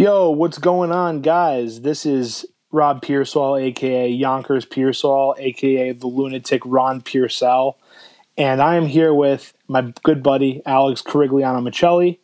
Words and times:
Yo, 0.00 0.30
what's 0.30 0.58
going 0.58 0.92
on, 0.92 1.22
guys? 1.22 1.80
This 1.80 2.06
is 2.06 2.46
Rob 2.70 3.02
Pearsall, 3.02 3.56
aka 3.56 4.08
Yonkers 4.08 4.64
Pearsall, 4.64 5.34
aka 5.40 5.90
the 5.90 6.06
lunatic 6.06 6.62
Ron 6.64 7.00
Pearsall, 7.00 7.76
and 8.36 8.62
I 8.62 8.76
am 8.76 8.86
here 8.86 9.12
with 9.12 9.54
my 9.66 9.92
good 10.04 10.22
buddy 10.22 10.62
Alex 10.64 11.02
Carigliano 11.02 11.68
Michelli, 11.68 12.20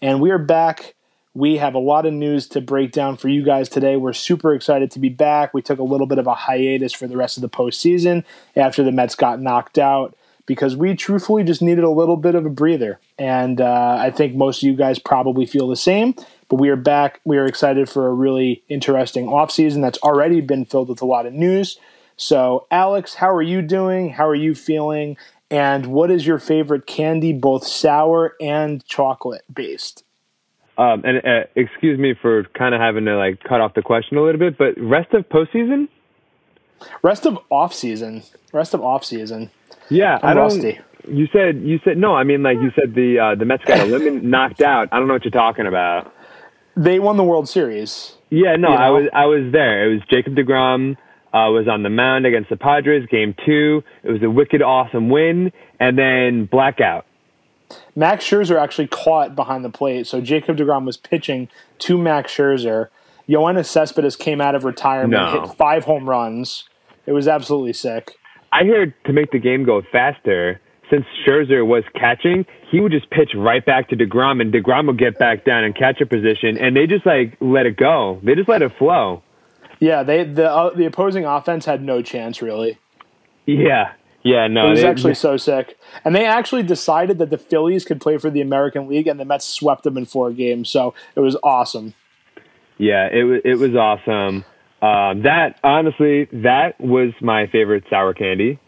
and 0.00 0.22
we 0.22 0.30
are 0.30 0.38
back. 0.38 0.94
We 1.34 1.58
have 1.58 1.74
a 1.74 1.78
lot 1.78 2.06
of 2.06 2.14
news 2.14 2.48
to 2.48 2.62
break 2.62 2.92
down 2.92 3.18
for 3.18 3.28
you 3.28 3.42
guys 3.42 3.68
today. 3.68 3.98
We're 3.98 4.14
super 4.14 4.54
excited 4.54 4.90
to 4.92 4.98
be 4.98 5.10
back. 5.10 5.52
We 5.52 5.60
took 5.60 5.80
a 5.80 5.84
little 5.84 6.06
bit 6.06 6.16
of 6.16 6.26
a 6.26 6.34
hiatus 6.34 6.94
for 6.94 7.06
the 7.06 7.18
rest 7.18 7.36
of 7.36 7.42
the 7.42 7.50
postseason 7.50 8.24
after 8.56 8.82
the 8.82 8.90
Mets 8.90 9.14
got 9.14 9.38
knocked 9.38 9.76
out 9.76 10.16
because 10.48 10.74
we 10.74 10.96
truthfully 10.96 11.44
just 11.44 11.60
needed 11.60 11.84
a 11.84 11.90
little 11.90 12.16
bit 12.16 12.34
of 12.34 12.44
a 12.46 12.50
breather. 12.50 12.98
And 13.18 13.60
uh, 13.60 13.98
I 14.00 14.10
think 14.10 14.34
most 14.34 14.62
of 14.62 14.66
you 14.66 14.74
guys 14.74 14.98
probably 14.98 15.44
feel 15.44 15.68
the 15.68 15.76
same. 15.76 16.14
But 16.48 16.56
we 16.56 16.70
are 16.70 16.76
back. 16.76 17.20
We 17.24 17.36
are 17.36 17.44
excited 17.44 17.88
for 17.88 18.08
a 18.08 18.14
really 18.14 18.64
interesting 18.70 19.26
offseason 19.26 19.82
that's 19.82 19.98
already 19.98 20.40
been 20.40 20.64
filled 20.64 20.88
with 20.88 21.02
a 21.02 21.06
lot 21.06 21.26
of 21.26 21.34
news. 21.34 21.78
So, 22.16 22.66
Alex, 22.70 23.14
how 23.14 23.30
are 23.30 23.42
you 23.42 23.60
doing? 23.60 24.08
How 24.08 24.26
are 24.26 24.34
you 24.34 24.54
feeling? 24.54 25.18
And 25.50 25.86
what 25.86 26.10
is 26.10 26.26
your 26.26 26.38
favorite 26.38 26.86
candy, 26.86 27.34
both 27.34 27.66
sour 27.66 28.34
and 28.40 28.84
chocolate 28.86 29.44
based? 29.52 30.02
Um, 30.78 31.02
and 31.04 31.18
uh, 31.18 31.44
excuse 31.54 31.98
me 31.98 32.14
for 32.20 32.44
kind 32.54 32.74
of 32.74 32.80
having 32.80 33.04
to 33.04 33.16
like 33.18 33.42
cut 33.44 33.60
off 33.60 33.74
the 33.74 33.82
question 33.82 34.16
a 34.16 34.22
little 34.22 34.38
bit, 34.38 34.56
but 34.56 34.80
rest 34.80 35.12
of 35.12 35.28
postseason, 35.28 35.88
rest 37.02 37.26
of 37.26 37.38
off 37.50 37.74
season, 37.74 38.22
rest 38.52 38.72
of 38.72 38.82
off 38.82 39.04
season. 39.04 39.50
Yeah, 39.90 40.18
I'm 40.22 40.36
I 40.36 40.40
Rusty. 40.40 40.78
You 41.06 41.26
said 41.32 41.62
you 41.62 41.80
said 41.84 41.96
no. 41.96 42.14
I 42.14 42.24
mean, 42.24 42.42
like 42.42 42.58
you 42.58 42.70
said, 42.74 42.94
the 42.94 43.18
uh, 43.18 43.34
the 43.34 43.44
Mets 43.44 43.64
got 43.64 43.80
eliminated, 43.86 44.24
knocked 44.24 44.60
out. 44.60 44.88
I 44.92 44.98
don't 44.98 45.08
know 45.08 45.14
what 45.14 45.24
you're 45.24 45.30
talking 45.30 45.66
about. 45.66 46.12
They 46.76 46.98
won 46.98 47.16
the 47.16 47.24
World 47.24 47.48
Series. 47.48 48.14
Yeah, 48.30 48.56
no, 48.56 48.68
you 48.68 48.74
know? 48.74 48.80
I 48.80 48.90
was 48.90 49.08
I 49.12 49.26
was 49.26 49.52
there. 49.52 49.90
It 49.90 49.94
was 49.94 50.02
Jacob 50.10 50.34
Degrom 50.34 50.96
uh, 51.32 51.50
was 51.50 51.66
on 51.68 51.82
the 51.82 51.90
mound 51.90 52.26
against 52.26 52.50
the 52.50 52.56
Padres, 52.56 53.06
Game 53.10 53.34
Two. 53.46 53.82
It 54.02 54.10
was 54.10 54.22
a 54.22 54.30
wicked, 54.30 54.62
awesome 54.62 55.08
win, 55.08 55.52
and 55.80 55.98
then 55.98 56.44
blackout. 56.44 57.06
Max 57.94 58.24
Scherzer 58.24 58.60
actually 58.60 58.86
caught 58.86 59.34
behind 59.34 59.64
the 59.64 59.70
plate, 59.70 60.06
so 60.06 60.20
Jacob 60.20 60.56
Degrom 60.56 60.86
was 60.86 60.96
pitching 60.96 61.48
to 61.80 61.98
Max 61.98 62.34
Scherzer. 62.34 62.88
Yoenis 63.28 63.66
Cespedes 63.66 64.16
came 64.16 64.40
out 64.40 64.54
of 64.54 64.64
retirement, 64.64 65.12
no. 65.12 65.42
hit 65.42 65.56
five 65.56 65.84
home 65.84 66.08
runs. 66.08 66.64
It 67.04 67.12
was 67.12 67.28
absolutely 67.28 67.74
sick. 67.74 68.17
I 68.52 68.64
heard 68.64 68.94
to 69.04 69.12
make 69.12 69.30
the 69.30 69.38
game 69.38 69.64
go 69.64 69.82
faster, 69.92 70.60
since 70.90 71.04
Scherzer 71.26 71.66
was 71.66 71.84
catching, 71.94 72.46
he 72.70 72.80
would 72.80 72.92
just 72.92 73.10
pitch 73.10 73.32
right 73.36 73.64
back 73.64 73.88
to 73.90 73.96
Degrom, 73.96 74.40
and 74.40 74.52
Degrom 74.52 74.86
would 74.86 74.98
get 74.98 75.18
back 75.18 75.44
down 75.44 75.64
in 75.64 75.72
catcher 75.72 76.06
position, 76.06 76.56
and 76.58 76.76
they 76.76 76.86
just 76.86 77.04
like 77.04 77.36
let 77.40 77.66
it 77.66 77.76
go. 77.76 78.20
They 78.22 78.34
just 78.34 78.48
let 78.48 78.62
it 78.62 78.72
flow. 78.78 79.22
Yeah, 79.80 80.02
they 80.02 80.24
the 80.24 80.50
uh, 80.50 80.74
the 80.74 80.86
opposing 80.86 81.24
offense 81.24 81.64
had 81.64 81.82
no 81.82 82.02
chance 82.02 82.42
really. 82.42 82.78
Yeah, 83.46 83.92
yeah, 84.22 84.46
no, 84.46 84.66
it 84.66 84.70
was 84.70 84.80
they, 84.82 84.88
actually 84.88 85.14
so 85.14 85.36
sick. 85.36 85.78
And 86.04 86.14
they 86.14 86.26
actually 86.26 86.62
decided 86.62 87.18
that 87.18 87.30
the 87.30 87.38
Phillies 87.38 87.84
could 87.84 88.00
play 88.00 88.18
for 88.18 88.30
the 88.30 88.40
American 88.40 88.88
League, 88.88 89.06
and 89.06 89.18
the 89.18 89.24
Mets 89.24 89.46
swept 89.46 89.84
them 89.84 89.96
in 89.96 90.04
four 90.04 90.32
games. 90.32 90.68
So 90.68 90.94
it 91.14 91.20
was 91.20 91.36
awesome. 91.42 91.94
Yeah, 92.78 93.08
it 93.10 93.24
was 93.24 93.40
it 93.44 93.58
was 93.58 93.74
awesome. 93.74 94.44
Um, 94.80 95.22
that 95.22 95.58
honestly, 95.64 96.28
that 96.32 96.80
was 96.80 97.12
my 97.20 97.46
favorite 97.48 97.84
sour 97.90 98.14
candy. 98.14 98.58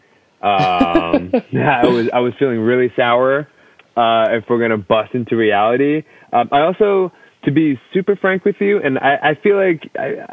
Um, 0.41 1.31
I 1.53 1.85
was 1.87 2.09
I 2.13 2.19
was 2.19 2.33
feeling 2.39 2.59
really 2.59 2.91
sour. 2.95 3.47
Uh, 3.95 4.25
if 4.31 4.45
we're 4.49 4.59
gonna 4.59 4.77
bust 4.77 5.13
into 5.13 5.35
reality, 5.35 6.03
um, 6.31 6.49
I 6.51 6.61
also, 6.61 7.11
to 7.43 7.51
be 7.51 7.79
super 7.93 8.15
frank 8.15 8.45
with 8.45 8.55
you, 8.59 8.79
and 8.81 8.97
I, 8.97 9.17
I 9.21 9.35
feel 9.35 9.57
like 9.57 9.89
I, 9.97 10.25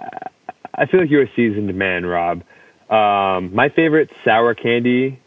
I 0.75 0.87
feel 0.87 1.01
like 1.01 1.11
you're 1.11 1.25
a 1.25 1.33
seasoned 1.35 1.75
man, 1.75 2.07
Rob. 2.07 2.43
Um, 2.89 3.55
my 3.55 3.69
favorite 3.69 4.11
sour 4.25 4.55
candy 4.55 5.21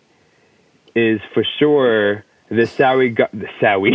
is 0.95 1.19
for 1.33 1.43
sure 1.59 2.23
the 2.49 2.63
sowie 2.63 3.15
gu- 3.15 3.37
the 3.37 3.47
sowie 3.61 3.91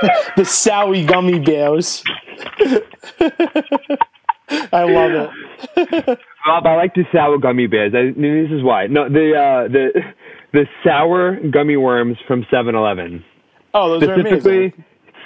the 0.36 0.42
sowie 0.42 1.06
gummy 1.06 1.38
bears. 1.38 2.02
I 4.50 4.84
love 4.84 5.30
it. 5.76 6.18
Rob, 6.46 6.66
I 6.66 6.76
like 6.76 6.94
the 6.94 7.04
sour 7.12 7.38
gummy 7.38 7.66
bears. 7.66 7.92
I, 7.94 8.12
this 8.18 8.50
is 8.50 8.62
why. 8.62 8.86
No, 8.86 9.08
the 9.08 9.34
uh, 9.34 9.68
the 9.68 9.88
the 10.52 10.66
sour 10.84 11.36
gummy 11.50 11.76
worms 11.76 12.16
from 12.26 12.44
7-Eleven. 12.44 13.24
Oh, 13.74 13.98
those 13.98 14.08
are 14.08 14.14
amazing. 14.14 14.72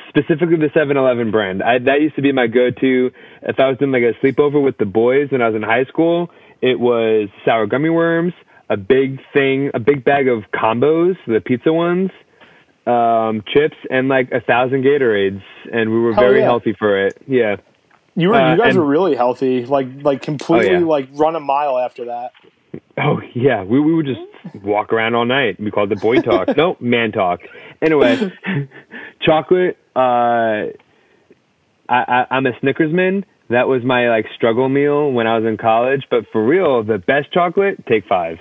Specifically, 0.08 0.56
the 0.56 0.70
7-Eleven 0.76 1.30
brand. 1.30 1.62
I, 1.62 1.78
that 1.78 2.00
used 2.00 2.16
to 2.16 2.22
be 2.22 2.32
my 2.32 2.46
go-to. 2.46 3.10
If 3.42 3.58
I 3.58 3.68
was 3.68 3.78
doing 3.78 3.92
like 3.92 4.02
a 4.02 4.14
sleepover 4.24 4.62
with 4.62 4.76
the 4.78 4.84
boys 4.84 5.30
when 5.30 5.40
I 5.40 5.46
was 5.48 5.56
in 5.56 5.62
high 5.62 5.84
school, 5.84 6.30
it 6.60 6.78
was 6.78 7.28
sour 7.44 7.66
gummy 7.66 7.88
worms, 7.88 8.34
a 8.68 8.76
big 8.76 9.20
thing, 9.32 9.70
a 9.74 9.80
big 9.80 10.04
bag 10.04 10.28
of 10.28 10.42
combos, 10.54 11.16
the 11.26 11.40
pizza 11.40 11.72
ones, 11.72 12.10
um, 12.86 13.42
chips, 13.52 13.76
and 13.90 14.08
like 14.08 14.30
a 14.32 14.40
thousand 14.40 14.82
Gatorades, 14.82 15.42
and 15.72 15.90
we 15.90 16.00
were 16.00 16.14
Hell 16.14 16.24
very 16.24 16.40
yeah. 16.40 16.44
healthy 16.44 16.74
for 16.78 17.06
it. 17.06 17.22
Yeah. 17.26 17.56
You 18.14 18.28
were, 18.28 18.34
uh, 18.34 18.52
you 18.52 18.58
guys 18.60 18.70
and, 18.70 18.78
were 18.78 18.86
really 18.86 19.14
healthy, 19.14 19.64
like 19.64 19.86
like 20.02 20.22
completely 20.22 20.76
oh, 20.76 20.80
yeah. 20.80 20.86
like 20.86 21.08
run 21.12 21.34
a 21.34 21.40
mile 21.40 21.78
after 21.78 22.06
that. 22.06 22.32
Oh 22.98 23.20
yeah, 23.34 23.62
we 23.62 23.80
we 23.80 23.94
would 23.94 24.06
just 24.06 24.20
walk 24.62 24.92
around 24.92 25.14
all 25.14 25.24
night. 25.24 25.58
We 25.58 25.70
called 25.70 25.92
it 25.92 26.00
boy 26.00 26.20
talk. 26.20 26.48
no, 26.56 26.76
man 26.78 27.12
talk. 27.12 27.40
Anyway, 27.80 28.32
chocolate. 29.22 29.78
Uh, 29.96 30.72
I, 31.88 31.98
I 32.08 32.26
I'm 32.30 32.46
a 32.46 32.58
Snickers 32.60 32.92
man. 32.92 33.24
That 33.48 33.68
was 33.68 33.82
my 33.82 34.08
like 34.08 34.26
struggle 34.34 34.68
meal 34.68 35.10
when 35.10 35.26
I 35.26 35.38
was 35.38 35.46
in 35.46 35.56
college. 35.56 36.06
But 36.10 36.24
for 36.32 36.44
real, 36.44 36.82
the 36.82 36.98
best 36.98 37.32
chocolate, 37.32 37.86
Take 37.86 38.06
Five. 38.06 38.38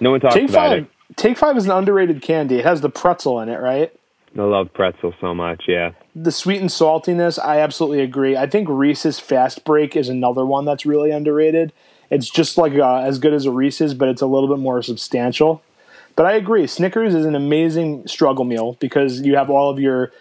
No 0.00 0.10
one 0.10 0.20
talks 0.20 0.34
Take 0.34 0.48
about 0.48 0.70
five, 0.70 0.82
it. 0.82 1.16
Take 1.16 1.38
Five 1.38 1.56
is 1.56 1.66
an 1.66 1.70
underrated 1.70 2.20
candy. 2.20 2.56
It 2.56 2.64
has 2.64 2.80
the 2.80 2.90
pretzel 2.90 3.40
in 3.40 3.48
it, 3.48 3.60
right? 3.60 3.92
I 4.36 4.42
love 4.42 4.72
pretzel 4.72 5.14
so 5.20 5.34
much. 5.34 5.64
Yeah. 5.68 5.92
The 6.16 6.32
sweet 6.32 6.60
and 6.60 6.70
saltiness, 6.70 7.38
I 7.42 7.60
absolutely 7.60 8.00
agree. 8.00 8.36
I 8.36 8.46
think 8.46 8.68
Reese's 8.68 9.20
Fast 9.20 9.64
Break 9.64 9.96
is 9.96 10.08
another 10.08 10.44
one 10.44 10.64
that's 10.64 10.84
really 10.84 11.10
underrated. 11.10 11.72
It's 12.10 12.28
just 12.28 12.58
like 12.58 12.74
uh, 12.74 12.98
as 12.98 13.18
good 13.18 13.32
as 13.32 13.46
a 13.46 13.50
Reese's, 13.50 13.94
but 13.94 14.08
it's 14.08 14.22
a 14.22 14.26
little 14.26 14.48
bit 14.48 14.58
more 14.58 14.82
substantial. 14.82 15.62
But 16.16 16.26
I 16.26 16.32
agree, 16.32 16.66
Snickers 16.66 17.14
is 17.14 17.24
an 17.24 17.34
amazing 17.34 18.06
struggle 18.06 18.44
meal 18.44 18.76
because 18.80 19.20
you 19.20 19.36
have 19.36 19.50
all 19.50 19.70
of 19.70 19.80
your 19.80 20.12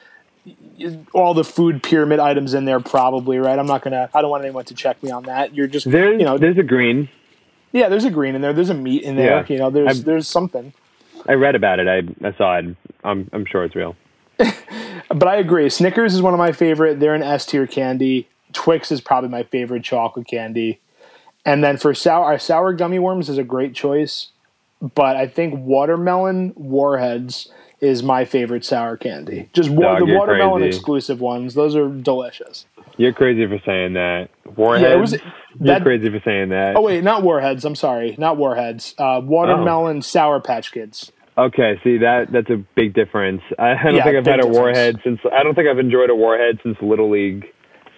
all 1.13 1.33
the 1.33 1.43
food 1.43 1.83
pyramid 1.83 2.19
items 2.19 2.53
in 2.53 2.65
there 2.65 2.79
probably 2.79 3.37
right 3.37 3.57
i'm 3.59 3.65
not 3.65 3.81
gonna 3.81 4.09
i 4.13 4.21
don't 4.21 4.29
want 4.29 4.43
anyone 4.43 4.65
to 4.65 4.73
check 4.73 5.01
me 5.01 5.09
on 5.09 5.23
that 5.23 5.55
you're 5.55 5.67
just 5.67 5.89
there's, 5.89 6.19
you 6.19 6.25
know 6.25 6.37
there's 6.37 6.57
a 6.57 6.63
green 6.63 7.07
yeah 7.71 7.87
there's 7.87 8.03
a 8.03 8.09
green 8.09 8.35
in 8.35 8.41
there 8.41 8.51
there's 8.51 8.69
a 8.69 8.73
meat 8.73 9.03
in 9.03 9.15
there 9.15 9.37
yeah. 9.37 9.45
you 9.47 9.57
know 9.57 9.69
there's 9.69 9.99
I've, 9.99 10.05
there's 10.05 10.27
something 10.27 10.73
i 11.27 11.33
read 11.33 11.55
about 11.55 11.79
it 11.79 11.87
i, 11.87 12.27
I 12.27 12.33
saw 12.37 12.57
it 12.57 12.75
i'm, 13.05 13.29
I'm 13.31 13.45
sure 13.45 13.63
it's 13.63 13.75
real 13.75 13.95
but 15.09 15.27
I 15.27 15.37
agree. 15.37 15.69
Snickers 15.69 16.13
is 16.13 16.21
one 16.21 16.33
of 16.33 16.37
my 16.37 16.51
favorite. 16.51 16.99
They're 16.99 17.15
an 17.15 17.23
S 17.23 17.45
tier 17.45 17.67
candy. 17.67 18.27
Twix 18.53 18.91
is 18.91 19.01
probably 19.01 19.29
my 19.29 19.43
favorite 19.43 19.83
chocolate 19.83 20.27
candy. 20.27 20.79
And 21.45 21.63
then 21.63 21.77
for 21.77 21.93
sour, 21.93 22.25
our 22.25 22.39
sour 22.39 22.73
gummy 22.73 22.99
worms 22.99 23.29
is 23.29 23.37
a 23.37 23.43
great 23.43 23.73
choice. 23.73 24.29
But 24.95 25.15
I 25.15 25.27
think 25.27 25.53
watermelon 25.55 26.53
warheads 26.55 27.49
is 27.79 28.03
my 28.03 28.25
favorite 28.25 28.65
sour 28.65 28.97
candy. 28.97 29.49
Just 29.53 29.69
wa- 29.69 29.97
Dog, 29.97 30.07
the 30.07 30.13
watermelon 30.13 30.61
crazy. 30.61 30.77
exclusive 30.77 31.21
ones. 31.21 31.53
Those 31.53 31.75
are 31.75 31.89
delicious. 31.89 32.65
You're 32.97 33.13
crazy 33.13 33.45
for 33.47 33.59
saying 33.65 33.93
that. 33.93 34.29
Warheads. 34.55 34.83
Yeah, 34.83 34.95
was, 34.95 35.11
that, 35.11 35.23
You're 35.59 35.79
crazy 35.81 36.09
for 36.09 36.21
saying 36.23 36.49
that. 36.49 36.75
Oh 36.75 36.81
wait, 36.81 37.03
not 37.03 37.23
warheads. 37.23 37.65
I'm 37.65 37.75
sorry, 37.75 38.15
not 38.17 38.37
warheads. 38.37 38.93
Uh, 38.97 39.21
watermelon 39.23 39.97
oh. 39.97 40.01
sour 40.01 40.39
patch 40.41 40.71
kids. 40.71 41.11
Okay, 41.37 41.79
see 41.83 41.97
that 41.97 42.31
that's 42.31 42.49
a 42.49 42.57
big 42.75 42.93
difference. 42.93 43.41
I, 43.57 43.73
don't 43.83 43.95
yeah, 43.95 44.03
think 44.03 44.17
I've 44.17 44.25
had 44.25 44.39
a 44.39 44.43
difference. 44.43 44.57
warhead 44.57 45.01
since 45.03 45.19
I 45.31 45.41
don't 45.43 45.55
think 45.55 45.67
I've 45.67 45.79
enjoyed 45.79 46.09
a 46.11 46.15
warhead 46.15 46.59
since 46.61 46.77
Little 46.81 47.09
League. 47.09 47.51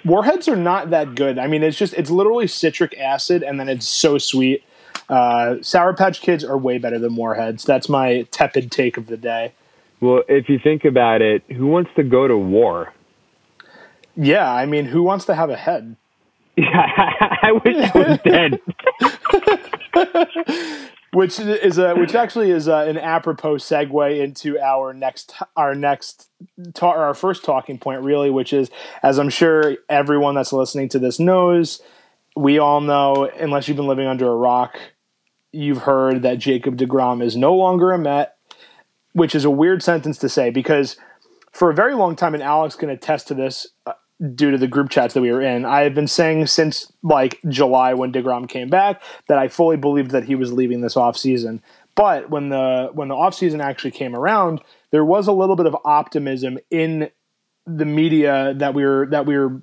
Warheads 0.06 0.48
are 0.48 0.56
not 0.56 0.92
that 0.92 1.16
good. 1.16 1.38
I 1.38 1.48
mean, 1.48 1.62
it's 1.62 1.78
just 1.78 1.94
it's 1.96 2.10
literally 2.10 2.48
citric 2.48 2.98
acid 2.98 3.44
and 3.44 3.60
then 3.60 3.68
it's 3.68 3.88
so 3.88 4.18
sweet. 4.18 4.64
Uh, 5.10 5.56
Sour 5.62 5.94
Patch 5.94 6.22
Kids 6.22 6.44
are 6.44 6.58
way 6.58 6.78
better 6.78 6.98
than 6.98 7.16
Warheads. 7.16 7.66
That's 7.66 7.90
my 7.90 8.26
tepid 8.32 8.72
take 8.72 8.98
of 8.98 9.08
the 9.08 9.18
day. 9.18 9.54
Well, 10.00 10.24
if 10.30 10.48
you 10.48 10.58
think 10.58 10.86
about 10.86 11.22
it, 11.22 11.44
who 11.50 11.68
wants 11.68 11.90
to 11.96 12.04
go 12.04 12.28
to 12.28 12.38
war? 12.38 12.94
Yeah, 14.16 14.50
I 14.50 14.66
mean, 14.66 14.86
who 14.86 15.04
wants 15.04 15.26
to 15.26 15.36
have 15.36 15.50
a 15.50 15.58
head? 15.58 15.96
Yeah, 16.56 16.68
I 17.42 17.52
wish 17.52 17.92
I 17.94 17.98
was 17.98 18.20
dead. 18.24 18.62
which 21.16 21.40
is 21.40 21.78
a 21.78 21.96
which 21.96 22.14
actually 22.14 22.52
is 22.52 22.68
a, 22.68 22.76
an 22.76 22.98
apropos 22.98 23.56
segue 23.56 24.20
into 24.20 24.60
our 24.60 24.94
next 24.94 25.34
our 25.56 25.74
next 25.74 26.30
ta- 26.74 26.92
our 26.92 27.14
first 27.14 27.46
talking 27.46 27.78
point 27.78 28.02
really 28.02 28.30
which 28.30 28.52
is 28.52 28.70
as 29.02 29.18
i'm 29.18 29.30
sure 29.30 29.78
everyone 29.90 30.36
that's 30.36 30.52
listening 30.52 30.90
to 30.90 31.00
this 31.00 31.18
knows 31.18 31.82
we 32.36 32.60
all 32.60 32.82
know 32.82 33.30
unless 33.40 33.68
you've 33.68 33.78
been 33.78 33.88
living 33.88 34.08
under 34.08 34.28
a 34.28 34.36
rock 34.36 34.78
you've 35.54 35.84
heard 35.84 36.22
that 36.22 36.38
jacob 36.38 36.78
deGrom 36.78 37.24
is 37.24 37.38
no 37.38 37.56
longer 37.56 37.94
a 37.94 37.98
met 37.98 38.36
which 39.14 39.34
is 39.34 39.46
a 39.46 39.50
weird 39.50 39.82
sentence 39.82 40.18
to 40.18 40.28
say 40.28 40.50
because 40.50 40.98
for 41.54 41.70
a 41.70 41.74
very 41.74 41.96
long 41.96 42.16
time 42.18 42.34
and 42.34 42.44
alex 42.44 42.76
can 42.76 42.90
attest 42.90 43.30
to 43.30 43.34
this 43.34 43.68
uh, 43.86 43.94
due 44.34 44.52
to 44.52 44.58
the 44.58 44.68
group 44.68 44.90
chats 44.90 45.14
that 45.14 45.22
we 45.22 45.32
were 45.32 45.42
in. 45.42 45.66
I 45.66 45.82
have 45.82 45.94
been 45.94 46.08
saying 46.08 46.48
since 46.48 46.92
like 47.04 47.40
July 47.50 47.94
when 47.94 48.12
DeGrom 48.12 48.48
came 48.48 48.70
back 48.70 49.02
that 49.28 49.38
I 49.38 49.48
fully 49.48 49.78
believed 49.78 50.12
that 50.12 50.24
he 50.24 50.36
was 50.36 50.54
leaving 50.54 50.82
this 50.82 50.96
offseason. 50.96 51.62
But 51.96 52.30
when 52.30 52.50
the 52.50 52.90
when 52.94 53.08
the 53.08 53.16
offseason 53.16 53.62
actually 53.62 53.92
came 53.92 54.16
around, 54.16 54.62
there 54.92 55.06
was 55.06 55.28
a 55.28 55.32
little 55.32 55.56
bit 55.56 55.66
of 55.66 55.76
optimism 55.86 56.60
in 56.70 57.10
the 57.66 57.86
media 57.86 58.54
that 58.58 58.74
we 58.74 58.86
were 58.86 59.08
that 59.08 59.26
we 59.26 59.38
were 59.38 59.62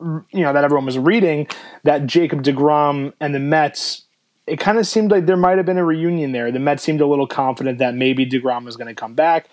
you 0.00 0.42
know 0.42 0.52
that 0.52 0.64
everyone 0.64 0.86
was 0.86 0.98
reading 0.98 1.46
that 1.84 2.06
Jacob 2.06 2.42
DeGrom 2.42 3.12
and 3.20 3.34
the 3.34 3.38
Mets 3.38 4.04
it 4.46 4.60
kind 4.60 4.78
of 4.78 4.86
seemed 4.86 5.10
like 5.10 5.26
there 5.26 5.36
might 5.36 5.56
have 5.56 5.64
been 5.64 5.78
a 5.78 5.84
reunion 5.84 6.32
there. 6.32 6.52
The 6.52 6.58
Mets 6.58 6.82
seemed 6.82 7.00
a 7.00 7.06
little 7.06 7.26
confident 7.26 7.78
that 7.78 7.94
maybe 7.94 8.26
DeGrom 8.26 8.64
was 8.64 8.76
going 8.76 8.88
to 8.88 8.94
come 8.94 9.14
back. 9.14 9.48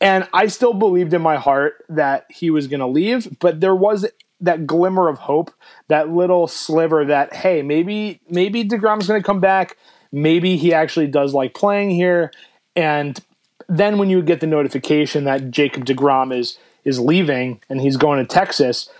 And 0.00 0.28
I 0.32 0.48
still 0.48 0.74
believed 0.74 1.14
in 1.14 1.22
my 1.22 1.36
heart 1.36 1.84
that 1.88 2.26
he 2.30 2.50
was 2.50 2.66
going 2.66 2.80
to 2.80 2.86
leave, 2.86 3.38
but 3.40 3.60
there 3.60 3.74
was 3.74 4.06
that 4.40 4.66
glimmer 4.66 5.08
of 5.08 5.18
hope, 5.18 5.50
that 5.88 6.10
little 6.10 6.46
sliver 6.46 7.04
that 7.06 7.32
hey, 7.32 7.62
maybe 7.62 8.20
maybe 8.28 8.64
DeGrom's 8.64 9.06
going 9.06 9.20
to 9.20 9.26
come 9.26 9.40
back, 9.40 9.76
maybe 10.12 10.56
he 10.56 10.74
actually 10.74 11.06
does 11.06 11.32
like 11.32 11.54
playing 11.54 11.90
here. 11.90 12.30
And 12.74 13.18
then 13.68 13.98
when 13.98 14.10
you 14.10 14.22
get 14.22 14.40
the 14.40 14.46
notification 14.46 15.24
that 15.24 15.50
Jacob 15.50 15.86
DeGrom 15.86 16.36
is 16.36 16.58
is 16.84 17.00
leaving 17.00 17.60
and 17.68 17.80
he's 17.80 17.96
going 17.96 18.18
to 18.18 18.26
Texas, 18.26 18.90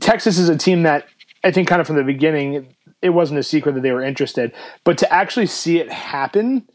Texas 0.00 0.38
is 0.38 0.48
a 0.48 0.58
team 0.58 0.82
that 0.82 1.06
I 1.42 1.50
think 1.50 1.68
kind 1.68 1.80
of 1.80 1.86
from 1.86 1.96
the 1.96 2.04
beginning 2.04 2.74
it 3.00 3.10
wasn't 3.10 3.38
a 3.38 3.42
secret 3.42 3.74
that 3.74 3.82
they 3.82 3.92
were 3.92 4.02
interested, 4.02 4.52
but 4.82 4.98
to 4.98 5.12
actually 5.12 5.46
see 5.46 5.78
it 5.78 5.90
happen 5.90 6.66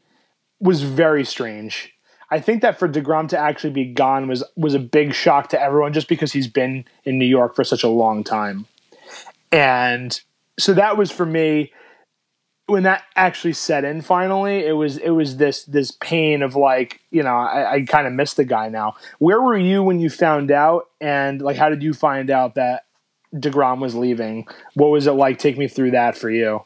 was 0.59 0.83
very 0.83 1.25
strange. 1.25 1.91
I 2.31 2.39
think 2.39 2.61
that 2.61 2.77
for 2.77 2.87
Degrom 2.87 3.27
to 3.29 3.37
actually 3.37 3.71
be 3.71 3.85
gone 3.85 4.27
was 4.27 4.43
was 4.55 4.73
a 4.73 4.79
big 4.79 5.13
shock 5.13 5.49
to 5.49 5.61
everyone, 5.61 5.93
just 5.93 6.07
because 6.07 6.31
he's 6.31 6.47
been 6.47 6.85
in 7.03 7.17
New 7.17 7.25
York 7.25 7.55
for 7.55 7.63
such 7.63 7.83
a 7.83 7.89
long 7.89 8.23
time, 8.23 8.65
and 9.51 10.19
so 10.57 10.73
that 10.73 10.97
was 10.97 11.11
for 11.11 11.25
me 11.25 11.71
when 12.67 12.83
that 12.83 13.03
actually 13.15 13.53
set 13.53 13.83
in 13.83 13.99
finally 13.99 14.59
it 14.59 14.73
was 14.73 14.97
it 14.97 15.09
was 15.09 15.37
this 15.37 15.63
this 15.63 15.89
pain 15.89 16.43
of 16.43 16.55
like 16.55 16.99
you 17.09 17.23
know 17.23 17.35
i, 17.35 17.73
I 17.73 17.81
kind 17.81 18.05
of 18.05 18.13
miss 18.13 18.35
the 18.35 18.45
guy 18.45 18.69
now 18.69 18.93
where 19.17 19.41
were 19.41 19.57
you 19.57 19.81
when 19.81 19.99
you 19.99 20.07
found 20.07 20.51
out 20.51 20.87
and 21.01 21.41
like 21.41 21.57
how 21.57 21.69
did 21.69 21.81
you 21.81 21.95
find 21.95 22.29
out 22.29 22.53
that 22.53 22.83
DeGrom 23.33 23.79
was 23.79 23.95
leaving. 23.95 24.47
What 24.73 24.87
was 24.87 25.07
it 25.07 25.11
like? 25.11 25.37
Take 25.37 25.57
me 25.57 25.67
through 25.67 25.91
that 25.91 26.17
for 26.17 26.29
you. 26.29 26.63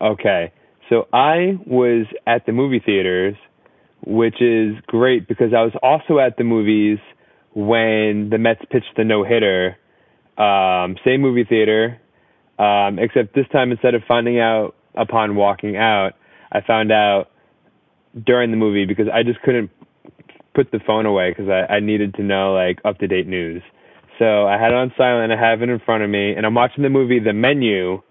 Okay. 0.00 0.52
So 0.88 1.08
I 1.12 1.58
was 1.66 2.06
at 2.26 2.46
the 2.46 2.52
movie 2.52 2.80
theaters, 2.80 3.36
which 4.06 4.40
is 4.40 4.74
great 4.86 5.28
because 5.28 5.52
I 5.56 5.62
was 5.62 5.72
also 5.82 6.18
at 6.18 6.36
the 6.36 6.44
movies 6.44 6.98
when 7.54 8.30
the 8.30 8.38
Mets 8.38 8.62
pitched 8.70 8.96
the 8.96 9.04
no 9.04 9.24
hitter. 9.24 9.76
Um, 10.38 10.96
same 11.04 11.20
movie 11.20 11.44
theater, 11.44 12.00
um, 12.58 12.98
except 12.98 13.34
this 13.34 13.46
time 13.52 13.70
instead 13.70 13.94
of 13.94 14.02
finding 14.08 14.40
out 14.40 14.74
upon 14.94 15.36
walking 15.36 15.76
out, 15.76 16.12
I 16.50 16.60
found 16.62 16.90
out 16.90 17.30
during 18.26 18.50
the 18.50 18.56
movie 18.56 18.86
because 18.86 19.06
I 19.12 19.22
just 19.22 19.40
couldn't 19.42 19.70
put 20.54 20.70
the 20.70 20.80
phone 20.86 21.06
away 21.06 21.30
because 21.30 21.48
I, 21.48 21.74
I 21.74 21.80
needed 21.80 22.14
to 22.14 22.22
know 22.22 22.52
like 22.54 22.80
up 22.84 22.98
to 22.98 23.06
date 23.06 23.26
news. 23.26 23.62
So 24.18 24.46
I 24.46 24.58
had 24.58 24.70
it 24.70 24.74
on 24.74 24.92
silent. 24.96 25.32
I 25.32 25.40
have 25.40 25.62
it 25.62 25.68
in 25.68 25.80
front 25.80 26.02
of 26.02 26.10
me, 26.10 26.32
and 26.32 26.44
I'm 26.44 26.54
watching 26.54 26.82
the 26.82 26.90
movie 26.90 27.18
The 27.18 27.32
Menu 27.32 28.02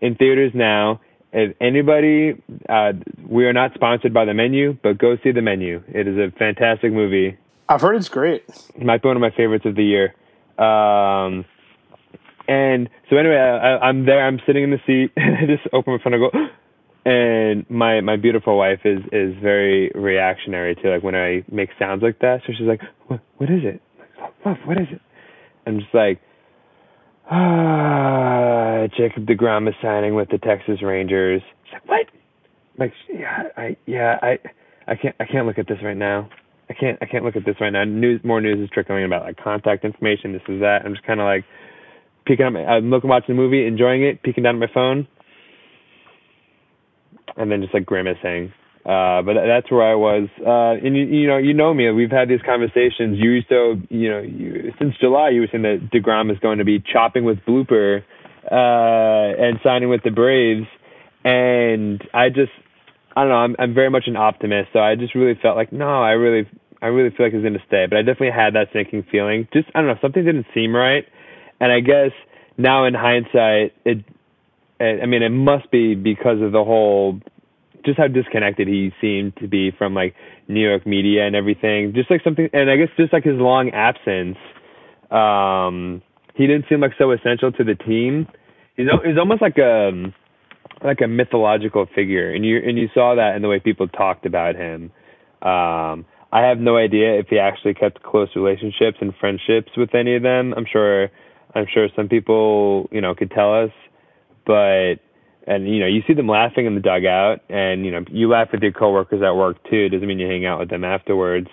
in 0.00 0.14
theaters 0.16 0.52
now. 0.54 1.00
If 1.32 1.56
anybody, 1.60 2.42
uh, 2.68 2.92
we 3.28 3.46
are 3.46 3.52
not 3.52 3.74
sponsored 3.74 4.14
by 4.14 4.24
The 4.24 4.34
Menu, 4.34 4.76
but 4.82 4.98
go 4.98 5.16
see 5.22 5.32
The 5.32 5.42
Menu. 5.42 5.82
It 5.88 6.06
is 6.06 6.16
a 6.16 6.30
fantastic 6.38 6.92
movie. 6.92 7.36
I've 7.68 7.80
heard 7.80 7.96
it's 7.96 8.08
great. 8.08 8.44
It 8.74 8.84
might 8.84 9.02
be 9.02 9.08
one 9.08 9.16
of 9.16 9.20
my 9.20 9.30
favorites 9.30 9.66
of 9.66 9.74
the 9.74 9.84
year. 9.84 10.14
Um, 10.58 11.44
and 12.48 12.88
so 13.10 13.16
anyway, 13.16 13.36
I, 13.36 13.88
am 13.88 14.06
there. 14.06 14.24
I'm 14.24 14.40
sitting 14.46 14.64
in 14.64 14.70
the 14.70 14.80
seat. 14.86 15.12
I 15.16 15.46
just 15.46 15.66
open 15.72 15.94
my 15.94 15.98
phone 16.02 16.14
and 16.14 16.30
go. 16.32 16.38
And 17.08 17.64
my 17.70 18.00
my 18.00 18.16
beautiful 18.16 18.58
wife 18.58 18.80
is 18.84 18.98
is 19.12 19.32
very 19.40 19.92
reactionary 19.94 20.74
to 20.74 20.90
like 20.90 21.04
when 21.04 21.14
I 21.14 21.44
make 21.48 21.68
sounds 21.78 22.02
like 22.02 22.18
that. 22.18 22.40
So 22.44 22.52
she's 22.52 22.66
like, 22.66 22.80
"What 23.06 23.20
what 23.36 23.48
is 23.48 23.60
it? 23.62 23.80
Love, 24.44 24.56
what 24.64 24.76
is 24.76 24.88
it?" 24.90 25.00
I'm 25.68 25.78
just 25.78 25.94
like, 25.94 26.20
Jacob 28.96 29.26
Degrom 29.26 29.68
is 29.68 29.74
signing 29.82 30.14
with 30.14 30.28
the 30.28 30.38
Texas 30.38 30.80
Rangers. 30.80 31.42
She's 31.64 31.72
like, 31.72 31.88
what? 31.88 32.06
Like, 32.78 32.92
yeah, 33.12 33.42
I, 33.56 33.76
yeah, 33.86 34.16
I, 34.22 34.38
I 34.86 34.94
can't, 34.94 35.16
I 35.18 35.24
can't 35.24 35.46
look 35.46 35.58
at 35.58 35.66
this 35.66 35.78
right 35.82 35.96
now. 35.96 36.28
I 36.70 36.74
can't, 36.74 36.98
I 37.02 37.06
can't 37.06 37.24
look 37.24 37.34
at 37.34 37.44
this 37.44 37.56
right 37.60 37.70
now. 37.70 37.82
News, 37.84 38.20
more 38.22 38.40
news 38.40 38.58
is 38.62 38.70
trickling 38.72 39.04
about 39.04 39.22
like 39.22 39.38
contact 39.42 39.84
information. 39.84 40.32
This 40.32 40.42
is 40.48 40.60
that. 40.60 40.82
I'm 40.84 40.94
just 40.94 41.06
kind 41.06 41.20
of 41.20 41.24
like 41.24 41.44
peeking 42.26 42.46
up. 42.46 42.54
I'm 42.54 42.90
looking, 42.90 43.10
watching 43.10 43.34
the 43.34 43.42
movie, 43.42 43.66
enjoying 43.66 44.04
it, 44.04 44.22
peeking 44.22 44.44
down 44.44 44.56
at 44.56 44.68
my 44.68 44.72
phone, 44.72 45.08
and 47.36 47.50
then 47.50 47.60
just 47.62 47.74
like 47.74 47.86
grimacing. 47.86 48.52
Uh, 48.86 49.20
but 49.22 49.34
that's 49.34 49.68
where 49.68 49.82
I 49.82 49.96
was. 49.96 50.28
Uh, 50.38 50.78
and 50.86 50.96
you, 50.96 51.06
you 51.06 51.26
know, 51.26 51.38
you 51.38 51.54
know 51.54 51.74
me. 51.74 51.90
We've 51.90 52.10
had 52.10 52.28
these 52.28 52.42
conversations. 52.46 53.18
You 53.18 53.32
used 53.32 53.48
to, 53.48 53.82
you 53.90 54.08
know, 54.08 54.20
you, 54.20 54.72
since 54.78 54.94
July, 55.00 55.30
you 55.30 55.40
were 55.40 55.48
saying 55.50 55.64
that 55.64 55.90
Degrom 55.92 56.30
is 56.30 56.38
going 56.38 56.58
to 56.58 56.64
be 56.64 56.78
chopping 56.78 57.24
with 57.24 57.38
Blooper 57.38 58.04
uh, 58.48 59.42
and 59.42 59.58
signing 59.64 59.88
with 59.88 60.04
the 60.04 60.12
Braves. 60.12 60.68
And 61.24 62.00
I 62.14 62.28
just, 62.28 62.52
I 63.16 63.22
don't 63.22 63.30
know. 63.30 63.34
I'm, 63.34 63.56
I'm 63.58 63.74
very 63.74 63.90
much 63.90 64.04
an 64.06 64.14
optimist, 64.14 64.68
so 64.72 64.78
I 64.78 64.94
just 64.94 65.16
really 65.16 65.36
felt 65.42 65.56
like, 65.56 65.72
no, 65.72 65.88
I 65.88 66.12
really, 66.12 66.48
I 66.80 66.86
really 66.86 67.10
feel 67.10 67.26
like 67.26 67.32
he's 67.32 67.42
going 67.42 67.54
to 67.54 67.66
stay. 67.66 67.86
But 67.90 67.98
I 67.98 68.02
definitely 68.02 68.38
had 68.38 68.54
that 68.54 68.68
sinking 68.72 69.04
feeling. 69.10 69.48
Just, 69.52 69.66
I 69.74 69.80
don't 69.80 69.88
know, 69.88 69.98
something 70.00 70.24
didn't 70.24 70.46
seem 70.54 70.76
right. 70.76 71.04
And 71.58 71.72
I 71.72 71.80
guess 71.80 72.12
now 72.56 72.84
in 72.84 72.94
hindsight, 72.94 73.74
it, 73.84 74.04
I 74.78 75.06
mean, 75.06 75.24
it 75.24 75.30
must 75.30 75.72
be 75.72 75.96
because 75.96 76.40
of 76.40 76.52
the 76.52 76.62
whole 76.62 77.18
just 77.86 77.98
how 77.98 78.08
disconnected 78.08 78.68
he 78.68 78.92
seemed 79.00 79.36
to 79.36 79.48
be 79.48 79.70
from 79.70 79.94
like 79.94 80.14
New 80.48 80.60
York 80.60 80.86
media 80.86 81.26
and 81.26 81.34
everything. 81.34 81.92
Just 81.94 82.10
like 82.10 82.22
something, 82.22 82.48
and 82.52 82.70
I 82.70 82.76
guess 82.76 82.88
just 82.96 83.12
like 83.12 83.24
his 83.24 83.36
long 83.38 83.70
absence, 83.70 84.36
um, 85.10 86.02
he 86.34 86.46
didn't 86.46 86.66
seem 86.68 86.80
like 86.80 86.92
so 86.98 87.12
essential 87.12 87.52
to 87.52 87.64
the 87.64 87.74
team. 87.74 88.28
He's 88.76 88.86
he's 89.04 89.16
almost 89.18 89.40
like 89.40 89.56
a 89.56 90.12
like 90.84 91.00
a 91.00 91.08
mythological 91.08 91.86
figure, 91.94 92.30
and 92.30 92.44
you 92.44 92.58
and 92.58 92.76
you 92.76 92.88
saw 92.92 93.14
that 93.14 93.36
in 93.36 93.42
the 93.42 93.48
way 93.48 93.60
people 93.60 93.88
talked 93.88 94.26
about 94.26 94.56
him. 94.56 94.92
Um, 95.42 96.04
I 96.32 96.42
have 96.42 96.58
no 96.58 96.76
idea 96.76 97.18
if 97.18 97.28
he 97.28 97.38
actually 97.38 97.74
kept 97.74 98.02
close 98.02 98.28
relationships 98.34 98.98
and 99.00 99.14
friendships 99.18 99.70
with 99.76 99.94
any 99.94 100.16
of 100.16 100.22
them. 100.22 100.52
I'm 100.56 100.66
sure 100.70 101.08
I'm 101.54 101.66
sure 101.72 101.88
some 101.96 102.08
people 102.08 102.88
you 102.92 103.00
know 103.00 103.14
could 103.14 103.30
tell 103.30 103.54
us, 103.54 103.70
but 104.44 104.96
and 105.46 105.68
you 105.68 105.78
know 105.80 105.86
you 105.86 106.02
see 106.06 106.14
them 106.14 106.28
laughing 106.28 106.66
in 106.66 106.74
the 106.74 106.80
dugout 106.80 107.40
and 107.48 107.84
you 107.84 107.92
know 107.92 108.04
you 108.10 108.28
laugh 108.28 108.48
with 108.52 108.62
your 108.62 108.72
coworkers 108.72 109.22
at 109.22 109.36
work 109.36 109.56
too. 109.70 109.88
Doesn't 109.88 110.06
mean 110.06 110.18
you 110.18 110.26
hang 110.26 110.44
out 110.44 110.58
with 110.58 110.70
them 110.70 110.84
afterwards. 110.84 111.48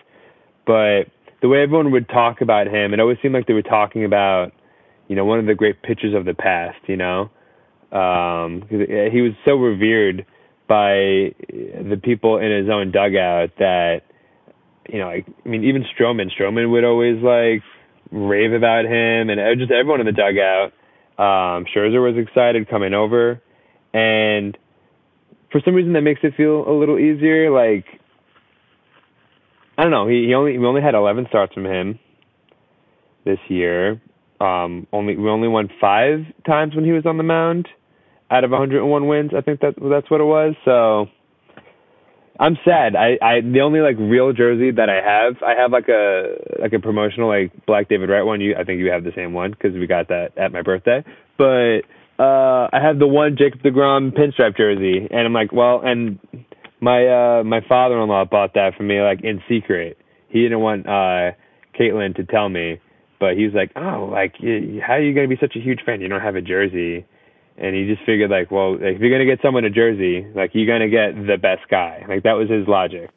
But 0.66 1.04
the 1.42 1.50
way 1.50 1.62
everyone 1.62 1.92
would 1.92 2.10
talk 2.10 2.42
about 2.42 2.68
him 2.68 2.94
it 2.94 3.00
always 3.00 3.18
seemed 3.22 3.34
like 3.34 3.48
they 3.48 3.54
were 3.54 3.62
talking 3.62 4.04
about 4.04 4.52
you 5.08 5.16
know 5.16 5.26
one 5.26 5.40
of 5.40 5.46
the 5.46 5.54
great 5.54 5.82
pitchers 5.84 6.16
of 6.16 6.26
the 6.26 6.34
past 6.34 6.78
you 6.88 6.98
know? 6.98 7.30
Um 7.92 8.64
he 8.70 9.22
was 9.22 9.34
so 9.46 9.54
revered 9.54 10.26
by 10.68 11.36
the 11.50 12.00
people 12.02 12.38
in 12.38 12.52
his 12.52 12.70
own 12.70 12.92
dugout 12.92 13.52
that 13.60 14.02
you 14.90 14.98
know 14.98 15.06
like 15.06 15.28
I 15.46 15.50
mean 15.50 15.64
even 15.66 15.84
Stroman 15.84 16.30
Stroman 16.32 16.72
would 16.72 16.84
always 16.84 17.22
like 17.22 17.62
rave 18.12 18.54
about 18.54 18.86
him 18.86 19.30
and 19.30 19.60
just 19.60 19.72
everyone 19.72 20.00
in 20.00 20.08
the 20.08 20.12
dugout. 20.14 20.74
Um 21.20 21.68
Scherzer 21.70 22.02
was 22.02 22.18
excited 22.18 22.68
coming 22.68 22.96
over 22.96 23.40
and 23.94 24.58
for 25.52 25.62
some 25.64 25.76
reason 25.76 25.94
that 25.94 26.02
makes 26.02 26.22
it 26.24 26.34
feel 26.36 26.68
a 26.68 26.74
little 26.74 27.00
easier. 27.00 27.52
Like 27.52 27.86
I 29.78 29.84
don't 29.84 29.92
know, 29.92 30.08
he, 30.08 30.26
he 30.28 30.34
only 30.34 30.58
we 30.58 30.66
only 30.66 30.82
had 30.82 30.96
11 30.96 31.28
starts 31.30 31.54
from 31.54 31.66
him 31.66 32.00
this 33.26 33.40
year. 33.48 34.02
Um, 34.42 34.88
only 34.92 35.16
we 35.16 35.30
only 35.30 35.48
won 35.48 35.70
five 35.80 36.26
times 36.46 36.76
when 36.76 36.86
he 36.86 36.92
was 36.92 37.06
on 37.06 37.18
the 37.18 37.24
mound 37.24 37.68
out 38.30 38.44
of 38.44 38.52
101 38.52 39.08
wins. 39.08 39.32
I 39.36 39.42
think 39.42 39.62
that 39.62 39.76
that's 39.78 40.10
what 40.10 40.20
it 40.20 40.26
was. 40.26 40.56
So 40.66 41.08
I'm 42.40 42.58
sad. 42.66 42.96
I, 42.96 43.18
I 43.22 43.42
the 43.42 43.62
only 43.62 43.80
like 43.80 43.96
real 44.00 44.34
jersey 44.34 44.72
that 44.72 44.90
I 44.90 44.96
have, 44.96 45.42
I 45.44 45.54
have 45.60 45.72
like 45.72 45.88
a 45.88 46.36
like 46.60 46.74
a 46.74 46.80
promotional 46.80 47.30
like 47.30 47.66
Black 47.66 47.90
David 47.90 48.10
Wright 48.10 48.26
one. 48.26 48.42
You 48.42 48.56
I 48.56 48.64
think 48.64 48.80
you 48.80 48.92
have 48.92 49.04
the 49.04 49.14
same 49.16 49.34
one 49.34 49.52
because 49.52 49.74
we 49.74 49.88
got 49.88 50.08
that 50.10 50.38
at 50.38 50.52
my 50.52 50.62
birthday. 50.62 51.04
But 51.38 51.82
uh, 52.20 52.70
I 52.72 52.80
have 52.82 53.00
the 53.00 53.08
one 53.08 53.36
Jacob 53.38 53.62
Degrom 53.62 54.12
pinstripe 54.12 54.56
jersey, 54.56 55.08
and 55.10 55.22
I'm 55.22 55.34
like, 55.34 55.52
well, 55.52 55.82
and 55.84 56.20
my 56.80 57.08
uh, 57.08 57.44
my 57.44 57.62
father-in-law 57.68 58.26
bought 58.26 58.54
that 58.54 58.76
for 58.76 58.84
me 58.84 59.02
like 59.02 59.22
in 59.24 59.42
secret. 59.50 59.98
He 60.30 60.42
didn't 60.42 60.60
want 60.60 60.88
uh, 60.88 61.32
Caitlin 61.80 62.16
to 62.18 62.24
tell 62.24 62.50
me, 62.50 62.80
but 63.20 63.36
he 63.36 63.46
was 63.46 63.54
like, 63.54 63.72
oh, 63.76 64.10
like 64.12 64.36
how 64.38 64.94
are 64.94 65.02
you 65.02 65.14
gonna 65.14 65.28
be 65.28 65.38
such 65.40 65.56
a 65.56 65.60
huge 65.60 65.80
fan? 65.86 66.02
You 66.02 66.08
don't 66.08 66.22
have 66.22 66.36
a 66.36 66.42
jersey, 66.42 67.06
and 67.58 67.76
he 67.76 67.86
just 67.86 68.06
figured 68.06 68.30
like, 68.30 68.52
well, 68.52 68.78
if 68.80 69.00
you're 69.00 69.12
gonna 69.12 69.26
get 69.26 69.42
someone 69.42 69.66
a 69.66 69.70
jersey, 69.70 70.28
like 70.36 70.52
you're 70.54 70.68
gonna 70.68 70.90
get 70.90 71.16
the 71.16 71.38
best 71.38 71.68
guy. 71.70 72.06
Like 72.08 72.24
that 72.24 72.34
was 72.34 72.50
his 72.50 72.68
logic. 72.68 73.10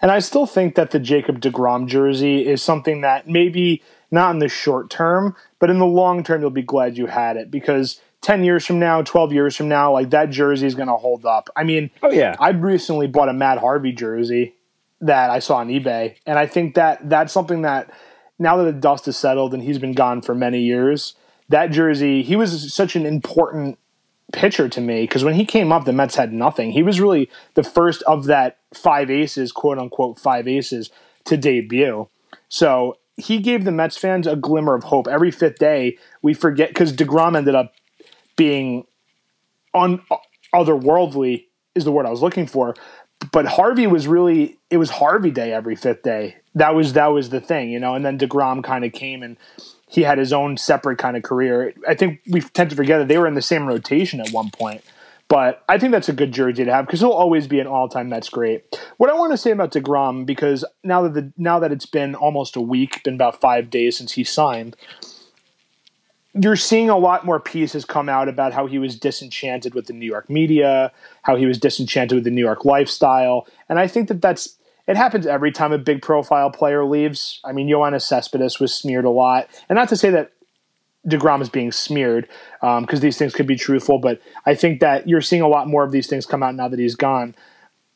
And 0.00 0.10
I 0.10 0.18
still 0.18 0.46
think 0.46 0.74
that 0.74 0.90
the 0.90 0.98
Jacob 0.98 1.40
Degrom 1.40 1.86
jersey 1.86 2.46
is 2.46 2.62
something 2.62 3.02
that 3.02 3.28
maybe 3.28 3.82
not 4.12 4.30
in 4.30 4.38
the 4.38 4.48
short 4.48 4.90
term, 4.90 5.34
but 5.58 5.70
in 5.70 5.78
the 5.78 5.86
long 5.86 6.22
term, 6.22 6.40
you'll 6.40 6.50
be 6.50 6.62
glad 6.62 6.96
you 6.96 7.06
had 7.06 7.36
it 7.36 7.50
because 7.50 8.00
10 8.20 8.44
years 8.44 8.64
from 8.64 8.78
now, 8.78 9.02
12 9.02 9.32
years 9.32 9.56
from 9.56 9.68
now, 9.68 9.92
like 9.92 10.10
that 10.10 10.30
jersey 10.30 10.66
is 10.66 10.74
going 10.74 10.88
to 10.88 10.96
hold 10.96 11.26
up. 11.26 11.48
I 11.56 11.64
mean, 11.64 11.90
oh, 12.02 12.10
yeah. 12.12 12.36
I 12.38 12.50
recently 12.50 13.08
bought 13.08 13.28
a 13.28 13.32
Matt 13.32 13.58
Harvey 13.58 13.92
jersey 13.92 14.54
that 15.00 15.30
I 15.30 15.40
saw 15.40 15.56
on 15.56 15.68
eBay. 15.68 16.16
And 16.26 16.38
I 16.38 16.46
think 16.46 16.76
that 16.76 17.08
that's 17.08 17.32
something 17.32 17.62
that 17.62 17.90
now 18.38 18.56
that 18.58 18.64
the 18.64 18.72
dust 18.72 19.06
has 19.06 19.16
settled 19.16 19.54
and 19.54 19.62
he's 19.62 19.78
been 19.78 19.92
gone 19.92 20.22
for 20.22 20.34
many 20.34 20.60
years, 20.60 21.14
that 21.48 21.70
jersey, 21.70 22.22
he 22.22 22.36
was 22.36 22.72
such 22.72 22.94
an 22.94 23.04
important 23.04 23.78
pitcher 24.32 24.68
to 24.68 24.80
me 24.80 25.02
because 25.02 25.24
when 25.24 25.34
he 25.34 25.44
came 25.44 25.72
up, 25.72 25.84
the 25.84 25.92
Mets 25.92 26.14
had 26.14 26.32
nothing. 26.32 26.72
He 26.72 26.82
was 26.82 27.00
really 27.00 27.28
the 27.54 27.64
first 27.64 28.02
of 28.02 28.24
that 28.26 28.58
five 28.72 29.10
aces, 29.10 29.52
quote 29.52 29.78
unquote, 29.78 30.18
five 30.18 30.46
aces 30.46 30.90
to 31.24 31.36
debut. 31.36 32.08
So 32.48 32.96
he 33.16 33.38
gave 33.38 33.64
the 33.64 33.72
Mets 33.72 33.96
fans 33.96 34.26
a 34.26 34.36
glimmer 34.36 34.74
of 34.74 34.84
hope. 34.84 35.06
Every 35.06 35.30
fifth 35.30 35.58
day, 35.58 35.98
we 36.22 36.34
forget 36.34 36.68
because 36.68 36.92
DeGrom 36.92 37.36
ended 37.36 37.54
up 37.54 37.74
being 38.36 38.86
un- 39.74 40.02
otherworldly, 40.54 41.46
is 41.74 41.84
the 41.84 41.92
word 41.92 42.06
I 42.06 42.10
was 42.10 42.22
looking 42.22 42.46
for 42.46 42.74
but 43.30 43.46
Harvey 43.46 43.86
was 43.86 44.08
really 44.08 44.58
it 44.70 44.78
was 44.78 44.90
Harvey 44.90 45.30
Day 45.30 45.52
every 45.52 45.76
fifth 45.76 46.02
day. 46.02 46.36
That 46.54 46.74
was 46.74 46.94
that 46.94 47.08
was 47.08 47.30
the 47.30 47.40
thing, 47.40 47.70
you 47.70 47.78
know. 47.78 47.94
And 47.94 48.04
then 48.04 48.18
Degrom 48.18 48.64
kind 48.64 48.84
of 48.84 48.92
came 48.92 49.22
and 49.22 49.36
he 49.88 50.02
had 50.02 50.18
his 50.18 50.32
own 50.32 50.56
separate 50.56 50.98
kind 50.98 51.16
of 51.16 51.22
career. 51.22 51.74
I 51.86 51.94
think 51.94 52.20
we 52.28 52.40
tend 52.40 52.70
to 52.70 52.76
forget 52.76 52.98
that 52.98 53.08
they 53.08 53.18
were 53.18 53.26
in 53.26 53.34
the 53.34 53.42
same 53.42 53.66
rotation 53.66 54.20
at 54.20 54.30
one 54.30 54.50
point. 54.50 54.82
But 55.32 55.64
I 55.66 55.78
think 55.78 55.92
that's 55.92 56.10
a 56.10 56.12
good 56.12 56.30
jersey 56.30 56.62
to 56.62 56.70
have 56.70 56.84
because 56.84 57.00
he'll 57.00 57.08
always 57.08 57.46
be 57.46 57.58
an 57.58 57.66
all-time 57.66 58.10
Mets 58.10 58.28
great. 58.28 58.78
What 58.98 59.08
I 59.08 59.14
want 59.14 59.32
to 59.32 59.38
say 59.38 59.50
about 59.50 59.72
Degrom 59.72 60.26
because 60.26 60.62
now 60.84 61.00
that 61.04 61.14
the 61.14 61.32
now 61.38 61.58
that 61.58 61.72
it's 61.72 61.86
been 61.86 62.14
almost 62.14 62.54
a 62.54 62.60
week, 62.60 63.02
been 63.02 63.14
about 63.14 63.40
five 63.40 63.70
days 63.70 63.96
since 63.96 64.12
he 64.12 64.24
signed, 64.24 64.76
you're 66.34 66.54
seeing 66.54 66.90
a 66.90 66.98
lot 66.98 67.24
more 67.24 67.40
pieces 67.40 67.86
come 67.86 68.10
out 68.10 68.28
about 68.28 68.52
how 68.52 68.66
he 68.66 68.78
was 68.78 68.94
disenchanted 68.94 69.74
with 69.74 69.86
the 69.86 69.94
New 69.94 70.04
York 70.04 70.28
media, 70.28 70.92
how 71.22 71.34
he 71.36 71.46
was 71.46 71.56
disenchanted 71.56 72.14
with 72.14 72.24
the 72.24 72.30
New 72.30 72.44
York 72.44 72.66
lifestyle, 72.66 73.46
and 73.70 73.78
I 73.78 73.86
think 73.86 74.08
that 74.08 74.20
that's 74.20 74.58
it 74.86 74.98
happens 74.98 75.26
every 75.26 75.50
time 75.50 75.72
a 75.72 75.78
big 75.78 76.02
profile 76.02 76.50
player 76.50 76.84
leaves. 76.84 77.40
I 77.42 77.52
mean, 77.52 77.68
Yoenis 77.68 78.02
Cespedes 78.02 78.60
was 78.60 78.74
smeared 78.74 79.06
a 79.06 79.10
lot, 79.10 79.48
and 79.70 79.76
not 79.76 79.88
to 79.88 79.96
say 79.96 80.10
that 80.10 80.32
Degrom 81.06 81.42
is 81.42 81.48
being 81.48 81.72
smeared 81.72 82.28
because 82.60 82.98
um, 82.98 83.00
these 83.00 83.18
things 83.18 83.34
could 83.34 83.46
be 83.46 83.56
truthful, 83.56 83.98
but 83.98 84.20
I 84.46 84.54
think 84.54 84.80
that 84.80 85.08
you're 85.08 85.20
seeing 85.20 85.42
a 85.42 85.48
lot 85.48 85.68
more 85.68 85.84
of 85.84 85.92
these 85.92 86.06
things 86.06 86.26
come 86.26 86.42
out 86.42 86.54
now 86.54 86.68
that 86.68 86.78
he's 86.78 86.94
gone. 86.94 87.34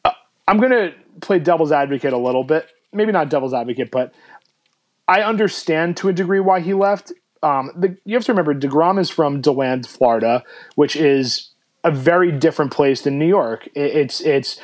Uh, 0.04 0.12
I'm 0.48 0.58
going 0.58 0.72
to 0.72 0.92
play 1.20 1.38
devil's 1.38 1.72
advocate 1.72 2.12
a 2.12 2.18
little 2.18 2.44
bit, 2.44 2.68
maybe 2.92 3.12
not 3.12 3.30
devil's 3.30 3.54
advocate, 3.54 3.90
but 3.90 4.14
I 5.06 5.22
understand 5.22 5.96
to 5.98 6.08
a 6.08 6.12
degree 6.12 6.40
why 6.40 6.60
he 6.60 6.74
left 6.74 7.12
um, 7.42 7.70
the, 7.76 7.96
you 8.04 8.14
have 8.14 8.24
to 8.24 8.32
remember 8.32 8.54
Degrom 8.54 8.98
is 8.98 9.10
from 9.10 9.40
Deland, 9.40 9.86
Florida, 9.86 10.42
which 10.74 10.96
is 10.96 11.50
a 11.84 11.90
very 11.90 12.32
different 12.32 12.72
place 12.72 13.02
than 13.02 13.18
New 13.18 13.26
York. 13.26 13.68
It, 13.74 13.94
it's 13.96 14.20
it's 14.20 14.60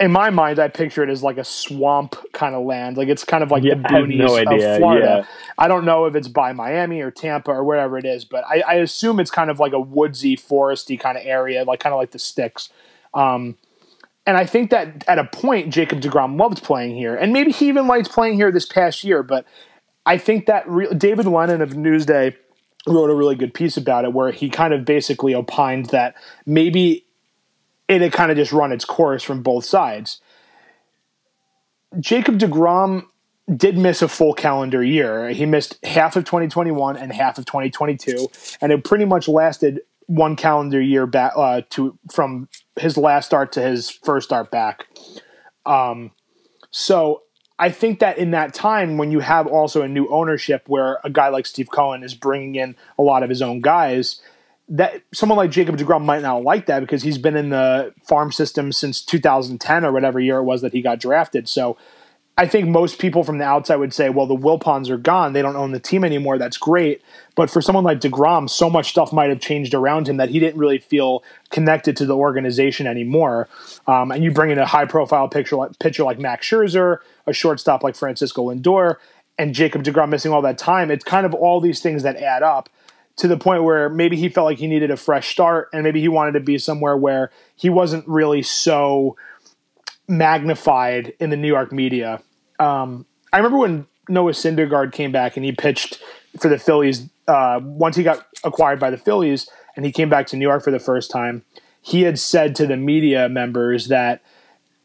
in 0.00 0.12
my 0.12 0.30
mind, 0.30 0.60
I 0.60 0.68
picture 0.68 1.02
it 1.02 1.10
as 1.10 1.22
like 1.22 1.38
a 1.38 1.44
swamp 1.44 2.14
kind 2.32 2.54
of 2.54 2.64
land. 2.64 2.96
Like 2.96 3.08
it's 3.08 3.24
kind 3.24 3.42
of 3.42 3.50
like 3.50 3.64
yeah, 3.64 3.74
the 3.74 3.80
boonies 3.82 4.18
no 4.18 4.36
of 4.36 4.78
Florida. 4.78 5.24
Yeah. 5.26 5.26
I 5.58 5.66
don't 5.66 5.84
know 5.84 6.04
if 6.04 6.14
it's 6.14 6.28
by 6.28 6.52
Miami 6.52 7.00
or 7.00 7.10
Tampa 7.10 7.50
or 7.50 7.64
wherever 7.64 7.98
it 7.98 8.04
is, 8.04 8.24
but 8.24 8.44
I, 8.46 8.60
I 8.60 8.74
assume 8.74 9.18
it's 9.18 9.30
kind 9.30 9.50
of 9.50 9.58
like 9.58 9.72
a 9.72 9.80
woodsy, 9.80 10.36
foresty 10.36 10.98
kind 10.98 11.18
of 11.18 11.24
area, 11.26 11.64
like 11.64 11.80
kind 11.80 11.92
of 11.92 11.98
like 11.98 12.12
the 12.12 12.18
sticks. 12.18 12.70
Um, 13.12 13.56
and 14.24 14.36
I 14.36 14.46
think 14.46 14.70
that 14.70 15.04
at 15.08 15.18
a 15.18 15.24
point, 15.24 15.72
Jacob 15.72 16.00
DeGrom 16.00 16.38
loved 16.38 16.62
playing 16.62 16.94
here, 16.94 17.16
and 17.16 17.32
maybe 17.32 17.50
he 17.50 17.68
even 17.68 17.88
liked 17.88 18.10
playing 18.10 18.34
here 18.34 18.52
this 18.52 18.66
past 18.66 19.02
year. 19.02 19.24
But 19.24 19.46
I 20.06 20.16
think 20.16 20.46
that 20.46 20.68
re- 20.68 20.94
David 20.94 21.26
Lennon 21.26 21.60
of 21.60 21.70
Newsday 21.70 22.36
wrote 22.86 23.10
a 23.10 23.14
really 23.14 23.34
good 23.34 23.52
piece 23.52 23.76
about 23.76 24.04
it 24.04 24.12
where 24.12 24.30
he 24.30 24.48
kind 24.48 24.72
of 24.72 24.84
basically 24.84 25.34
opined 25.34 25.86
that 25.86 26.14
maybe 26.46 27.04
it 27.88 28.02
had 28.02 28.12
kind 28.12 28.30
of 28.30 28.36
just 28.36 28.52
run 28.52 28.72
its 28.72 28.84
course 28.84 29.22
from 29.22 29.42
both 29.42 29.64
sides. 29.64 30.20
Jacob 31.98 32.38
DeGrom 32.38 33.06
did 33.54 33.78
miss 33.78 34.02
a 34.02 34.08
full 34.08 34.34
calendar 34.34 34.84
year. 34.84 35.30
He 35.30 35.46
missed 35.46 35.82
half 35.84 36.16
of 36.16 36.24
2021 36.24 36.96
and 36.96 37.12
half 37.12 37.38
of 37.38 37.46
2022, 37.46 38.28
and 38.60 38.72
it 38.72 38.84
pretty 38.84 39.06
much 39.06 39.26
lasted 39.26 39.80
one 40.06 40.36
calendar 40.36 40.80
year 40.80 41.06
back 41.06 41.32
uh, 41.36 41.62
to 41.70 41.98
from 42.12 42.48
his 42.78 42.96
last 42.96 43.26
start 43.26 43.52
to 43.52 43.62
his 43.62 43.90
first 43.90 44.28
start 44.28 44.50
back. 44.50 44.86
Um, 45.64 46.12
so 46.70 47.22
I 47.58 47.70
think 47.70 48.00
that 48.00 48.18
in 48.18 48.30
that 48.32 48.54
time, 48.54 48.98
when 48.98 49.10
you 49.10 49.20
have 49.20 49.46
also 49.46 49.82
a 49.82 49.88
new 49.88 50.08
ownership 50.08 50.64
where 50.66 50.98
a 51.04 51.10
guy 51.10 51.28
like 51.28 51.46
Steve 51.46 51.70
Cohen 51.70 52.02
is 52.02 52.14
bringing 52.14 52.54
in 52.54 52.76
a 52.98 53.02
lot 53.02 53.22
of 53.22 53.28
his 53.28 53.42
own 53.42 53.60
guys, 53.60 54.20
that 54.68 55.02
someone 55.14 55.38
like 55.38 55.50
Jacob 55.50 55.76
DeGrom 55.76 56.04
might 56.04 56.22
not 56.22 56.42
like 56.42 56.66
that 56.66 56.80
because 56.80 57.02
he's 57.02 57.18
been 57.18 57.36
in 57.36 57.48
the 57.48 57.94
farm 58.02 58.30
system 58.30 58.72
since 58.72 59.02
2010 59.02 59.84
or 59.84 59.92
whatever 59.92 60.20
year 60.20 60.38
it 60.38 60.44
was 60.44 60.60
that 60.60 60.72
he 60.72 60.82
got 60.82 61.00
drafted. 61.00 61.48
So 61.48 61.76
I 62.36 62.46
think 62.46 62.68
most 62.68 63.00
people 63.00 63.24
from 63.24 63.38
the 63.38 63.44
outside 63.44 63.76
would 63.76 63.92
say, 63.92 64.10
well, 64.10 64.26
the 64.26 64.36
Wilpons 64.36 64.90
are 64.90 64.96
gone. 64.96 65.32
They 65.32 65.42
don't 65.42 65.56
own 65.56 65.72
the 65.72 65.80
team 65.80 66.04
anymore. 66.04 66.38
That's 66.38 66.56
great. 66.56 67.02
But 67.34 67.50
for 67.50 67.60
someone 67.60 67.82
like 67.82 67.98
DeGrom, 67.98 68.48
so 68.48 68.70
much 68.70 68.90
stuff 68.90 69.12
might 69.12 69.30
have 69.30 69.40
changed 69.40 69.74
around 69.74 70.08
him 70.08 70.18
that 70.18 70.28
he 70.28 70.38
didn't 70.38 70.60
really 70.60 70.78
feel 70.78 71.24
connected 71.50 71.96
to 71.96 72.06
the 72.06 72.16
organization 72.16 72.86
anymore. 72.86 73.48
Um, 73.88 74.12
and 74.12 74.22
you 74.22 74.30
bring 74.30 74.50
in 74.50 74.58
a 74.58 74.66
high 74.66 74.84
profile 74.84 75.28
pitcher 75.28 75.56
like, 75.56 75.78
pitcher 75.80 76.04
like 76.04 76.20
Max 76.20 76.46
Scherzer, 76.46 76.98
a 77.26 77.32
shortstop 77.32 77.82
like 77.82 77.96
Francisco 77.96 78.52
Lindor, 78.52 78.96
and 79.36 79.52
Jacob 79.52 79.82
DeGrom 79.82 80.10
missing 80.10 80.32
all 80.32 80.42
that 80.42 80.58
time. 80.58 80.92
It's 80.92 81.04
kind 81.04 81.26
of 81.26 81.34
all 81.34 81.60
these 81.60 81.80
things 81.80 82.04
that 82.04 82.16
add 82.16 82.44
up 82.44 82.68
to 83.18 83.28
the 83.28 83.36
point 83.36 83.64
where 83.64 83.88
maybe 83.88 84.16
he 84.16 84.28
felt 84.28 84.46
like 84.46 84.58
he 84.58 84.66
needed 84.66 84.90
a 84.90 84.96
fresh 84.96 85.28
start 85.28 85.68
and 85.72 85.82
maybe 85.84 86.00
he 86.00 86.08
wanted 86.08 86.32
to 86.32 86.40
be 86.40 86.58
somewhere 86.58 86.96
where 86.96 87.30
he 87.56 87.68
wasn't 87.68 88.06
really 88.08 88.42
so 88.42 89.16
magnified 90.08 91.12
in 91.20 91.30
the 91.30 91.36
New 91.36 91.48
York 91.48 91.72
media 91.72 92.22
um, 92.58 93.06
I 93.32 93.38
remember 93.38 93.58
when 93.58 93.86
Noah 94.08 94.32
Syndergaard 94.32 94.92
came 94.92 95.12
back 95.12 95.36
and 95.36 95.44
he 95.44 95.52
pitched 95.52 96.02
for 96.38 96.48
the 96.48 96.58
Phillies 96.58 97.08
uh, 97.26 97.60
once 97.62 97.96
he 97.96 98.02
got 98.02 98.26
acquired 98.44 98.80
by 98.80 98.90
the 98.90 98.96
Phillies 98.96 99.48
and 99.76 99.84
he 99.84 99.92
came 99.92 100.08
back 100.08 100.26
to 100.28 100.36
New 100.36 100.46
York 100.46 100.64
for 100.64 100.70
the 100.70 100.78
first 100.78 101.10
time. 101.10 101.44
He 101.82 102.02
had 102.02 102.18
said 102.18 102.54
to 102.56 102.66
the 102.66 102.76
media 102.76 103.28
members 103.28 103.88
that 103.88 104.22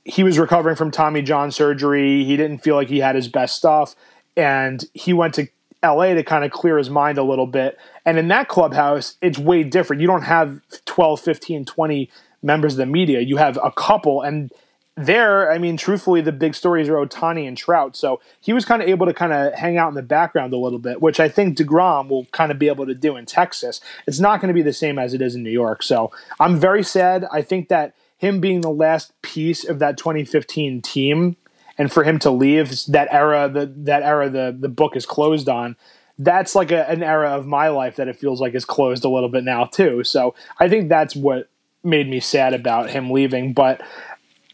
he 0.05 0.23
was 0.23 0.37
recovering 0.37 0.75
from 0.75 0.91
Tommy 0.91 1.21
John 1.21 1.51
surgery. 1.51 2.23
He 2.23 2.37
didn't 2.37 2.59
feel 2.59 2.75
like 2.75 2.89
he 2.89 2.99
had 2.99 3.15
his 3.15 3.27
best 3.27 3.55
stuff. 3.55 3.95
And 4.35 4.83
he 4.93 5.13
went 5.13 5.33
to 5.35 5.47
LA 5.83 6.13
to 6.13 6.23
kind 6.23 6.43
of 6.43 6.51
clear 6.51 6.77
his 6.77 6.89
mind 6.89 7.17
a 7.17 7.23
little 7.23 7.47
bit. 7.47 7.77
And 8.05 8.17
in 8.17 8.27
that 8.29 8.47
clubhouse, 8.47 9.15
it's 9.21 9.39
way 9.39 9.63
different. 9.63 10.01
You 10.01 10.07
don't 10.07 10.23
have 10.23 10.59
12, 10.85 11.21
15, 11.21 11.65
20 11.65 12.09
members 12.41 12.73
of 12.73 12.77
the 12.77 12.85
media. 12.85 13.21
You 13.21 13.37
have 13.37 13.57
a 13.63 13.71
couple. 13.71 14.21
And 14.21 14.51
there, 14.95 15.51
I 15.51 15.57
mean, 15.57 15.77
truthfully, 15.77 16.21
the 16.21 16.31
big 16.31 16.53
stories 16.53 16.87
are 16.89 16.95
Ohtani 16.95 17.47
and 17.47 17.57
Trout. 17.57 17.95
So 17.95 18.19
he 18.41 18.53
was 18.53 18.65
kind 18.65 18.81
of 18.81 18.89
able 18.89 19.05
to 19.05 19.13
kind 19.13 19.33
of 19.33 19.53
hang 19.53 19.77
out 19.77 19.89
in 19.89 19.95
the 19.95 20.03
background 20.03 20.53
a 20.53 20.57
little 20.57 20.79
bit, 20.79 21.01
which 21.01 21.19
I 21.19 21.29
think 21.29 21.57
DeGrom 21.57 22.09
will 22.09 22.25
kind 22.25 22.51
of 22.51 22.59
be 22.59 22.67
able 22.67 22.85
to 22.85 22.93
do 22.93 23.15
in 23.15 23.25
Texas. 23.25 23.81
It's 24.05 24.19
not 24.19 24.39
going 24.39 24.49
to 24.49 24.53
be 24.53 24.61
the 24.61 24.73
same 24.73 24.99
as 24.99 25.13
it 25.13 25.21
is 25.21 25.35
in 25.35 25.43
New 25.43 25.49
York. 25.49 25.81
So 25.81 26.11
I'm 26.39 26.59
very 26.59 26.83
sad. 26.83 27.25
I 27.31 27.41
think 27.41 27.69
that 27.69 27.95
him 28.17 28.39
being 28.39 28.61
the 28.61 28.69
last 28.69 29.19
piece 29.21 29.67
of 29.67 29.79
that 29.79 29.97
2015 29.97 30.81
team 30.81 31.37
and 31.77 31.91
for 31.91 32.03
him 32.03 32.19
to 32.19 32.29
leave 32.29 32.85
that 32.89 33.07
era, 33.11 33.49
the, 33.49 33.65
that 33.77 34.03
era 34.03 34.29
the, 34.29 34.55
the 34.57 34.69
book 34.69 34.95
is 34.95 35.07
closed 35.07 35.49
on, 35.49 35.75
that's 36.19 36.55
like 36.55 36.71
a, 36.71 36.89
an 36.89 37.03
era 37.03 37.31
of 37.31 37.45
my 37.45 37.69
life 37.69 37.95
that 37.95 38.07
it 38.07 38.17
feels 38.17 38.39
like 38.39 38.53
is 38.53 38.65
closed 38.65 39.03
a 39.03 39.09
little 39.09 39.29
bit 39.29 39.43
now, 39.43 39.65
too. 39.65 40.03
So 40.03 40.35
I 40.59 40.69
think 40.69 40.89
that's 40.89 41.15
what 41.15 41.49
made 41.83 42.09
me 42.09 42.19
sad 42.19 42.53
about 42.53 42.89
him 42.89 43.11
leaving. 43.11 43.53
But 43.53 43.81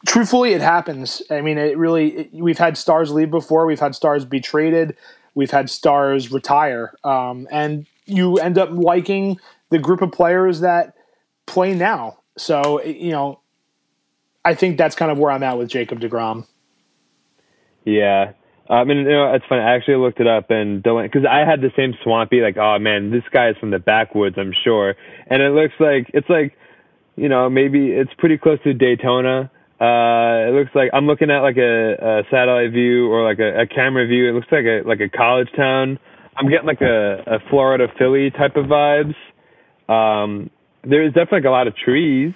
truthfully, 0.07 0.53
it 0.53 0.61
happens. 0.61 1.21
I 1.29 1.41
mean, 1.41 1.57
it 1.57 1.77
really. 1.77 2.17
It, 2.17 2.33
we've 2.33 2.57
had 2.57 2.77
stars 2.77 3.11
leave 3.11 3.31
before. 3.31 3.65
We've 3.65 3.79
had 3.79 3.95
stars 3.95 4.25
be 4.25 4.39
traded. 4.39 4.95
We've 5.35 5.51
had 5.51 5.69
stars 5.69 6.31
retire, 6.31 6.93
um, 7.03 7.47
and 7.51 7.85
you 8.05 8.37
end 8.37 8.57
up 8.57 8.69
liking 8.71 9.39
the 9.69 9.79
group 9.79 10.01
of 10.01 10.11
players 10.11 10.61
that 10.61 10.95
play 11.45 11.73
now. 11.73 12.17
So 12.37 12.83
you 12.83 13.11
know, 13.11 13.39
I 14.43 14.55
think 14.55 14.77
that's 14.77 14.95
kind 14.95 15.11
of 15.11 15.17
where 15.17 15.31
I'm 15.31 15.43
at 15.43 15.57
with 15.57 15.69
Jacob 15.69 15.99
Degrom. 15.99 16.47
Yeah. 17.85 18.33
I 18.69 18.83
mean, 18.83 18.97
you 18.99 19.09
know, 19.11 19.33
it's 19.33 19.45
funny. 19.49 19.61
I 19.61 19.75
actually 19.75 19.97
looked 19.97 20.19
it 20.19 20.27
up 20.27 20.51
and 20.51 20.83
because 20.83 21.25
I 21.29 21.39
had 21.39 21.61
the 21.61 21.71
same 21.75 21.93
swampy, 22.03 22.41
like, 22.41 22.57
oh 22.57 22.77
man, 22.79 23.11
this 23.11 23.23
guy 23.31 23.49
is 23.49 23.57
from 23.59 23.71
the 23.71 23.79
backwoods, 23.79 24.35
I'm 24.37 24.53
sure. 24.63 24.95
And 25.27 25.41
it 25.41 25.51
looks 25.51 25.73
like 25.79 26.11
it's 26.13 26.29
like, 26.29 26.53
you 27.15 27.29
know, 27.29 27.49
maybe 27.49 27.89
it's 27.89 28.11
pretty 28.19 28.37
close 28.37 28.59
to 28.63 28.73
Daytona 28.73 29.49
uh, 29.79 30.51
it 30.51 30.53
looks 30.53 30.71
like 30.75 30.89
I'm 30.91 31.07
looking 31.07 31.31
at 31.31 31.39
like 31.39 31.55
a, 31.55 31.93
a 31.93 32.23
satellite 32.29 32.71
view 32.73 33.07
or 33.09 33.23
like 33.23 33.39
a, 33.39 33.61
a, 33.61 33.65
camera 33.65 34.05
view. 34.05 34.27
It 34.27 34.33
looks 34.33 34.51
like 34.51 34.65
a 34.65 34.81
like 34.85 34.99
a 34.99 35.07
college 35.07 35.47
town. 35.55 35.97
I'm 36.35 36.49
getting 36.49 36.67
like 36.67 36.81
a, 36.81 37.23
a 37.25 37.39
Florida 37.49 37.87
Philly 37.97 38.29
type 38.29 38.57
of 38.57 38.65
vibes. 38.65 39.15
Um, 39.87 40.49
there's 40.83 41.13
definitely 41.13 41.39
like 41.39 41.45
a 41.45 41.51
lot 41.51 41.67
of 41.67 41.77
trees. 41.77 42.33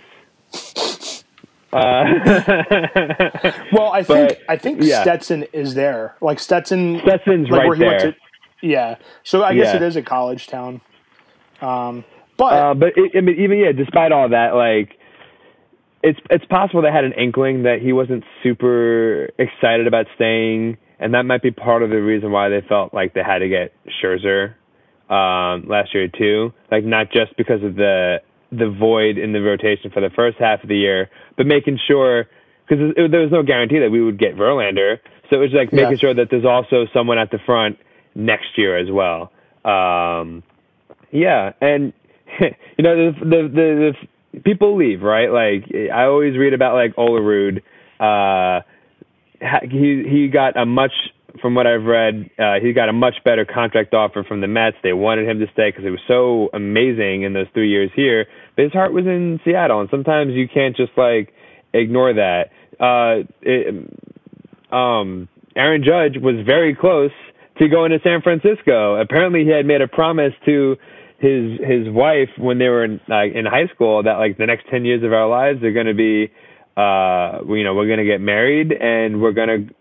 Uh, 1.74 3.51
well, 3.72 3.92
I 3.92 4.03
think 4.08 4.30
but, 4.30 4.39
I 4.50 4.58
think 4.58 4.82
yeah. 4.84 5.01
Stetson 5.01 5.44
is 5.53 5.74
there. 5.75 6.15
Like 6.22 6.39
Stetson, 6.39 7.00
Stetson's 7.03 7.50
like 7.50 7.68
right 7.70 7.80
there. 7.80 8.00
To, 8.12 8.15
Yeah. 8.62 8.96
So 9.24 9.44
I 9.44 9.53
guess 9.53 9.68
Yeah. 9.68 9.75
it 9.77 9.82
is 9.82 9.96
a 9.96 10.01
college 10.01 10.48
town. 10.48 10.82
Um, 11.62 12.03
but 12.38 12.53
Uh, 12.53 12.74
but 12.74 12.89
it, 12.96 13.12
I 13.15 13.22
mean, 13.22 13.39
even 13.39 13.58
yeah, 13.60 13.72
despite 13.72 14.12
all 14.12 14.30
that, 14.30 14.56
like 14.56 14.98
it's 16.03 16.20
it's 16.30 16.46
possible 16.46 16.82
they 16.82 16.92
had 16.92 17.06
an 17.06 17.13
inkling 17.13 17.63
that 17.63 17.80
he 17.82 17.94
wasn't 17.94 18.24
super 18.44 19.30
excited 19.38 19.88
about 19.88 20.08
staying, 20.15 20.77
and 21.00 21.13
that 21.13 21.24
might 21.24 21.42
be 21.42 21.51
part 21.51 21.82
of 21.84 21.89
the 21.89 22.01
reason 22.01 22.32
why 22.32 22.50
they 22.50 22.62
felt 22.68 22.94
like 22.94 23.13
they 23.13 23.24
had 23.24 23.39
to 23.39 23.48
get 23.50 23.74
Scherzer 24.01 24.56
um, 25.10 25.68
last 25.68 25.94
year 25.94 26.08
too. 26.10 26.53
Like 26.72 26.84
not 26.84 27.12
just 27.12 27.36
because 27.38 27.63
of 27.63 27.75
the 27.75 28.18
the 28.58 28.70
void 28.70 29.18
in 29.18 29.34
the 29.34 29.42
rotation 29.42 29.92
for 29.92 30.02
the 30.02 30.10
first 30.16 30.38
half 30.40 30.64
of 30.64 30.70
the 30.70 30.78
year, 30.78 31.10
but 31.38 31.46
making 31.46 31.80
sure 31.88 32.26
because 32.68 32.94
there 32.96 33.20
was 33.20 33.32
no 33.32 33.44
guarantee 33.44 33.80
that 33.80 33.92
we 33.92 34.02
would 34.02 34.18
get 34.18 34.36
Verlander, 34.36 35.00
so 35.30 35.38
it 35.38 35.40
was 35.40 35.54
like 35.54 35.70
Yeah. 35.72 35.84
making 35.84 35.98
sure 36.00 36.14
that 36.14 36.30
there's 36.30 36.46
also 36.46 36.86
someone 36.94 37.18
at 37.18 37.32
the 37.32 37.40
front 37.46 37.78
next 38.16 38.58
year 38.58 38.78
as 38.78 38.90
well. 38.90 39.32
Um, 39.66 40.44
yeah, 41.12 41.54
and 41.62 41.94
you 42.40 42.84
know 42.84 43.12
the, 43.12 43.20
the 43.20 43.42
the 43.54 43.94
the 44.34 44.40
people 44.42 44.76
leave 44.78 45.02
right. 45.02 45.30
Like 45.32 45.66
I 45.94 46.04
always 46.06 46.38
read 46.38 46.54
about 46.54 46.76
like 46.76 46.96
Olerud. 46.96 47.62
Uh, 48.00 48.62
he 49.70 50.04
he 50.10 50.28
got 50.28 50.58
a 50.58 50.66
much 50.66 50.94
from 51.42 51.56
what 51.56 51.68
I've 51.68 51.84
read. 51.84 52.30
Uh, 52.38 52.60
he 52.62 52.74
got 52.74 52.90
a 52.90 52.94
much 52.94 53.16
better 53.24 53.46
contract 53.46 53.94
offer 53.94 54.24
from 54.24 54.42
the 54.42 54.48
Mets. 54.48 54.78
They 54.84 54.94
wanted 54.94 55.28
him 55.28 55.40
to 55.40 55.48
stay 55.54 55.70
because 55.70 55.86
it 55.86 55.90
was 55.90 56.02
so 56.08 56.50
amazing 56.54 57.24
in 57.24 57.34
those 57.34 57.48
three 57.54 57.70
years 57.70 57.92
here. 57.96 58.25
But 58.56 58.63
his 58.63 58.74
heart 58.74 58.94
was 58.94 59.06
in 59.06 59.40
Seattle, 59.44 59.82
and 59.82 59.90
sometimes 59.90 60.34
you 60.34 60.48
can't 60.48 60.75
just 60.75 60.92
like 60.98 61.34
ignore 61.74 62.13
that. 62.13 62.52
Uh, 62.80 63.24
it, 63.42 63.90
um, 64.72 65.28
Aaron 65.56 65.84
Judge 65.84 66.22
was 66.22 66.36
very 66.46 66.75
close 66.75 67.12
to 67.60 67.68
going 67.68 67.92
to 67.92 68.00
San 68.04 68.22
Francisco. 68.22 68.96
Apparently, 69.00 69.44
he 69.44 69.50
had 69.50 69.66
made 69.66 69.82
a 69.82 69.88
promise 69.88 70.34
to 70.46 70.75
his 71.20 71.60
his 71.62 71.90
wife 71.90 72.30
when 72.38 72.58
they 72.60 72.68
were 72.68 72.84
in, 72.84 73.00
like 73.08 73.34
in 73.34 73.46
high 73.46 73.68
school 73.74 74.04
that 74.04 74.18
like 74.18 74.38
the 74.38 74.46
next 74.46 74.68
ten 74.70 74.84
years 74.86 75.04
of 75.04 75.13
our 75.13 75.28
lives 75.28 75.63
are 75.63 75.72
going 75.72 75.86
to 75.86 75.94
be, 75.94 76.32
uh, 76.75 77.40
you 77.48 77.63
know, 77.63 77.74
we're 77.75 77.88
going 77.88 78.00
to 78.00 78.06
get 78.06 78.20
married 78.20 78.72
and 78.72 79.22
we're 79.22 79.32
going 79.32 79.48
to, 79.68 79.74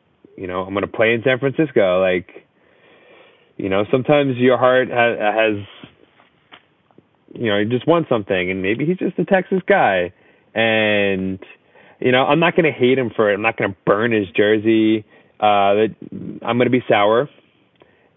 you 0.43 0.49
know, 0.49 0.63
I'm 0.63 0.75
going 0.75 0.83
to 0.83 0.89
play 0.89 1.15
in 1.15 1.23
San 1.23 1.39
Francisco. 1.39 2.01
Like, 2.01 2.45
you 3.57 3.69
know, 3.69 3.85
sometimes 3.93 4.37
your 4.39 4.59
heart 4.59 4.89
ha- 4.91 5.15
has, 5.17 5.65
you 7.33 7.49
know, 7.49 7.59
you 7.59 7.67
just 7.67 7.87
want 7.87 8.09
something, 8.09 8.51
and 8.51 8.61
maybe 8.61 8.85
he's 8.85 8.97
just 8.97 9.17
a 9.21 9.25
Texas 9.25 9.61
guy, 9.69 10.13
and 10.53 11.39
you 12.01 12.11
know, 12.11 12.25
I'm 12.25 12.41
not 12.41 12.57
going 12.57 12.65
to 12.65 12.77
hate 12.77 12.99
him 12.99 13.13
for 13.15 13.31
it. 13.31 13.35
I'm 13.35 13.43
not 13.43 13.57
going 13.57 13.71
to 13.71 13.77
burn 13.87 14.11
his 14.11 14.27
jersey. 14.37 15.05
Uh, 15.39 15.87
I'm 16.11 16.59
going 16.59 16.65
to 16.65 16.71
be 16.71 16.83
sour. 16.89 17.29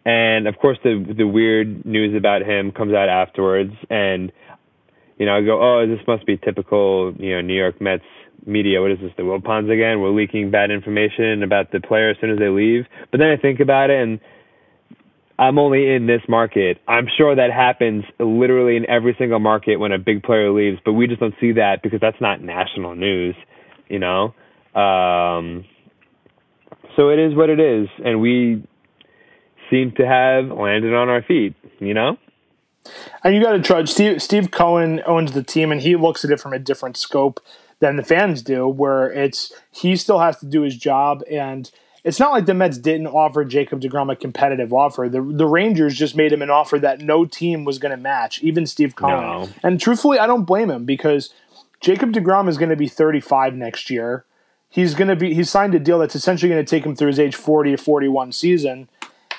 And 0.04 0.48
of 0.48 0.58
course, 0.58 0.80
the 0.84 1.06
the 1.16 1.28
weird 1.28 1.86
news 1.86 2.16
about 2.18 2.42
him 2.42 2.72
comes 2.72 2.96
out 2.96 3.08
afterwards, 3.08 3.74
and 3.92 4.32
you 5.20 5.28
know, 5.28 5.38
I 5.38 5.42
go, 5.42 5.62
oh, 5.62 5.86
this 5.88 6.06
must 6.08 6.26
be 6.26 6.38
typical, 6.38 7.14
you 7.20 7.36
know, 7.36 7.42
New 7.42 7.56
York 7.56 7.80
Mets 7.80 8.04
media. 8.46 8.82
What 8.82 8.92
is 8.92 9.00
this, 9.00 9.12
the 9.18 9.24
Wilpons 9.24 9.72
again? 9.72 10.02
We're 10.02 10.12
leaking 10.12 10.52
bad 10.52 10.72
information 10.72 11.44
about 11.44 11.72
the 11.72 11.80
player 11.80 12.10
as 12.10 12.18
soon 12.22 12.32
as 12.32 12.40
they 12.40 12.50
leave. 12.50 12.86
But 13.12 13.20
then 13.20 13.30
I 13.30 13.38
think 13.38 13.60
about 13.60 13.90
it, 13.90 14.02
and 14.02 14.20
I'm 15.38 15.60
only 15.60 15.94
in 15.94 16.08
this 16.08 16.22
market. 16.30 16.80
I'm 16.88 17.08
sure 17.18 17.36
that 17.36 17.52
happens 17.52 18.06
literally 18.20 18.78
in 18.78 18.90
every 18.90 19.16
single 19.18 19.40
market 19.40 19.78
when 19.78 19.92
a 19.92 20.00
big 20.00 20.24
player 20.24 20.52
leaves, 20.52 20.80
but 20.86 20.94
we 20.94 21.08
just 21.08 21.20
don't 21.20 21.36
see 21.42 21.54
that 21.54 21.82
because 21.84 22.00
that's 22.00 22.22
not 22.22 22.42
national 22.42 22.96
news, 22.96 23.36
you 23.90 24.00
know. 24.00 24.34
Um, 24.74 25.66
so 26.96 27.10
it 27.10 27.20
is 27.20 27.36
what 27.36 27.50
it 27.50 27.60
is, 27.60 27.90
and 28.04 28.22
we 28.22 28.66
seem 29.70 29.92
to 29.98 30.06
have 30.06 30.46
landed 30.46 30.94
on 30.94 31.10
our 31.10 31.22
feet, 31.22 31.56
you 31.80 31.94
know. 31.94 32.18
And 33.24 33.36
you 33.36 33.42
got 33.42 33.54
to 33.54 33.62
trudge. 33.62 33.90
Steve, 33.90 34.22
Steve 34.22 34.52
Cohen 34.52 35.02
owns 35.06 35.32
the 35.32 35.44
team, 35.44 35.72
and 35.72 35.82
he 35.82 35.96
looks 35.96 36.24
at 36.24 36.32
it 36.32 36.40
from 36.40 36.54
a 36.54 36.60
different 36.60 36.98
scope 36.98 37.40
than 37.80 37.96
the 37.98 38.04
fans 38.04 38.42
do, 38.42 38.68
where 38.68 39.12
it's 39.12 39.52
he 39.72 39.96
still 39.96 40.20
has 40.20 40.38
to 40.40 40.46
do 40.46 40.62
his 40.62 40.78
job. 40.78 41.24
And 41.30 41.70
it's 42.04 42.20
not 42.20 42.32
like 42.32 42.46
the 42.46 42.54
Mets 42.54 42.78
didn't 42.78 43.08
offer 43.08 43.44
Jacob 43.44 43.82
DeGrom 43.82 44.12
a 44.12 44.16
competitive 44.16 44.72
offer. 44.72 45.10
The, 45.10 45.22
the 45.22 45.48
Rangers 45.48 45.96
just 45.96 46.16
made 46.16 46.32
him 46.32 46.42
an 46.42 46.50
offer 46.50 46.80
that 46.80 47.02
no 47.02 47.26
team 47.26 47.66
was 47.66 47.80
going 47.80 47.92
to 47.92 47.98
match, 47.98 48.42
even 48.44 48.66
Steve 48.66 48.96
Cohen. 48.96 49.20
No. 49.20 49.50
And 49.64 49.80
truthfully, 49.80 50.20
I 50.20 50.28
don't 50.28 50.44
blame 50.46 50.70
him 50.70 50.86
because 50.86 51.34
Jacob 51.82 52.14
DeGrom 52.14 52.48
is 52.48 52.58
going 52.58 52.70
to 52.70 52.76
be 52.76 52.88
35 52.88 53.56
next 53.56 53.90
year. 53.90 54.26
He's 54.70 54.94
going 54.94 55.08
to 55.08 55.16
be 55.16 55.34
he 55.34 55.44
signed 55.44 55.74
a 55.74 55.80
deal 55.80 56.00
that's 56.00 56.16
essentially 56.16 56.50
going 56.50 56.64
to 56.64 56.70
take 56.70 56.86
him 56.86 56.96
through 56.96 57.08
his 57.08 57.20
age 57.20 57.36
40 57.36 57.74
or 57.74 57.78
41 57.78 58.32
season 58.34 58.90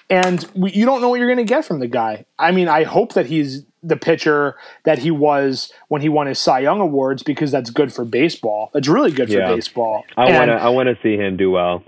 and 0.08 0.48
we, 0.54 0.72
you 0.72 0.84
don't 0.86 1.00
know 1.00 1.08
what 1.08 1.18
you're 1.18 1.28
going 1.28 1.44
to 1.44 1.52
get 1.54 1.64
from 1.64 1.80
the 1.80 1.88
guy. 1.88 2.26
I 2.38 2.52
mean, 2.52 2.68
I 2.68 2.84
hope 2.84 3.14
that 3.14 3.26
he's 3.26 3.64
the 3.82 3.96
pitcher 3.96 4.56
that 4.84 4.98
he 4.98 5.10
was 5.10 5.72
when 5.88 6.02
he 6.02 6.08
won 6.08 6.26
his 6.26 6.38
Cy 6.38 6.60
Young 6.60 6.80
awards 6.80 7.22
because 7.22 7.50
that's 7.50 7.70
good 7.70 7.92
for 7.92 8.04
baseball. 8.04 8.70
That's 8.72 8.88
really 8.88 9.12
good 9.12 9.28
for 9.28 9.38
Yeah. 9.38 9.54
baseball. 9.54 10.04
I 10.16 10.30
want 10.36 10.50
to 10.50 10.54
I 10.56 10.68
want 10.68 10.88
to 10.88 10.96
see 11.02 11.16
him 11.16 11.36
do 11.36 11.50
well. 11.50 11.82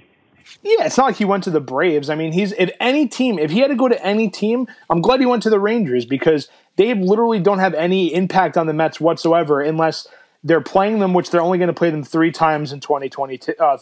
yeah, 0.63 0.87
it's 0.87 0.97
not 0.97 1.07
like 1.07 1.17
he 1.17 1.25
went 1.25 1.45
to 1.45 1.51
the 1.51 1.61
Braves. 1.61 2.09
I 2.11 2.15
mean, 2.15 2.33
he's 2.33 2.53
if 2.53 2.71
any 2.81 3.07
team, 3.09 3.39
if 3.39 3.51
he 3.51 3.61
had 3.61 3.69
to 3.69 3.77
go 3.77 3.89
to 3.89 4.05
any 4.05 4.29
team, 4.31 4.67
I'm 4.91 5.01
glad 5.01 5.21
he 5.21 5.27
went 5.27 5.43
to 5.45 5.51
the 5.51 5.61
Rangers 5.61 6.05
because 6.05 6.49
they 6.77 6.95
literally 6.95 7.41
don't 7.41 7.59
have 7.59 7.75
any 7.75 8.15
impact 8.15 8.57
on 8.57 8.67
the 8.67 8.73
Mets 8.73 9.01
whatsoever 9.01 9.61
unless 9.61 10.07
they're 10.45 10.61
playing 10.61 11.01
them, 11.01 11.15
which 11.15 11.31
they're 11.31 11.43
only 11.43 11.59
going 11.59 11.67
to 11.69 11.75
play 11.75 11.91
them 11.91 12.05
three 12.05 12.31
times 12.31 12.73
in 12.73 12.79
2023, 12.81 13.55
uh, 13.59 13.77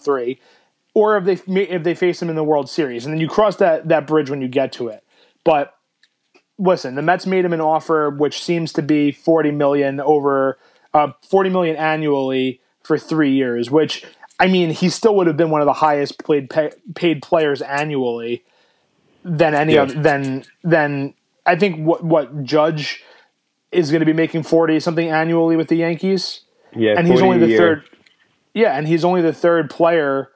or 0.97 1.19
if 1.19 1.25
they 1.25 1.63
if 1.63 1.83
they 1.83 1.95
face 1.95 2.21
them 2.21 2.31
in 2.31 2.37
the 2.37 2.43
World 2.43 2.71
Series, 2.71 3.05
and 3.05 3.13
then 3.13 3.21
you 3.21 3.29
cross 3.29 3.57
that 3.57 3.87
that 3.89 4.07
bridge 4.07 4.31
when 4.31 4.41
you 4.41 4.49
get 4.49 4.73
to 4.73 4.89
it. 4.89 5.05
But 5.45 5.75
listen, 6.59 6.95
the 6.95 7.03
Mets 7.03 7.27
made 7.27 7.45
him 7.45 7.53
an 7.53 7.61
offer 7.61 8.09
which 8.09 8.43
seems 8.43 8.73
to 8.73 8.83
be 8.83 9.13
40 9.13 9.51
million 9.51 10.01
over 10.01 10.59
uh, 10.95 11.13
40 11.29 11.51
million 11.51 11.77
annually 11.77 12.63
for 12.83 12.97
three 12.97 13.33
years, 13.33 13.71
which 13.71 14.07
I 14.41 14.47
mean, 14.47 14.71
he 14.71 14.89
still 14.89 15.15
would 15.17 15.27
have 15.27 15.37
been 15.37 15.51
one 15.51 15.61
of 15.61 15.67
the 15.67 15.75
highest 15.75 16.25
paid 16.25 16.49
pay, 16.49 16.71
paid 16.95 17.21
players 17.21 17.61
annually 17.61 18.43
than 19.23 19.55
any 19.55 19.75
Yeah. 19.75 19.83
other 19.83 20.01
than 20.01 20.45
than 20.65 21.13
I 21.45 21.57
think 21.57 21.87
what 21.87 22.05
what 22.05 22.43
Judge 22.43 23.05
is 23.71 23.91
going 23.91 24.01
to 24.01 24.07
be 24.07 24.15
making 24.15 24.45
40 24.45 24.81
something 24.81 25.11
annually 25.11 25.57
with 25.57 25.69
the 25.69 25.77
Yankees 25.77 26.41
Yeah, 26.75 26.95
and 26.97 27.07
he's 27.07 27.21
only 27.21 27.37
the 27.37 27.55
third 27.55 27.83
yeah 28.55 28.79
and 28.79 28.89
he's 28.89 29.05
only 29.05 29.21
the 29.21 29.35
third 29.35 29.69
player 29.69 30.31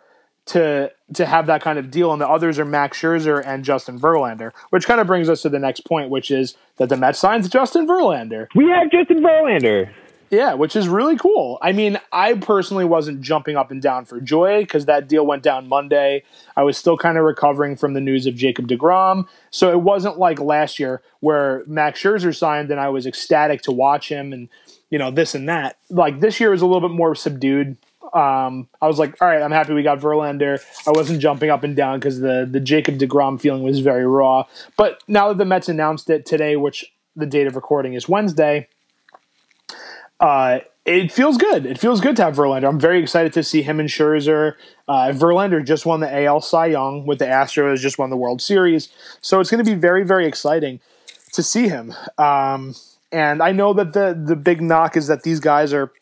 to 0.47 0.91
to 1.15 1.27
have 1.27 1.47
that 1.47 1.63
kind 1.63 1.79
of 1.79 1.91
deal 1.91 2.13
and 2.13 2.21
the 2.21 2.29
others 2.29 2.59
are 2.59 2.65
Max 2.65 2.99
Scherzer 3.01 3.43
and 3.45 3.65
Justin 3.65 4.01
Verlander 4.01 4.53
which 4.71 4.87
kind 4.87 5.01
of 5.01 5.07
brings 5.07 5.29
us 5.29 5.43
to 5.43 5.49
the 5.49 5.59
next 5.59 5.81
point 5.85 6.11
which 6.11 6.31
is 6.31 6.57
that 6.77 6.89
the 6.89 6.97
Mets 6.97 7.19
signs 7.19 7.49
Justin 7.49 7.87
Verlander 7.87 8.49
We 8.55 8.69
have 8.71 8.91
Justin 8.91 9.23
Verlander. 9.23 9.93
yeah, 10.31 10.55
which 10.55 10.77
is 10.77 10.87
really 10.89 11.17
cool. 11.17 11.59
I 11.61 11.73
mean, 11.73 11.99
I 12.13 12.35
personally 12.35 12.85
wasn't 12.85 13.21
jumping 13.21 13.57
up 13.57 13.73
and 13.73 13.83
down 13.83 14.05
for 14.05 14.21
joy 14.21 14.61
because 14.61 14.87
that 14.87 15.09
deal 15.09 15.27
went 15.27 15.43
down 15.43 15.69
Monday. 15.69 16.23
I 16.57 16.63
was 16.63 16.79
still 16.79 16.97
kind 16.97 17.19
of 17.19 17.25
recovering 17.25 17.75
from 17.75 17.95
the 17.95 18.01
news 18.01 18.27
of 18.27 18.37
Jacob 18.37 18.69
DeGrom. 18.69 19.27
So 19.51 19.73
it 19.73 19.81
wasn't 19.81 20.19
like 20.19 20.39
last 20.39 20.79
year 20.79 21.03
where 21.19 21.65
Max 21.67 22.01
Scherzer 22.01 22.35
signed 22.35 22.71
and 22.71 22.79
I 22.79 22.91
was 22.91 23.07
ecstatic 23.07 23.63
to 23.63 23.73
watch 23.73 24.09
him 24.09 24.33
and, 24.33 24.49
you 24.89 24.99
know, 24.99 25.11
this 25.11 25.35
and 25.35 25.49
that. 25.49 25.79
Like 25.91 26.21
this 26.21 26.39
year 26.39 26.51
was 26.53 26.63
a 26.63 26.67
little 26.67 26.89
bit 26.89 26.95
more 26.95 27.17
subdued. 27.17 27.77
Um, 28.15 28.69
I 28.81 28.87
was 28.87 28.99
like, 28.99 29.21
all 29.21 29.29
right, 29.29 29.43
I'm 29.43 29.53
happy 29.53 29.73
we 29.73 29.83
got 29.83 30.01
Verlander. 30.01 30.61
I 30.87 30.91
wasn't 30.91 31.21
jumping 31.21 31.51
up 31.51 31.63
and 31.63 31.77
down 31.77 31.99
because 31.99 32.21
the, 32.21 32.49
the 32.51 32.61
Jacob 32.61 32.99
DeGrom 32.99 33.41
feeling 33.41 33.63
was 33.63 33.81
very 33.81 34.07
raw. 34.07 34.47
But 34.77 35.03
now 35.07 35.29
that 35.29 35.39
the 35.39 35.45
Mets 35.45 35.69
announced 35.69 36.11
it 36.11 36.27
today, 36.27 36.57
which 36.57 36.93
the 37.17 37.27
date 37.27 37.47
of 37.47 37.57
recording 37.57 37.95
is 37.95 38.09
Wednesday, 38.09 38.69
uh, 40.19 40.61
it 40.85 41.13
feels 41.13 41.37
good. 41.37 41.67
It 41.67 41.79
feels 41.79 42.01
good 42.01 42.17
to 42.17 42.25
have 42.25 42.35
Verlander. 42.35 42.69
I'm 42.69 42.81
very 42.81 43.01
excited 43.01 43.33
to 43.35 43.43
see 43.43 43.63
him 43.63 43.79
and 43.81 43.89
Scherzer. 43.89 44.55
Uh, 44.89 45.13
Verlander 45.15 45.65
just 45.65 45.87
won 45.87 46.01
the 46.01 46.25
AL 46.25 46.41
Cy 46.41 46.67
Young 46.67 47.07
with 47.07 47.19
the 47.19 47.27
Astros, 47.27 47.79
just 47.79 47.99
won 47.99 48.11
the 48.11 48.17
World 48.17 48.43
Series. 48.43 48.89
So 49.21 49.41
it's 49.41 49.51
going 49.51 49.65
to 49.65 49.71
be 49.71 49.79
very, 49.79 50.05
very 50.05 50.27
exciting 50.27 50.81
to 51.33 51.43
see 51.43 51.69
him. 51.69 51.95
Um, 52.19 52.75
and 53.13 53.43
I 53.43 53.53
know 53.53 53.73
that 53.75 53.93
the 53.93 54.21
the 54.21 54.37
big 54.37 54.61
knock 54.61 54.97
is 54.97 55.07
that 55.09 55.23
these 55.23 55.41
guys 55.41 55.73
are 55.73 55.93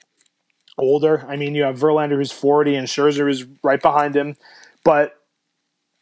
older. 0.79 1.25
I 1.29 1.37
mean, 1.37 1.55
you 1.55 1.65
have 1.65 1.79
Verlander 1.79 2.17
who's 2.17 2.33
40 2.33 2.77
and 2.77 2.87
Scherzer 2.89 3.31
is 3.31 3.45
right 3.63 3.81
behind 3.81 4.17
him. 4.17 4.37
But 4.85 5.17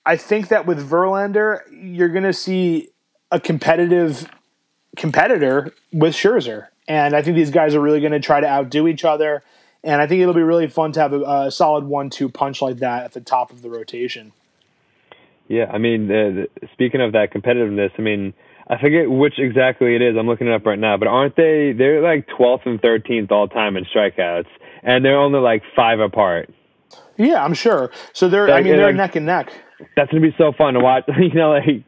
I 0.05 0.17
think 0.17 0.49
that 0.49 0.67
with 0.67 0.89
Verlander, 0.89 1.61
you're 1.73 2.09
going 2.09 2.25
to 2.25 2.33
see 2.33 2.91
a 3.31 3.41
competitive 3.41 4.31
competitor 4.97 5.73
with 5.93 6.15
Scherzer. 6.15 6.69
And 6.89 7.17
I 7.17 7.23
think 7.23 7.37
these 7.37 7.51
guys 7.51 7.75
are 7.75 7.81
really 7.81 8.01
going 8.01 8.12
to 8.12 8.21
try 8.21 8.41
to 8.41 8.47
outdo 8.47 8.87
each 8.87 9.05
other. 9.05 9.43
And 9.83 10.01
I 10.01 10.07
think 10.07 10.21
it'll 10.21 10.35
be 10.35 10.43
really 10.43 10.69
fun 10.69 10.93
to 10.93 11.01
have 11.01 11.12
a, 11.12 11.23
a 11.23 11.51
solid 11.51 11.85
one-two 11.85 12.29
punch 12.29 12.62
like 12.62 12.79
that 12.79 13.05
at 13.05 13.12
the 13.12 13.21
top 13.21 13.51
of 13.51 13.62
the 13.62 13.71
rotation. 13.71 14.33
Yeah, 15.49 15.71
I 15.73 15.79
mean, 15.79 16.49
speaking 16.73 17.01
of 17.01 17.12
that 17.12 17.33
competitiveness, 17.33 17.91
I 17.99 18.03
mean, 18.03 18.35
I 18.69 18.81
forget 18.81 19.09
which 19.09 19.39
exactly 19.39 19.95
it 19.95 20.03
is. 20.03 20.17
I'm 20.19 20.27
looking 20.27 20.49
it 20.49 20.53
up 20.53 20.67
right 20.67 20.79
now, 20.79 20.97
but 20.97 21.07
aren't 21.07 21.37
they? 21.37 21.73
They're 21.73 22.03
like 22.03 22.27
12th 22.29 22.67
and 22.67 22.83
13th 22.83 23.31
all 23.31 23.47
time 23.47 23.77
in 23.77 23.85
strikeouts, 23.85 24.49
and 24.87 25.05
they're 25.05 25.18
only 25.18 25.40
like 25.40 25.62
five 25.75 26.01
apart. 26.01 26.49
Yeah, 27.18 27.44
I'm 27.44 27.55
sure. 27.55 27.90
So 28.14 28.29
they're, 28.29 28.51
I 28.51 28.62
mean, 28.62 28.77
they're 28.77 28.87
like- 28.87 28.96
neck 28.96 29.16
and 29.16 29.27
neck. 29.27 29.53
That's 29.94 30.11
gonna 30.11 30.22
be 30.22 30.35
so 30.38 30.53
fun 30.57 30.72
to 30.75 30.81
watch. 30.81 31.05
you 31.18 31.35
know, 31.35 31.51
like 31.51 31.85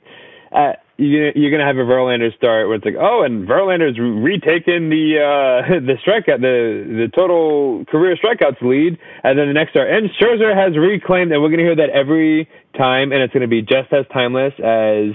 uh, 0.52 0.72
you're 0.98 1.30
you're 1.32 1.50
gonna 1.50 1.64
have 1.64 1.76
a 1.76 1.88
Verlander 1.88 2.34
start 2.36 2.66
where 2.66 2.76
it's 2.76 2.84
like, 2.84 2.96
oh, 3.00 3.22
and 3.22 3.48
Verlander's 3.48 3.98
retaken 3.98 4.90
the 4.90 5.16
uh, 5.16 5.80
the 5.86 5.94
strikeout, 6.04 6.40
the 6.42 6.84
the 6.84 7.08
total 7.14 7.84
career 7.86 8.16
strikeouts 8.16 8.60
lead, 8.60 8.98
and 9.24 9.38
then 9.38 9.46
the 9.46 9.54
next 9.54 9.70
start, 9.70 9.90
and 9.90 10.10
Scherzer 10.20 10.54
has 10.54 10.76
reclaimed, 10.76 11.32
and 11.32 11.40
we're 11.40 11.48
gonna 11.48 11.62
hear 11.62 11.76
that 11.76 11.88
every 11.90 12.46
time, 12.76 13.12
and 13.12 13.22
it's 13.22 13.32
gonna 13.32 13.48
be 13.48 13.62
just 13.62 13.90
as 13.92 14.04
timeless 14.12 14.52
as 14.58 15.14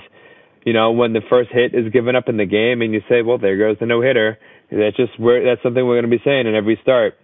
you 0.66 0.74
know 0.74 0.92
when 0.94 1.14
the 1.14 1.22
first 1.30 1.52
hit 1.52 1.76
is 1.76 1.92
given 1.92 2.16
up 2.16 2.28
in 2.30 2.38
the 2.38 2.46
game, 2.46 2.82
and 2.82 2.92
you 2.94 3.02
say, 3.08 3.22
well, 3.22 3.38
there 3.38 3.58
goes 3.58 3.78
the 3.80 3.86
no 3.86 4.02
hitter. 4.02 4.40
That's 4.72 4.96
just 4.98 5.20
where 5.20 5.44
that's 5.46 5.62
something 5.62 5.86
we're 5.86 5.98
gonna 5.98 6.08
be 6.16 6.22
saying 6.26 6.48
in 6.48 6.56
every 6.56 6.80
start. 6.82 7.18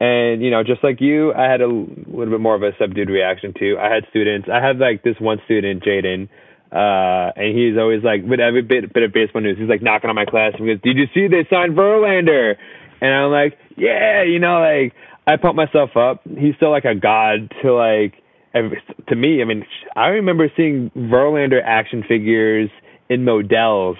And 0.00 0.42
you 0.42 0.50
know, 0.50 0.62
just 0.62 0.84
like 0.84 1.00
you, 1.00 1.32
I 1.32 1.50
had 1.50 1.60
a 1.60 1.66
little 1.66 2.30
bit 2.30 2.40
more 2.40 2.54
of 2.54 2.62
a 2.62 2.70
subdued 2.80 3.08
reaction 3.08 3.52
to. 3.58 3.76
I 3.78 3.92
had 3.92 4.04
students. 4.10 4.48
I 4.52 4.64
had 4.64 4.78
like 4.78 5.02
this 5.02 5.16
one 5.18 5.38
student, 5.46 5.82
Jaden 5.82 6.28
uh, 6.70 7.32
and 7.36 7.56
he's 7.56 7.78
always 7.78 8.04
like, 8.04 8.22
with 8.24 8.40
every 8.40 8.60
bit, 8.60 8.92
bit 8.92 9.02
of 9.02 9.12
baseball 9.12 9.40
news, 9.40 9.56
he's 9.58 9.68
like 9.68 9.82
knocking 9.82 10.10
on 10.10 10.16
my 10.16 10.26
class 10.26 10.52
and 10.58 10.66
goes, 10.66 10.80
Did 10.82 10.98
you 10.98 11.06
see 11.14 11.26
they 11.28 11.48
signed 11.48 11.74
Verlander? 11.76 12.56
And 13.00 13.10
I'm 13.14 13.30
like, 13.30 13.58
Yeah, 13.76 14.22
you 14.24 14.38
know, 14.38 14.60
like, 14.60 14.92
I 15.26 15.36
pump 15.36 15.56
myself 15.56 15.96
up. 15.96 16.20
He's 16.24 16.54
still 16.56 16.70
like 16.70 16.84
a 16.84 16.94
god 16.94 17.52
to 17.62 17.72
like, 17.72 18.14
to 18.54 19.16
me. 19.16 19.40
I 19.40 19.44
mean, 19.44 19.64
I 19.96 20.08
remember 20.08 20.50
seeing 20.56 20.90
Verlander 20.94 21.60
action 21.64 22.04
figures 22.06 22.70
in 23.08 23.24
Modell's 23.24 23.98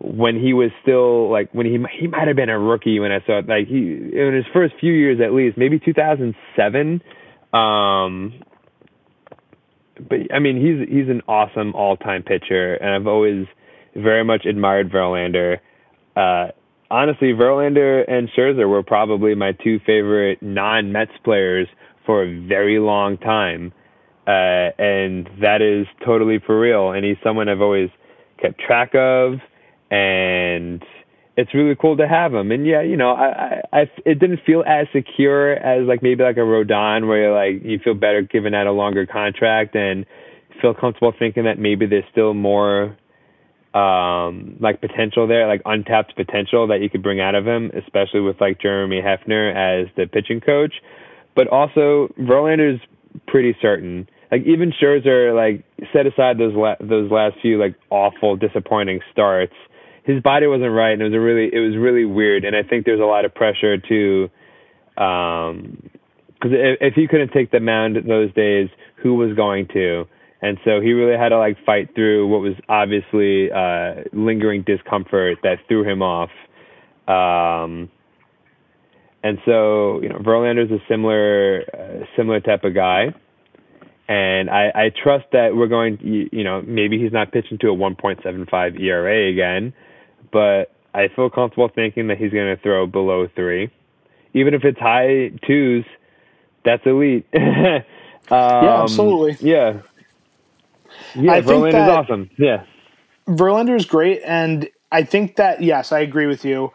when 0.00 0.38
he 0.40 0.52
was 0.52 0.70
still 0.82 1.30
like 1.30 1.50
when 1.52 1.66
he 1.66 1.78
he 1.98 2.06
might 2.06 2.26
have 2.26 2.36
been 2.36 2.50
a 2.50 2.58
rookie 2.58 2.98
when 2.98 3.12
I 3.12 3.20
saw 3.26 3.38
it. 3.38 3.48
Like 3.48 3.66
he 3.68 3.76
in 3.76 4.34
his 4.34 4.44
first 4.52 4.74
few 4.80 4.92
years 4.92 5.20
at 5.24 5.32
least, 5.32 5.56
maybe 5.56 5.78
2007. 5.78 7.02
Um, 7.52 8.34
but 9.96 10.18
I 10.34 10.38
mean, 10.38 10.56
he's 10.56 10.88
he's 10.88 11.08
an 11.08 11.22
awesome 11.28 11.74
all-time 11.74 12.22
pitcher, 12.22 12.74
and 12.74 12.90
I've 12.90 13.06
always 13.06 13.46
very 13.94 14.24
much 14.24 14.44
admired 14.44 14.90
Verlander. 14.90 15.58
Uh, 16.16 16.48
honestly, 16.90 17.32
Verlander 17.32 18.04
and 18.08 18.28
Scherzer 18.36 18.68
were 18.68 18.82
probably 18.82 19.34
my 19.34 19.52
two 19.52 19.78
favorite 19.86 20.42
non-Mets 20.42 21.12
players 21.24 21.68
for 22.04 22.24
a 22.24 22.46
very 22.46 22.78
long 22.78 23.16
time, 23.18 23.72
uh, 24.26 24.74
and 24.78 25.28
that 25.40 25.62
is 25.62 25.86
totally 26.04 26.40
for 26.44 26.58
real. 26.58 26.90
And 26.90 27.04
he's 27.04 27.16
someone 27.22 27.48
I've 27.48 27.60
always 27.60 27.90
kept 28.40 28.60
track 28.60 28.94
of, 28.94 29.34
and 29.94 30.82
it's 31.36 31.52
really 31.54 31.76
cool 31.80 31.96
to 31.96 32.08
have 32.08 32.32
him. 32.34 32.50
And 32.50 32.66
yeah, 32.66 32.82
you 32.82 32.96
know, 32.96 33.12
I, 33.12 33.62
I, 33.72 33.80
I 33.80 33.90
it 34.04 34.18
didn't 34.18 34.40
feel 34.44 34.64
as 34.66 34.86
secure 34.92 35.52
as 35.52 35.86
like 35.86 36.02
maybe 36.02 36.22
like 36.22 36.36
a 36.36 36.40
Rodon 36.40 37.06
where 37.06 37.22
you're 37.22 37.34
like 37.34 37.64
you 37.64 37.78
feel 37.82 37.94
better 37.94 38.22
giving 38.22 38.54
out 38.54 38.66
a 38.66 38.72
longer 38.72 39.06
contract 39.06 39.74
and 39.74 40.06
feel 40.60 40.74
comfortable 40.74 41.12
thinking 41.18 41.44
that 41.44 41.58
maybe 41.58 41.86
there's 41.86 42.04
still 42.10 42.34
more 42.34 42.96
um 43.74 44.56
like 44.60 44.80
potential 44.80 45.26
there, 45.26 45.46
like 45.48 45.62
untapped 45.64 46.14
potential 46.16 46.68
that 46.68 46.80
you 46.80 46.90
could 46.90 47.02
bring 47.02 47.20
out 47.20 47.34
of 47.34 47.46
him, 47.46 47.70
especially 47.76 48.20
with 48.20 48.40
like 48.40 48.60
Jeremy 48.60 49.00
Hefner 49.00 49.50
as 49.54 49.88
the 49.96 50.06
pitching 50.06 50.40
coach. 50.40 50.74
But 51.36 51.48
also 51.48 52.08
Verlander's 52.18 52.80
pretty 53.26 53.56
certain. 53.60 54.08
Like 54.30 54.42
even 54.46 54.72
Scherzer, 54.72 55.34
like 55.34 55.64
set 55.92 56.06
aside 56.06 56.38
those 56.38 56.54
la- 56.54 56.80
those 56.80 57.10
last 57.10 57.36
few 57.42 57.58
like 57.58 57.74
awful, 57.90 58.36
disappointing 58.36 59.00
starts 59.12 59.54
his 60.04 60.22
body 60.22 60.46
wasn't 60.46 60.72
right, 60.72 60.92
and 60.92 61.02
it 61.02 61.06
was 61.06 61.14
a 61.14 61.20
really 61.20 61.50
it 61.52 61.60
was 61.60 61.76
really 61.76 62.04
weird. 62.04 62.44
And 62.44 62.54
I 62.54 62.62
think 62.62 62.84
there's 62.84 63.00
a 63.00 63.04
lot 63.04 63.24
of 63.24 63.34
pressure 63.34 63.78
to, 63.78 64.30
um, 65.02 65.90
because 66.34 66.52
if, 66.52 66.78
if 66.80 66.94
he 66.94 67.08
couldn't 67.08 67.32
take 67.32 67.50
the 67.50 67.60
mound 67.60 67.96
those 68.06 68.32
days, 68.34 68.68
who 69.02 69.14
was 69.14 69.34
going 69.34 69.68
to? 69.72 70.04
And 70.42 70.58
so 70.62 70.80
he 70.80 70.92
really 70.92 71.16
had 71.16 71.30
to 71.30 71.38
like 71.38 71.56
fight 71.64 71.94
through 71.94 72.28
what 72.28 72.42
was 72.42 72.52
obviously 72.68 73.50
uh, 73.50 74.04
lingering 74.12 74.62
discomfort 74.62 75.38
that 75.42 75.56
threw 75.68 75.88
him 75.88 76.02
off. 76.02 76.30
Um, 77.08 77.90
and 79.22 79.38
so 79.46 80.02
you 80.02 80.10
know 80.10 80.18
Verlander's 80.18 80.70
a 80.70 80.84
similar 80.86 81.62
uh, 81.72 82.04
similar 82.14 82.40
type 82.40 82.64
of 82.64 82.74
guy 82.74 83.14
and 84.08 84.50
I, 84.50 84.70
I 84.74 84.90
trust 85.02 85.24
that 85.32 85.56
we're 85.56 85.68
going. 85.68 85.98
You, 86.02 86.28
you 86.30 86.44
know, 86.44 86.60
maybe 86.62 87.00
he's 87.00 87.12
not 87.12 87.32
pitching 87.32 87.58
to 87.62 87.68
a 87.68 87.74
1.75 87.74 88.80
ERA 88.80 89.30
again, 89.30 89.72
but 90.32 90.72
I 90.94 91.08
feel 91.08 91.30
comfortable 91.30 91.68
thinking 91.68 92.08
that 92.08 92.18
he's 92.18 92.32
going 92.32 92.54
to 92.54 92.62
throw 92.62 92.86
below 92.86 93.28
three, 93.34 93.70
even 94.32 94.54
if 94.54 94.64
it's 94.64 94.78
high 94.78 95.30
twos. 95.46 95.84
That's 96.64 96.84
elite. 96.86 97.26
um, 97.34 97.42
yeah, 98.30 98.82
absolutely. 98.82 99.36
Yeah, 99.48 99.80
yeah. 101.14 101.32
I 101.32 101.40
Verlander's 101.42 101.88
awesome. 101.88 102.30
Yeah, 102.38 102.64
Verlander 103.26 103.76
is 103.76 103.86
great, 103.86 104.22
and 104.24 104.68
I 104.90 105.02
think 105.02 105.36
that 105.36 105.62
yes, 105.62 105.92
I 105.92 106.00
agree 106.00 106.26
with 106.26 106.44
you. 106.44 106.72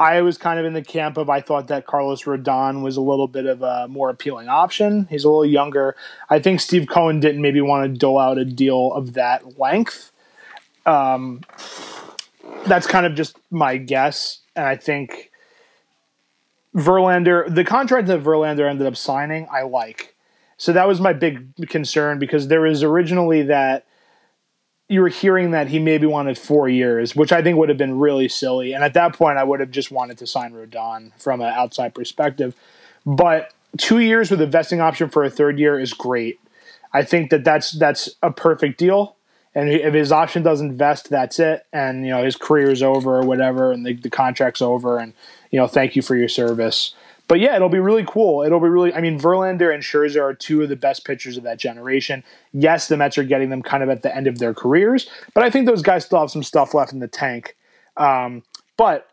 I 0.00 0.22
was 0.22 0.38
kind 0.38 0.60
of 0.60 0.64
in 0.66 0.74
the 0.74 0.82
camp 0.82 1.16
of 1.16 1.28
I 1.28 1.40
thought 1.40 1.68
that 1.68 1.86
Carlos 1.86 2.22
Rodon 2.22 2.82
was 2.82 2.96
a 2.96 3.00
little 3.00 3.26
bit 3.26 3.46
of 3.46 3.62
a 3.62 3.88
more 3.88 4.10
appealing 4.10 4.48
option. 4.48 5.08
He's 5.10 5.24
a 5.24 5.28
little 5.28 5.44
younger. 5.44 5.96
I 6.30 6.38
think 6.38 6.60
Steve 6.60 6.86
Cohen 6.86 7.18
didn't 7.18 7.42
maybe 7.42 7.60
want 7.60 7.92
to 7.92 7.98
dole 7.98 8.18
out 8.18 8.38
a 8.38 8.44
deal 8.44 8.92
of 8.92 9.14
that 9.14 9.58
length. 9.58 10.12
Um, 10.86 11.42
that's 12.66 12.86
kind 12.86 13.06
of 13.06 13.14
just 13.14 13.38
my 13.50 13.76
guess, 13.76 14.40
and 14.54 14.66
I 14.66 14.76
think 14.76 15.30
Verlander, 16.74 17.52
the 17.52 17.64
contract 17.64 18.06
that 18.08 18.22
Verlander 18.22 18.68
ended 18.68 18.86
up 18.86 18.96
signing, 18.96 19.48
I 19.52 19.62
like. 19.62 20.14
So 20.56 20.72
that 20.72 20.88
was 20.88 21.00
my 21.00 21.12
big 21.12 21.68
concern 21.68 22.18
because 22.18 22.48
there 22.48 22.60
was 22.60 22.82
originally 22.82 23.42
that 23.42 23.86
you 24.88 25.00
were 25.00 25.08
hearing 25.08 25.50
that 25.50 25.68
he 25.68 25.78
maybe 25.78 26.06
wanted 26.06 26.38
four 26.38 26.68
years, 26.68 27.14
which 27.14 27.30
I 27.30 27.42
think 27.42 27.58
would 27.58 27.68
have 27.68 27.78
been 27.78 27.98
really 27.98 28.28
silly. 28.28 28.72
And 28.72 28.82
at 28.82 28.94
that 28.94 29.14
point, 29.14 29.38
I 29.38 29.44
would 29.44 29.60
have 29.60 29.70
just 29.70 29.90
wanted 29.90 30.18
to 30.18 30.26
sign 30.26 30.52
Rodon 30.52 31.12
from 31.18 31.40
an 31.40 31.48
outside 31.48 31.94
perspective. 31.94 32.54
But 33.04 33.52
two 33.76 33.98
years 33.98 34.30
with 34.30 34.40
a 34.40 34.46
vesting 34.46 34.80
option 34.80 35.10
for 35.10 35.22
a 35.22 35.30
third 35.30 35.58
year 35.58 35.78
is 35.78 35.92
great. 35.92 36.40
I 36.92 37.02
think 37.02 37.30
that 37.30 37.44
that's 37.44 37.72
that's 37.72 38.08
a 38.22 38.30
perfect 38.30 38.78
deal 38.78 39.17
and 39.58 39.68
if 39.70 39.92
his 39.92 40.12
option 40.12 40.44
doesn't 40.44 40.78
vest, 40.78 41.10
that's 41.10 41.40
it, 41.40 41.66
and 41.72 42.06
you 42.06 42.12
know 42.12 42.22
his 42.22 42.36
career 42.36 42.70
is 42.70 42.80
over 42.80 43.18
or 43.18 43.22
whatever, 43.22 43.72
and 43.72 43.84
the, 43.84 43.94
the 43.94 44.08
contract's 44.08 44.62
over, 44.62 44.98
and 44.98 45.12
you 45.50 45.58
know 45.58 45.66
thank 45.66 45.96
you 45.96 46.02
for 46.02 46.14
your 46.14 46.28
service. 46.28 46.94
But 47.26 47.40
yeah, 47.40 47.56
it'll 47.56 47.68
be 47.68 47.80
really 47.80 48.04
cool. 48.06 48.44
It'll 48.44 48.60
be 48.60 48.68
really. 48.68 48.94
I 48.94 49.00
mean, 49.00 49.18
Verlander 49.18 49.74
and 49.74 49.82
Scherzer 49.82 50.22
are 50.22 50.32
two 50.32 50.62
of 50.62 50.68
the 50.68 50.76
best 50.76 51.04
pitchers 51.04 51.36
of 51.36 51.42
that 51.42 51.58
generation. 51.58 52.22
Yes, 52.52 52.86
the 52.86 52.96
Mets 52.96 53.18
are 53.18 53.24
getting 53.24 53.50
them 53.50 53.62
kind 53.62 53.82
of 53.82 53.88
at 53.88 54.02
the 54.02 54.14
end 54.14 54.28
of 54.28 54.38
their 54.38 54.54
careers, 54.54 55.10
but 55.34 55.42
I 55.42 55.50
think 55.50 55.66
those 55.66 55.82
guys 55.82 56.04
still 56.04 56.20
have 56.20 56.30
some 56.30 56.44
stuff 56.44 56.72
left 56.72 56.92
in 56.92 57.00
the 57.00 57.08
tank. 57.08 57.56
Um, 57.96 58.44
but 58.76 59.08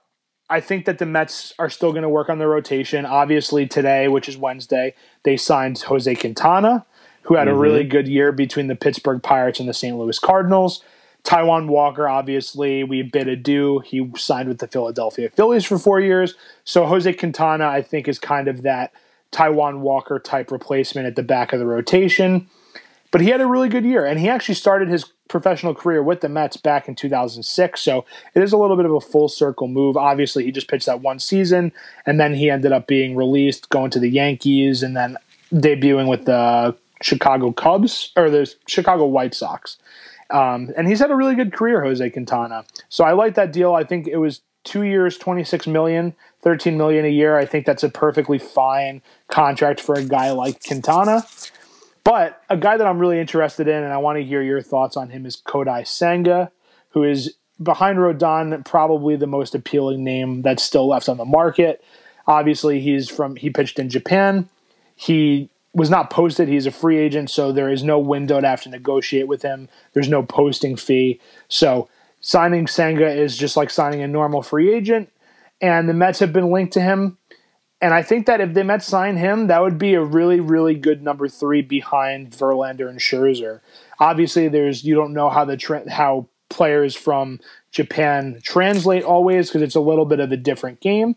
I 0.47 0.59
think 0.59 0.85
that 0.85 0.99
the 0.99 1.07
Mets 1.07 1.55
are 1.57 1.71
still 1.71 1.91
going 1.91 2.03
to 2.03 2.09
work 2.09 2.29
on 2.29 2.37
their 2.37 2.49
rotation. 2.49 3.03
Obviously, 3.07 3.65
today, 3.65 4.09
which 4.09 4.29
is 4.29 4.37
Wednesday, 4.37 4.93
they 5.23 5.37
signed 5.37 5.79
Jose 5.79 6.13
Quintana 6.13 6.85
who 7.25 7.35
had 7.35 7.47
mm-hmm. 7.47 7.57
a 7.57 7.59
really 7.59 7.83
good 7.83 8.07
year 8.07 8.31
between 8.31 8.67
the 8.67 8.75
Pittsburgh 8.75 9.21
Pirates 9.21 9.59
and 9.59 9.67
the 9.67 9.73
St. 9.73 9.97
Louis 9.97 10.17
Cardinals. 10.19 10.83
Taijuan 11.23 11.67
Walker, 11.67 12.07
obviously, 12.07 12.83
we 12.83 13.01
bid 13.01 13.27
adieu. 13.27 13.79
He 13.79 14.11
signed 14.15 14.47
with 14.47 14.59
the 14.59 14.67
Philadelphia 14.67 15.29
Phillies 15.31 15.65
for 15.65 15.79
four 15.79 15.99
years. 15.99 16.35
So 16.65 16.85
Jose 16.85 17.11
Quintana, 17.13 17.67
I 17.67 17.81
think, 17.81 18.07
is 18.07 18.19
kind 18.19 18.47
of 18.47 18.61
that 18.61 18.93
Taijuan 19.31 19.79
Walker 19.79 20.19
type 20.19 20.51
replacement 20.51 21.07
at 21.07 21.15
the 21.15 21.23
back 21.23 21.51
of 21.51 21.59
the 21.59 21.65
rotation. 21.65 22.47
But 23.09 23.21
he 23.21 23.29
had 23.29 23.41
a 23.41 23.47
really 23.47 23.69
good 23.69 23.85
year, 23.85 24.05
and 24.05 24.19
he 24.19 24.29
actually 24.29 24.55
started 24.55 24.87
his 24.87 25.05
professional 25.27 25.73
career 25.73 26.03
with 26.03 26.21
the 26.21 26.29
Mets 26.29 26.57
back 26.57 26.87
in 26.87 26.93
2006. 26.93 27.81
So 27.81 28.05
it 28.35 28.43
is 28.43 28.53
a 28.53 28.57
little 28.57 28.77
bit 28.77 28.85
of 28.85 28.91
a 28.91 29.01
full 29.01 29.29
circle 29.29 29.67
move. 29.67 29.97
Obviously, 29.97 30.43
he 30.43 30.51
just 30.51 30.67
pitched 30.67 30.85
that 30.85 31.01
one 31.01 31.17
season, 31.17 31.71
and 32.05 32.19
then 32.19 32.35
he 32.35 32.51
ended 32.51 32.71
up 32.71 32.85
being 32.85 33.15
released, 33.15 33.69
going 33.69 33.89
to 33.91 33.99
the 33.99 34.09
Yankees, 34.09 34.83
and 34.83 34.95
then 34.95 35.17
debuting 35.51 36.07
with 36.07 36.25
the 36.25 36.75
Chicago 37.01 37.51
Cubs 37.51 38.11
or 38.15 38.29
the 38.29 38.53
Chicago 38.67 39.05
White 39.05 39.33
Sox. 39.33 39.77
Um, 40.29 40.71
and 40.75 40.87
he's 40.87 40.99
had 40.99 41.11
a 41.11 41.15
really 41.15 41.35
good 41.35 41.53
career, 41.53 41.83
Jose 41.83 42.09
Quintana. 42.09 42.65
So 42.89 43.03
I 43.03 43.13
like 43.13 43.35
that 43.35 43.53
deal. 43.53 43.73
I 43.73 43.83
think 43.83 44.07
it 44.07 44.17
was 44.17 44.41
two 44.63 44.83
years, 44.83 45.17
26 45.17 45.67
million, 45.67 46.15
13 46.41 46.77
million 46.77 47.05
a 47.05 47.09
year. 47.09 47.37
I 47.37 47.45
think 47.45 47.65
that's 47.65 47.83
a 47.83 47.89
perfectly 47.89 48.39
fine 48.39 49.01
contract 49.29 49.79
for 49.79 49.95
a 49.95 50.03
guy 50.03 50.31
like 50.31 50.63
Quintana. 50.65 51.25
But 52.03 52.41
a 52.49 52.57
guy 52.57 52.77
that 52.77 52.85
I'm 52.85 52.99
really 52.99 53.19
interested 53.19 53.67
in, 53.67 53.83
and 53.83 53.93
I 53.93 53.97
want 53.97 54.17
to 54.17 54.23
hear 54.23 54.41
your 54.41 54.61
thoughts 54.61 54.97
on 54.97 55.09
him, 55.09 55.25
is 55.25 55.37
Kodai 55.37 55.87
Senga, 55.87 56.51
who 56.89 57.03
is 57.03 57.35
behind 57.61 57.97
Rodon, 57.97 58.63
probably 58.65 59.15
the 59.15 59.27
most 59.27 59.55
appealing 59.55 60.03
name 60.03 60.41
that's 60.41 60.63
still 60.63 60.87
left 60.87 61.09
on 61.09 61.17
the 61.17 61.25
market. 61.25 61.83
Obviously, 62.27 62.79
he's 62.79 63.09
from 63.09 63.35
he 63.35 63.49
pitched 63.49 63.79
in 63.79 63.89
Japan. 63.89 64.49
He 64.95 65.49
was 65.75 65.89
not 65.89 66.09
posted. 66.09 66.47
He's 66.47 66.65
a 66.65 66.71
free 66.71 66.97
agent, 66.97 67.29
so 67.29 67.51
there 67.51 67.69
is 67.69 67.83
no 67.83 67.99
window 67.99 68.39
to 68.39 68.47
have 68.47 68.61
to 68.63 68.69
negotiate 68.69 69.27
with 69.27 69.41
him. 69.41 69.67
There's 69.93 70.07
no 70.07 70.23
posting 70.23 70.77
fee. 70.77 71.19
So 71.49 71.89
signing 72.21 72.65
Senga 72.65 73.07
is 73.07 73.37
just 73.37 73.57
like 73.57 73.69
signing 73.69 74.01
a 74.01 74.07
normal 74.07 74.41
free 74.41 74.73
agent. 74.73 75.11
And 75.61 75.87
the 75.87 75.93
Mets 75.93 76.19
have 76.19 76.33
been 76.33 76.51
linked 76.51 76.73
to 76.73 76.81
him. 76.81 77.17
And 77.81 77.93
I 77.93 78.03
think 78.03 78.25
that 78.25 78.41
if 78.41 78.53
the 78.53 78.63
Mets 78.63 78.85
sign 78.85 79.17
him, 79.17 79.47
that 79.47 79.61
would 79.61 79.77
be 79.77 79.93
a 79.95 80.03
really, 80.03 80.39
really 80.39 80.75
good 80.75 81.03
number 81.03 81.27
three 81.27 81.61
behind 81.61 82.31
Verlander 82.31 82.89
and 82.89 82.99
Scherzer. 82.99 83.59
Obviously, 83.99 84.47
there's 84.47 84.83
you 84.83 84.95
don't 84.95 85.13
know 85.13 85.29
how 85.29 85.43
the 85.43 85.57
trend 85.57 85.89
how 85.89 86.27
players 86.49 86.95
from 86.95 87.39
Japan 87.71 88.39
translate 88.41 89.03
always 89.03 89.49
because 89.49 89.61
it's 89.61 89.75
a 89.75 89.81
little 89.81 90.05
bit 90.05 90.21
of 90.21 90.31
a 90.31 90.37
different 90.37 90.79
game. 90.79 91.15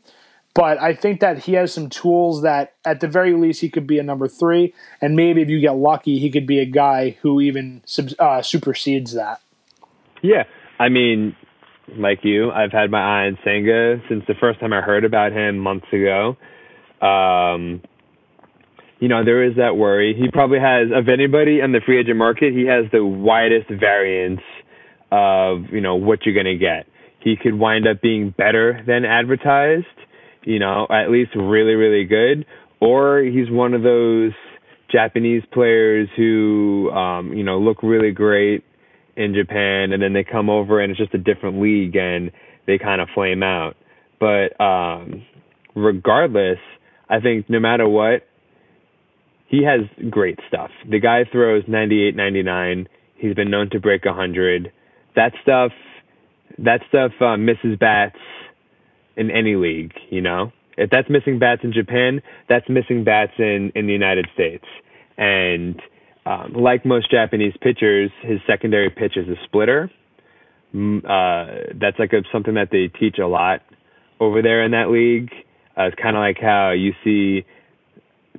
But 0.54 0.80
I 0.80 0.94
think 0.94 1.20
that 1.20 1.40
he 1.44 1.52
has 1.52 1.72
some 1.72 1.88
tools 1.88 2.42
that, 2.42 2.74
at 2.84 3.00
the 3.00 3.06
very 3.06 3.34
least, 3.34 3.60
he 3.60 3.68
could 3.68 3.86
be 3.86 3.98
a 3.98 4.02
number 4.02 4.26
three, 4.26 4.74
and 5.00 5.14
maybe 5.14 5.40
if 5.40 5.48
you 5.48 5.60
get 5.60 5.76
lucky, 5.76 6.18
he 6.18 6.30
could 6.30 6.46
be 6.46 6.58
a 6.58 6.64
guy 6.64 7.16
who 7.22 7.40
even 7.40 7.82
uh, 8.18 8.42
supersedes 8.42 9.12
that. 9.14 9.40
Yeah, 10.20 10.44
I 10.80 10.88
mean, 10.88 11.36
like 11.96 12.24
you, 12.24 12.50
I've 12.50 12.72
had 12.72 12.90
my 12.90 12.98
eye 12.98 13.26
on 13.26 13.38
Senga 13.44 14.02
since 14.08 14.24
the 14.26 14.34
first 14.40 14.58
time 14.58 14.72
I 14.72 14.80
heard 14.80 15.04
about 15.04 15.32
him 15.32 15.58
months 15.58 15.86
ago. 15.92 16.36
Um, 17.00 17.82
you 18.98 19.06
know, 19.06 19.24
there 19.24 19.44
is 19.44 19.56
that 19.56 19.76
worry. 19.76 20.16
He 20.18 20.28
probably 20.28 20.58
has, 20.58 20.88
of 20.92 21.08
anybody 21.08 21.60
in 21.60 21.70
the 21.70 21.80
free 21.86 22.00
agent 22.00 22.16
market, 22.16 22.52
he 22.52 22.66
has 22.66 22.86
the 22.90 23.04
widest 23.04 23.68
variance 23.70 24.40
of, 25.12 25.66
you 25.70 25.80
know, 25.80 25.94
what 25.94 26.26
you're 26.26 26.34
going 26.34 26.46
to 26.46 26.58
get. 26.58 26.88
He 27.20 27.36
could 27.36 27.54
wind 27.54 27.86
up 27.86 28.00
being 28.00 28.30
better 28.30 28.82
than 28.86 29.04
advertised, 29.04 29.86
you 30.42 30.58
know, 30.58 30.86
at 30.90 31.10
least 31.10 31.32
really, 31.36 31.74
really 31.74 32.04
good, 32.04 32.46
or 32.80 33.20
he's 33.20 33.50
one 33.50 33.74
of 33.74 33.82
those 33.82 34.32
Japanese 34.90 35.42
players 35.52 36.08
who, 36.16 36.90
um, 36.90 37.32
you 37.32 37.44
know, 37.44 37.58
look 37.58 37.82
really 37.82 38.12
great 38.12 38.64
in 39.16 39.34
Japan 39.34 39.92
and 39.92 40.02
then 40.02 40.12
they 40.12 40.24
come 40.24 40.48
over 40.48 40.80
and 40.80 40.90
it's 40.90 40.98
just 40.98 41.14
a 41.14 41.18
different 41.18 41.60
league 41.60 41.96
and 41.96 42.30
they 42.66 42.78
kind 42.78 43.00
of 43.00 43.08
flame 43.14 43.42
out. 43.42 43.76
But 44.20 44.58
um, 44.62 45.24
regardless, 45.74 46.58
I 47.08 47.20
think 47.20 47.50
no 47.50 47.60
matter 47.60 47.88
what, 47.88 48.22
he 49.48 49.64
has 49.64 49.80
great 50.10 50.38
stuff. 50.46 50.70
The 50.88 51.00
guy 51.00 51.24
throws 51.30 51.64
98, 51.66 52.14
99. 52.14 52.88
He's 53.16 53.34
been 53.34 53.50
known 53.50 53.70
to 53.70 53.80
break 53.80 54.04
100. 54.04 54.72
That 55.16 55.32
stuff, 55.42 55.72
that 56.58 56.80
stuff 56.88 57.12
uh, 57.20 57.36
misses 57.36 57.78
bats 57.78 58.18
in 59.18 59.30
any 59.30 59.56
league. 59.56 59.92
You 60.10 60.22
know, 60.22 60.52
if 60.78 60.88
that's 60.90 61.10
missing 61.10 61.38
bats 61.38 61.62
in 61.64 61.72
Japan, 61.72 62.22
that's 62.48 62.68
missing 62.68 63.04
bats 63.04 63.32
in 63.38 63.72
in 63.74 63.86
the 63.86 63.92
United 63.92 64.28
States. 64.32 64.64
And 65.18 65.80
um, 66.24 66.52
like 66.54 66.86
most 66.86 67.10
Japanese 67.10 67.54
pitchers, 67.60 68.10
his 68.22 68.38
secondary 68.46 68.90
pitch 68.90 69.16
is 69.16 69.28
a 69.28 69.36
splitter. 69.44 69.90
Uh, 70.74 71.72
that's 71.80 71.98
like 71.98 72.12
a, 72.12 72.22
something 72.30 72.54
that 72.54 72.68
they 72.70 72.88
teach 72.88 73.18
a 73.18 73.26
lot 73.26 73.62
over 74.20 74.42
there 74.42 74.62
in 74.62 74.72
that 74.72 74.90
league. 74.90 75.30
Uh, 75.76 75.84
it's 75.84 75.96
kind 76.00 76.16
of 76.16 76.20
like 76.20 76.38
how 76.40 76.72
you 76.72 76.92
see 77.02 77.46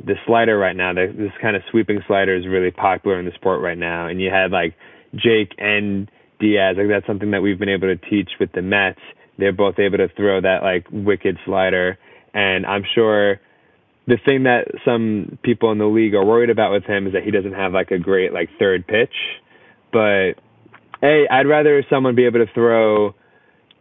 the 0.05 0.15
slider 0.25 0.57
right 0.57 0.75
now. 0.75 0.93
The, 0.93 1.13
this 1.17 1.31
kind 1.41 1.55
of 1.55 1.63
sweeping 1.71 1.99
slider 2.07 2.35
is 2.35 2.47
really 2.47 2.71
popular 2.71 3.19
in 3.19 3.25
the 3.25 3.31
sport 3.33 3.61
right 3.61 3.77
now. 3.77 4.07
And 4.07 4.21
you 4.21 4.29
had 4.29 4.51
like 4.51 4.75
Jake 5.15 5.53
and 5.57 6.09
Diaz. 6.39 6.75
Like 6.77 6.87
that's 6.87 7.07
something 7.07 7.31
that 7.31 7.41
we've 7.41 7.59
been 7.59 7.69
able 7.69 7.87
to 7.87 7.97
teach 7.97 8.29
with 8.39 8.51
the 8.53 8.61
Mets. 8.61 8.99
They're 9.39 9.53
both 9.53 9.79
able 9.79 9.97
to 9.97 10.09
throw 10.09 10.41
that 10.41 10.59
like 10.61 10.85
wicked 10.91 11.37
slider. 11.45 11.97
And 12.33 12.65
I'm 12.65 12.83
sure 12.93 13.39
the 14.07 14.17
thing 14.25 14.43
that 14.43 14.65
some 14.85 15.37
people 15.43 15.71
in 15.71 15.77
the 15.77 15.85
league 15.85 16.13
are 16.13 16.25
worried 16.25 16.49
about 16.49 16.71
with 16.71 16.83
him 16.83 17.07
is 17.07 17.13
that 17.13 17.23
he 17.23 17.31
doesn't 17.31 17.53
have 17.53 17.73
like 17.73 17.91
a 17.91 17.99
great 17.99 18.33
like 18.33 18.49
third 18.59 18.85
pitch. 18.85 19.13
But 19.91 20.33
hey, 21.01 21.27
I'd 21.29 21.47
rather 21.47 21.83
someone 21.89 22.15
be 22.15 22.25
able 22.25 22.45
to 22.45 22.53
throw 22.53 23.15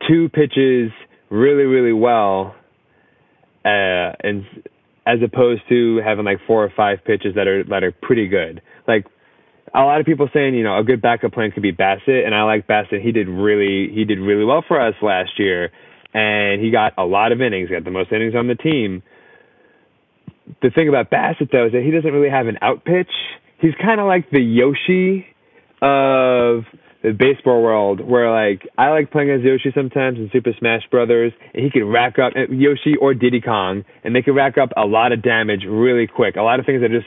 two 0.09 0.29
pitches 0.29 0.90
really 1.31 1.64
really 1.64 1.92
well 1.92 2.55
uh, 3.64 4.12
and 4.23 4.44
as 5.07 5.18
opposed 5.25 5.62
to 5.68 6.01
having 6.05 6.25
like 6.25 6.38
four 6.47 6.64
or 6.64 6.73
five 6.77 6.99
pitches 7.05 7.35
that 7.35 7.47
are 7.47 7.64
that 7.64 7.83
are 7.83 7.92
pretty 7.92 8.29
good. 8.29 8.62
Like 8.87 9.07
a 9.74 9.81
lot 9.81 10.00
of 10.00 10.07
people 10.07 10.28
saying, 10.33 10.54
you 10.54 10.62
know, 10.62 10.78
a 10.78 10.85
good 10.85 11.00
backup 11.00 11.33
plan 11.33 11.50
could 11.50 11.62
be 11.62 11.72
Bassitt, 11.72 12.24
and 12.24 12.35
I 12.35 12.42
like 12.44 12.66
Bassitt. 12.66 13.02
He 13.02 13.12
did 13.12 13.28
really 13.28 13.90
he 13.92 14.04
did 14.04 14.18
really 14.18 14.44
well 14.44 14.64
for 14.66 14.81
us 14.81 14.94
last 15.02 15.38
year, 15.38 15.70
and 16.14 16.62
he 16.62 16.70
got 16.70 16.94
a 16.98 17.04
lot 17.04 17.33
of 17.33 17.40
innings. 17.40 17.68
He 17.68 17.74
got 17.74 17.85
the 17.85 17.90
most 17.90 18.12
innings 18.12 18.35
on 18.35 18.48
the 18.48 18.54
team. 18.54 19.02
The 20.62 20.70
thing 20.70 20.88
about 20.88 21.11
Bassitt 21.11 21.50
though 21.52 21.66
is 21.66 21.72
that 21.72 21.83
he 21.83 21.90
doesn't 21.90 22.12
really 22.12 22.31
have 22.31 22.46
an 22.46 22.59
out 22.62 22.85
pitch. 22.85 23.11
He's 23.61 23.74
kind 23.81 24.00
of 24.00 24.07
like 24.07 24.31
the 24.31 24.40
Yoshi 24.40 25.26
of 25.83 26.64
the 27.02 27.12
baseball 27.12 27.62
world 27.62 28.00
where 28.00 28.31
like 28.31 28.68
I 28.76 28.90
like 28.90 29.12
playing 29.12 29.31
as 29.31 29.42
Yoshi 29.42 29.70
sometimes 29.74 30.18
in 30.18 30.31
Super 30.33 30.52
Smash 30.59 30.83
Brothers, 30.90 31.33
and 31.54 31.64
he 31.64 31.70
can 31.70 31.87
rack 31.87 32.18
up 32.18 32.33
uh, 32.37 32.52
Yoshi 32.52 32.96
or 33.00 33.14
Diddy 33.14 33.40
Kong, 33.40 33.85
and 34.02 34.14
they 34.14 34.22
can 34.22 34.35
rack 34.35 34.59
up 34.59 34.70
a 34.76 34.85
lot 34.85 35.12
of 35.12 35.22
damage 35.22 35.64
really 35.68 36.07
quick. 36.07 36.37
A 36.37 36.42
lot 36.42 36.59
of 36.59 36.66
things 36.66 36.81
that 36.83 36.90
just 36.90 37.07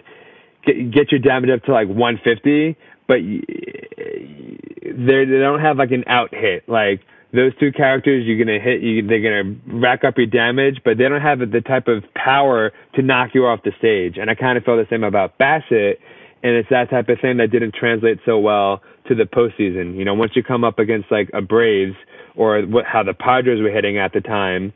get, 0.65 0.91
get 0.91 1.11
your 1.11 1.19
damage 1.19 1.49
up 1.49 1.63
to 1.65 1.71
like 1.71 1.87
150, 1.87 2.75
but 3.07 3.17
they 3.17 5.25
they 5.25 5.39
don't 5.39 5.61
have 5.61 5.77
like 5.77 5.91
an 5.91 6.03
out 6.07 6.33
hit. 6.33 6.67
Like 6.67 7.01
those 7.33 7.55
two 7.59 7.71
characters, 7.71 8.25
you're 8.25 8.37
gonna 8.37 8.59
hit, 8.59 8.81
you 8.81 9.07
they're 9.07 9.21
gonna 9.21 9.55
rack 9.79 10.03
up 10.03 10.17
your 10.17 10.27
damage, 10.27 10.81
but 10.83 10.97
they 10.97 11.07
don't 11.07 11.21
have 11.21 11.39
the 11.39 11.61
type 11.61 11.87
of 11.87 12.03
power 12.13 12.71
to 12.95 13.01
knock 13.01 13.31
you 13.33 13.45
off 13.45 13.61
the 13.63 13.71
stage. 13.77 14.17
And 14.17 14.29
I 14.29 14.35
kind 14.35 14.57
of 14.57 14.63
feel 14.63 14.77
the 14.77 14.87
same 14.89 15.03
about 15.03 15.37
Bassitt, 15.37 15.97
and 16.43 16.55
it's 16.55 16.69
that 16.69 16.89
type 16.89 17.09
of 17.09 17.19
thing 17.21 17.37
that 17.37 17.51
didn't 17.51 17.73
translate 17.73 18.19
so 18.25 18.39
well 18.39 18.81
to 19.07 19.15
the 19.15 19.23
postseason. 19.23 19.95
You 19.95 20.05
know, 20.05 20.13
once 20.13 20.31
you 20.35 20.43
come 20.43 20.63
up 20.63 20.79
against 20.79 21.11
like 21.11 21.29
a 21.33 21.41
Braves 21.41 21.95
or 22.35 22.61
what, 22.61 22.85
how 22.85 23.03
the 23.03 23.13
Padres 23.13 23.61
were 23.61 23.71
hitting 23.71 23.97
at 23.97 24.13
the 24.13 24.21
time, 24.21 24.73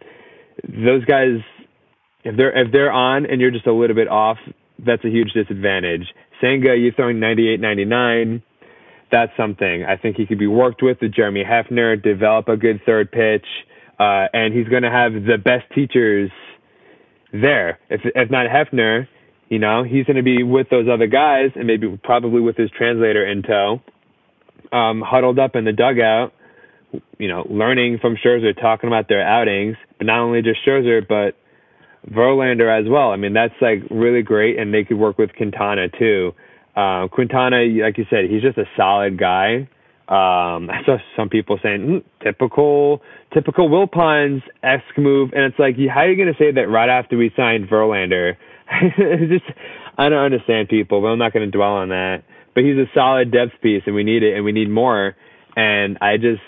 those 0.63 1.03
guys, 1.05 1.39
if 2.23 2.37
they're 2.37 2.57
if 2.57 2.71
they're 2.71 2.91
on 2.91 3.25
and 3.25 3.41
you're 3.41 3.51
just 3.51 3.67
a 3.67 3.73
little 3.73 3.95
bit 3.95 4.07
off, 4.07 4.37
that's 4.79 5.03
a 5.03 5.09
huge 5.09 5.31
disadvantage. 5.33 6.07
Senga, 6.41 6.75
you're 6.75 6.93
throwing 6.93 7.19
98, 7.19 7.59
99. 7.59 8.43
That's 9.11 9.31
something. 9.37 9.85
I 9.85 9.97
think 9.97 10.17
he 10.17 10.25
could 10.25 10.39
be 10.39 10.47
worked 10.47 10.81
with 10.81 10.97
with 11.01 11.13
Jeremy 11.13 11.43
Hefner, 11.43 12.01
develop 12.01 12.49
a 12.49 12.57
good 12.57 12.81
third 12.85 13.11
pitch, 13.11 13.45
uh, 13.99 14.27
and 14.33 14.53
he's 14.53 14.67
going 14.67 14.83
to 14.83 14.91
have 14.91 15.13
the 15.13 15.37
best 15.37 15.63
teachers 15.73 16.31
there. 17.31 17.79
If 17.89 18.01
if 18.03 18.29
not 18.29 18.47
Hefner, 18.47 19.07
you 19.49 19.59
know, 19.59 19.83
he's 19.83 20.05
going 20.05 20.17
to 20.17 20.23
be 20.23 20.43
with 20.43 20.69
those 20.69 20.87
other 20.91 21.07
guys 21.07 21.51
and 21.55 21.67
maybe 21.67 21.99
probably 22.03 22.41
with 22.41 22.57
his 22.57 22.69
translator 22.71 23.25
in 23.25 23.43
tow, 23.43 23.81
um, 24.71 25.01
huddled 25.05 25.39
up 25.39 25.55
in 25.55 25.65
the 25.65 25.71
dugout, 25.71 26.33
you 27.19 27.27
know, 27.27 27.45
learning 27.49 27.99
from 27.99 28.15
Scherzer, 28.15 28.59
talking 28.59 28.87
about 28.87 29.07
their 29.07 29.25
outings, 29.25 29.77
but 29.97 30.07
not 30.07 30.19
only 30.19 30.41
just 30.41 30.65
Scherzer, 30.65 31.07
but 31.07 31.37
Verlander 32.09 32.69
as 32.69 32.89
well. 32.89 33.11
I 33.11 33.15
mean, 33.15 33.33
that's 33.33 33.53
like 33.61 33.79
really 33.89 34.21
great, 34.21 34.59
and 34.59 34.73
they 34.73 34.83
could 34.83 34.97
work 34.97 35.17
with 35.17 35.33
Quintana 35.35 35.89
too. 35.89 36.33
Uh, 36.75 37.07
Quintana, 37.07 37.63
like 37.83 37.97
you 37.97 38.05
said, 38.09 38.25
he's 38.29 38.41
just 38.41 38.57
a 38.57 38.65
solid 38.75 39.17
guy. 39.17 39.67
Um, 40.07 40.69
I 40.69 40.81
saw 40.85 40.97
some 41.15 41.29
people 41.29 41.59
saying 41.63 41.81
mm, 41.81 42.03
typical, 42.23 43.01
typical 43.33 43.69
Wilpons 43.69 44.41
esque 44.63 44.97
move, 44.97 45.31
and 45.33 45.45
it's 45.45 45.59
like, 45.59 45.75
how 45.89 46.01
are 46.01 46.11
you 46.11 46.15
going 46.15 46.33
to 46.33 46.37
say 46.37 46.51
that 46.51 46.69
right 46.69 46.89
after 46.89 47.17
we 47.17 47.31
signed 47.35 47.69
Verlander? 47.69 48.35
just 49.29 49.45
I 49.97 50.09
don't 50.09 50.23
understand 50.23 50.69
people, 50.69 51.01
but 51.01 51.07
I'm 51.07 51.19
not 51.19 51.33
going 51.33 51.49
to 51.49 51.57
dwell 51.57 51.73
on 51.73 51.89
that. 51.89 52.23
But 52.53 52.63
he's 52.63 52.77
a 52.77 52.85
solid 52.93 53.31
depth 53.31 53.53
piece, 53.61 53.83
and 53.85 53.95
we 53.95 54.03
need 54.03 54.23
it, 54.23 54.35
and 54.35 54.45
we 54.45 54.51
need 54.51 54.69
more. 54.69 55.15
And 55.55 55.97
I 56.01 56.17
just 56.17 56.41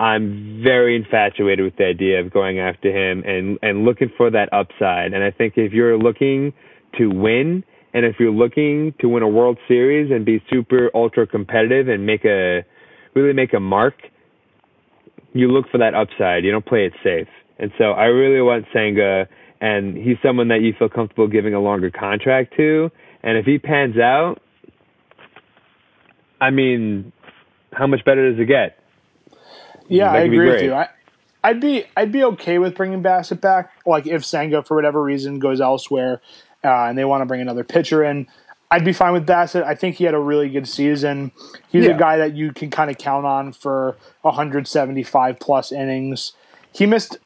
I'm 0.00 0.62
very 0.64 0.96
infatuated 0.96 1.62
with 1.62 1.76
the 1.76 1.84
idea 1.84 2.20
of 2.20 2.32
going 2.32 2.58
after 2.58 2.88
him 2.88 3.22
and 3.26 3.58
and 3.60 3.84
looking 3.84 4.10
for 4.16 4.30
that 4.30 4.48
upside. 4.50 5.12
And 5.12 5.22
I 5.22 5.30
think 5.30 5.54
if 5.56 5.74
you're 5.74 5.98
looking 5.98 6.54
to 6.96 7.08
win, 7.08 7.62
and 7.92 8.06
if 8.06 8.16
you're 8.18 8.32
looking 8.32 8.94
to 9.00 9.08
win 9.10 9.22
a 9.22 9.28
World 9.28 9.58
Series 9.68 10.10
and 10.10 10.24
be 10.24 10.42
super 10.50 10.90
ultra 10.94 11.26
competitive 11.26 11.88
and 11.88 12.06
make 12.06 12.24
a 12.24 12.64
really 13.14 13.34
make 13.34 13.52
a 13.52 13.60
mark, 13.60 13.94
you 15.34 15.48
look 15.48 15.66
for 15.70 15.76
that 15.76 15.94
upside. 15.94 16.44
You 16.44 16.50
don't 16.50 16.64
play 16.64 16.86
it 16.86 16.94
safe. 17.04 17.28
And 17.58 17.70
so 17.76 17.92
I 17.92 18.04
really 18.04 18.40
want 18.40 18.64
Senga 18.72 19.28
and 19.60 19.94
he's 19.98 20.16
someone 20.24 20.48
that 20.48 20.62
you 20.62 20.72
feel 20.78 20.88
comfortable 20.88 21.28
giving 21.28 21.52
a 21.52 21.60
longer 21.60 21.90
contract 21.90 22.54
to. 22.56 22.90
And 23.22 23.36
if 23.36 23.44
he 23.44 23.58
pans 23.58 23.98
out, 23.98 24.36
I 26.40 26.48
mean, 26.48 27.12
how 27.70 27.86
much 27.86 28.02
better 28.06 28.32
does 28.32 28.40
it 28.40 28.46
get? 28.46 28.79
Yeah, 29.90 30.12
I 30.12 30.20
agree 30.20 30.48
with 30.48 30.62
you. 30.62 30.72
I, 30.72 30.88
I'd 31.42 31.60
be 31.60 31.84
I'd 31.96 32.12
be 32.12 32.24
okay 32.24 32.58
with 32.58 32.74
bringing 32.74 33.02
Bassitt 33.02 33.40
back. 33.40 33.72
Like 33.84 34.06
if 34.06 34.24
Senga 34.24 34.62
for 34.62 34.74
whatever 34.76 35.02
reason 35.02 35.38
goes 35.38 35.60
elsewhere, 35.60 36.20
uh, 36.64 36.84
and 36.84 36.96
they 36.96 37.04
want 37.04 37.22
to 37.22 37.26
bring 37.26 37.40
another 37.40 37.64
pitcher 37.64 38.04
in, 38.04 38.26
I'd 38.70 38.84
be 38.84 38.92
fine 38.92 39.12
with 39.12 39.26
Bassitt. 39.26 39.64
I 39.64 39.74
think 39.74 39.96
he 39.96 40.04
had 40.04 40.14
a 40.14 40.18
really 40.18 40.48
good 40.48 40.68
season. 40.68 41.32
He's 41.68 41.86
yeah. 41.86 41.92
a 41.92 41.98
guy 41.98 42.18
that 42.18 42.34
you 42.34 42.52
can 42.52 42.70
kind 42.70 42.90
of 42.90 42.98
count 42.98 43.26
on 43.26 43.52
for 43.52 43.96
175 44.22 45.40
plus 45.40 45.72
innings. 45.72 46.32
He 46.72 46.86
missed 46.86 47.18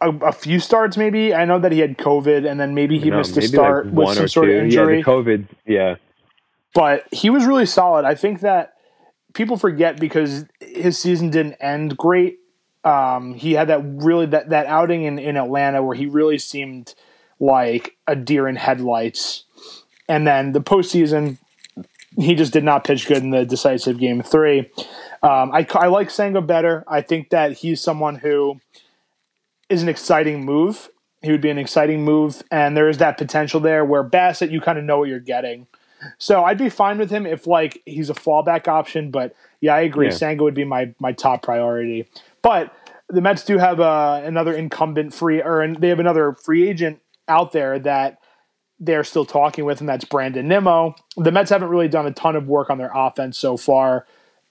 a, 0.00 0.10
a, 0.10 0.32
few 0.32 0.58
starts, 0.58 0.96
maybe. 0.96 1.34
I 1.34 1.44
know 1.44 1.58
that 1.58 1.72
he 1.72 1.80
had 1.80 1.98
COVID, 1.98 2.50
and 2.50 2.58
then 2.58 2.74
maybe 2.74 2.98
he 2.98 3.10
no, 3.10 3.18
missed 3.18 3.36
maybe 3.36 3.46
a 3.46 3.48
start 3.48 3.86
like 3.86 3.94
with 3.94 4.16
some 4.16 4.28
sort 4.28 4.46
two. 4.46 4.52
of 4.52 4.64
injury. 4.64 4.98
Yeah, 4.98 5.04
COVID. 5.04 5.48
Yeah, 5.66 5.96
but 6.72 7.06
he 7.12 7.30
was 7.30 7.44
really 7.44 7.66
solid. 7.66 8.04
I 8.06 8.14
think 8.14 8.40
that 8.40 8.75
people 9.36 9.58
forget 9.58 10.00
because 10.00 10.46
his 10.60 10.98
season 10.98 11.28
didn't 11.28 11.54
end 11.60 11.96
great. 11.96 12.38
Um, 12.84 13.34
he 13.34 13.52
had 13.52 13.68
that 13.68 13.82
really 13.84 14.26
that 14.26 14.48
that 14.48 14.66
outing 14.66 15.04
in 15.04 15.18
in 15.18 15.36
Atlanta 15.36 15.82
where 15.82 15.94
he 15.94 16.06
really 16.06 16.38
seemed 16.38 16.94
like 17.38 17.96
a 18.06 18.16
deer 18.16 18.48
in 18.48 18.56
headlights, 18.56 19.44
and 20.08 20.26
then 20.26 20.52
the 20.52 20.60
postseason 20.60 21.36
he 22.18 22.34
just 22.34 22.52
did 22.52 22.64
not 22.64 22.84
pitch 22.84 23.06
good 23.06 23.22
in 23.22 23.30
the 23.30 23.44
decisive 23.44 23.98
game 23.98 24.22
three. 24.22 24.70
Um, 25.22 25.52
I, 25.52 25.66
I 25.72 25.88
like 25.88 26.08
Senga 26.08 26.40
better. 26.40 26.82
I 26.88 27.02
think 27.02 27.28
that 27.28 27.52
he's 27.52 27.82
someone 27.82 28.14
who 28.14 28.58
is 29.68 29.82
an 29.82 29.90
exciting 29.90 30.42
move. 30.42 30.88
He 31.20 31.30
would 31.30 31.42
be 31.42 31.50
an 31.50 31.58
exciting 31.58 32.04
move, 32.04 32.42
and 32.50 32.74
there 32.74 32.88
is 32.88 32.98
that 32.98 33.18
potential 33.18 33.60
there 33.60 33.84
where 33.84 34.02
Bassitt, 34.02 34.50
you 34.50 34.62
kind 34.62 34.78
of 34.78 34.84
know 34.84 34.98
what 35.00 35.08
you're 35.08 35.18
getting. 35.20 35.66
So 36.18 36.44
I'd 36.44 36.58
be 36.58 36.68
fine 36.68 36.98
with 36.98 37.10
him 37.10 37.26
if 37.26 37.46
like 37.46 37.82
he's 37.86 38.10
a 38.10 38.14
fallback 38.14 38.68
option. 38.68 39.10
But 39.10 39.34
yeah, 39.60 39.74
I 39.74 39.80
agree. 39.80 40.06
Yeah. 40.06 40.12
Senga 40.12 40.42
would 40.44 40.54
be 40.54 40.64
my 40.64 40.94
my 40.98 41.12
top 41.12 41.42
priority. 41.42 42.08
But 42.42 42.72
the 43.08 43.20
Mets 43.20 43.44
do 43.44 43.58
have 43.58 43.80
uh, 43.80 44.20
another 44.24 44.54
incumbent 44.54 45.14
free, 45.14 45.42
or 45.42 45.74
they 45.78 45.88
have 45.88 46.00
another 46.00 46.32
free 46.32 46.68
agent 46.68 47.00
out 47.28 47.52
there 47.52 47.78
that 47.80 48.18
they're 48.78 49.04
still 49.04 49.24
talking 49.24 49.64
with, 49.64 49.80
and 49.80 49.88
that's 49.88 50.04
Brandon 50.04 50.46
Nimmo. 50.46 50.94
The 51.16 51.32
Mets 51.32 51.50
haven't 51.50 51.68
really 51.68 51.88
done 51.88 52.06
a 52.06 52.12
ton 52.12 52.36
of 52.36 52.46
work 52.46 52.68
on 52.68 52.78
their 52.78 52.90
offense 52.94 53.38
so 53.38 53.56
far. 53.56 54.06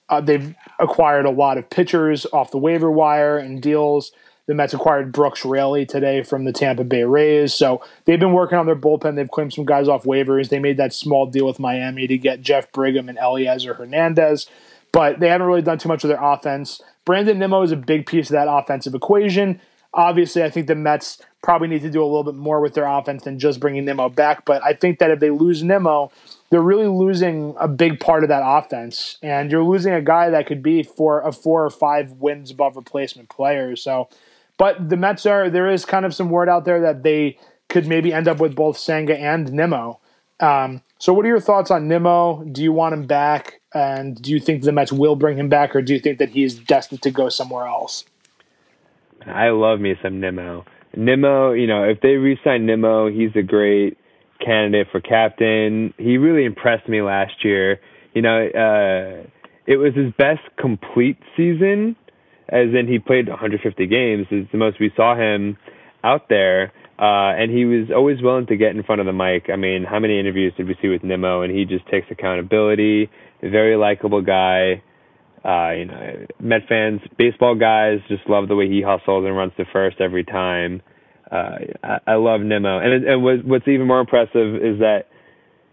Uh, 0.09 0.21
they've 0.21 0.55
acquired 0.79 1.25
a 1.25 1.31
lot 1.31 1.57
of 1.57 1.69
pitchers 1.69 2.25
off 2.31 2.51
the 2.51 2.57
waiver 2.57 2.91
wire 2.91 3.37
and 3.37 3.61
deals. 3.61 4.11
The 4.47 4.53
Mets 4.53 4.75
acquired 4.75 5.11
Brooks 5.11 5.43
Raley 5.43 5.87
today 5.87 6.21
from 6.21 6.45
the 6.45 6.51
Tampa 6.51 6.83
Bay 6.83 7.03
Rays. 7.03 7.53
So 7.53 7.81
they've 8.05 8.19
been 8.19 8.33
working 8.33 8.59
on 8.59 8.67
their 8.67 8.75
bullpen. 8.75 9.15
They've 9.15 9.29
claimed 9.29 9.53
some 9.53 9.65
guys 9.65 9.87
off 9.87 10.03
waivers. 10.03 10.49
They 10.49 10.59
made 10.59 10.77
that 10.77 10.93
small 10.93 11.25
deal 11.25 11.47
with 11.47 11.59
Miami 11.59 12.05
to 12.05 12.17
get 12.17 12.41
Jeff 12.41 12.71
Brigham 12.71 13.09
and 13.09 13.17
Elieser 13.17 13.75
Hernandez, 13.75 14.47
but 14.91 15.19
they 15.19 15.29
haven't 15.29 15.47
really 15.47 15.63
done 15.63 15.79
too 15.79 15.89
much 15.89 16.03
of 16.03 16.09
their 16.09 16.23
offense. 16.23 16.79
Brandon 17.05 17.39
Nimmo 17.39 17.63
is 17.63 17.71
a 17.71 17.75
big 17.75 18.05
piece 18.05 18.29
of 18.29 18.33
that 18.33 18.47
offensive 18.47 18.93
equation. 18.93 19.59
Obviously, 19.95 20.43
I 20.43 20.49
think 20.49 20.67
the 20.67 20.75
Mets 20.75 21.21
probably 21.41 21.67
need 21.67 21.81
to 21.81 21.89
do 21.89 22.03
a 22.03 22.05
little 22.05 22.23
bit 22.23 22.35
more 22.35 22.59
with 22.59 22.73
their 22.73 22.85
offense 22.85 23.23
than 23.23 23.39
just 23.39 23.59
bringing 23.59 23.85
Nimmo 23.85 24.09
back. 24.09 24.45
But 24.45 24.63
I 24.63 24.73
think 24.73 24.99
that 24.99 25.09
if 25.09 25.19
they 25.19 25.29
lose 25.29 25.63
Nimmo, 25.63 26.11
they're 26.49 26.61
really 26.61 26.87
losing 26.87 27.55
a 27.59 27.67
big 27.67 27.99
part 27.99 28.23
of 28.23 28.29
that 28.29 28.43
offense, 28.43 29.17
and 29.23 29.49
you're 29.49 29.63
losing 29.63 29.93
a 29.93 30.01
guy 30.01 30.29
that 30.29 30.45
could 30.47 30.61
be 30.61 30.83
for 30.83 31.21
a 31.21 31.31
four 31.31 31.65
or 31.65 31.69
five 31.69 32.11
wins 32.13 32.51
above 32.51 32.75
replacement 32.75 33.29
player. 33.29 33.75
So 33.75 34.09
but 34.57 34.89
the 34.89 34.97
Mets 34.97 35.25
are 35.25 35.49
there 35.49 35.69
is 35.69 35.85
kind 35.85 36.05
of 36.05 36.13
some 36.13 36.29
word 36.29 36.49
out 36.49 36.65
there 36.65 36.81
that 36.81 37.03
they 37.03 37.37
could 37.69 37.87
maybe 37.87 38.13
end 38.13 38.27
up 38.27 38.39
with 38.39 38.55
both 38.55 38.77
Senga 38.77 39.17
and 39.17 39.51
Nimmo. 39.51 39.99
Um, 40.39 40.81
so, 40.99 41.13
what 41.13 41.25
are 41.25 41.29
your 41.29 41.39
thoughts 41.39 41.71
on 41.71 41.87
Nimmo? 41.87 42.43
Do 42.43 42.61
you 42.63 42.71
want 42.71 42.93
him 42.93 43.05
back? 43.05 43.61
And 43.73 44.21
do 44.21 44.31
you 44.31 44.39
think 44.39 44.63
the 44.63 44.71
Mets 44.71 44.91
will 44.91 45.15
bring 45.15 45.37
him 45.37 45.49
back, 45.49 45.75
or 45.75 45.81
do 45.81 45.93
you 45.93 45.99
think 45.99 46.19
that 46.19 46.29
he 46.29 46.43
is 46.43 46.55
destined 46.55 47.01
to 47.03 47.11
go 47.11 47.29
somewhere 47.29 47.65
else? 47.65 48.05
I 49.25 49.49
love 49.49 49.79
me 49.79 49.95
some 50.01 50.19
Nimmo. 50.19 50.65
Nimmo, 50.95 51.51
you 51.51 51.67
know, 51.67 51.83
if 51.83 51.99
they 52.01 52.15
re-sign 52.15 52.65
Nimmo, 52.65 53.09
he's 53.09 53.35
a 53.35 53.41
great 53.41 53.97
candidate 54.39 54.87
for 54.91 55.01
captain. 55.01 55.93
He 55.97 56.17
really 56.17 56.45
impressed 56.45 56.87
me 56.87 57.01
last 57.01 57.43
year. 57.43 57.79
You 58.13 58.21
know, 58.21 58.47
uh, 58.47 59.27
it 59.65 59.77
was 59.77 59.93
his 59.95 60.13
best 60.17 60.41
complete 60.57 61.17
season 61.35 61.95
as 62.49 62.67
in 62.73 62.87
he 62.87 62.99
played 62.99 63.27
150 63.27 63.87
games. 63.87 64.27
Is 64.31 64.47
the 64.51 64.57
most 64.57 64.79
we 64.79 64.91
saw 64.95 65.15
him 65.15 65.57
out 66.03 66.29
there. 66.29 66.71
Uh, 66.97 67.35
and 67.35 67.51
he 67.51 67.65
was 67.65 67.89
always 67.93 68.21
willing 68.21 68.45
to 68.47 68.55
get 68.55 68.73
in 68.73 68.81
front 68.83 69.01
of 69.01 69.07
the 69.07 69.13
mic. 69.13 69.49
I 69.51 69.57
mean, 69.57 69.83
how 69.83 69.99
many 69.99 70.17
interviews 70.17 70.53
did 70.55 70.67
we 70.67 70.77
see 70.81 70.87
with 70.87 71.03
Nimmo? 71.03 71.41
And 71.41 71.53
he 71.53 71.65
just 71.65 71.85
takes 71.87 72.07
accountability. 72.09 73.09
Very 73.41 73.75
likable 73.75 74.21
guy. 74.21 74.81
Uh, 75.43 75.71
you 75.71 75.85
know, 75.85 76.25
Met 76.39 76.61
fans, 76.69 77.01
baseball 77.17 77.55
guys 77.55 77.99
just 78.07 78.27
love 78.29 78.47
the 78.47 78.55
way 78.55 78.69
he 78.69 78.81
hustles 78.81 79.25
and 79.25 79.35
runs 79.35 79.51
to 79.57 79.65
first 79.73 79.99
every 79.99 80.23
time. 80.23 80.81
Uh, 81.29 81.57
I, 81.83 81.99
I 82.07 82.15
love 82.15 82.41
Nimmo. 82.41 82.79
And, 82.79 83.05
and 83.05 83.23
what's 83.23 83.67
even 83.67 83.87
more 83.87 83.99
impressive 83.99 84.55
is 84.55 84.79
that 84.79 85.07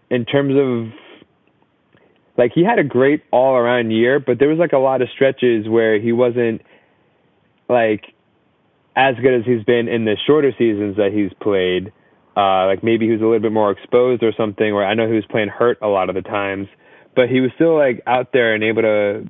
in 0.09 0.25
terms 0.25 0.55
of 0.57 0.93
like 2.37 2.51
he 2.53 2.63
had 2.63 2.79
a 2.79 2.83
great 2.83 3.23
all 3.31 3.55
around 3.55 3.91
year, 3.91 4.19
but 4.19 4.39
there 4.39 4.49
was 4.49 4.57
like 4.57 4.73
a 4.73 4.77
lot 4.77 5.01
of 5.01 5.09
stretches 5.13 5.67
where 5.67 5.99
he 5.99 6.11
wasn't 6.11 6.61
like 7.69 8.13
as 8.95 9.15
good 9.21 9.39
as 9.39 9.45
he's 9.45 9.63
been 9.63 9.87
in 9.87 10.05
the 10.05 10.17
shorter 10.25 10.51
seasons 10.57 10.97
that 10.97 11.11
he's 11.13 11.31
played. 11.41 11.91
Uh, 12.35 12.65
like 12.65 12.83
maybe 12.83 13.05
he 13.05 13.11
was 13.11 13.21
a 13.21 13.25
little 13.25 13.39
bit 13.39 13.51
more 13.51 13.71
exposed 13.71 14.23
or 14.23 14.33
something. 14.35 14.71
Or 14.71 14.83
I 14.83 14.95
know 14.95 15.07
he 15.07 15.13
was 15.13 15.25
playing 15.29 15.49
hurt 15.49 15.77
a 15.81 15.87
lot 15.87 16.09
of 16.09 16.15
the 16.15 16.21
times, 16.21 16.67
but 17.15 17.29
he 17.29 17.39
was 17.39 17.51
still 17.55 17.77
like 17.77 18.01
out 18.07 18.33
there 18.33 18.55
and 18.55 18.63
able 18.63 18.81
to, 18.81 19.27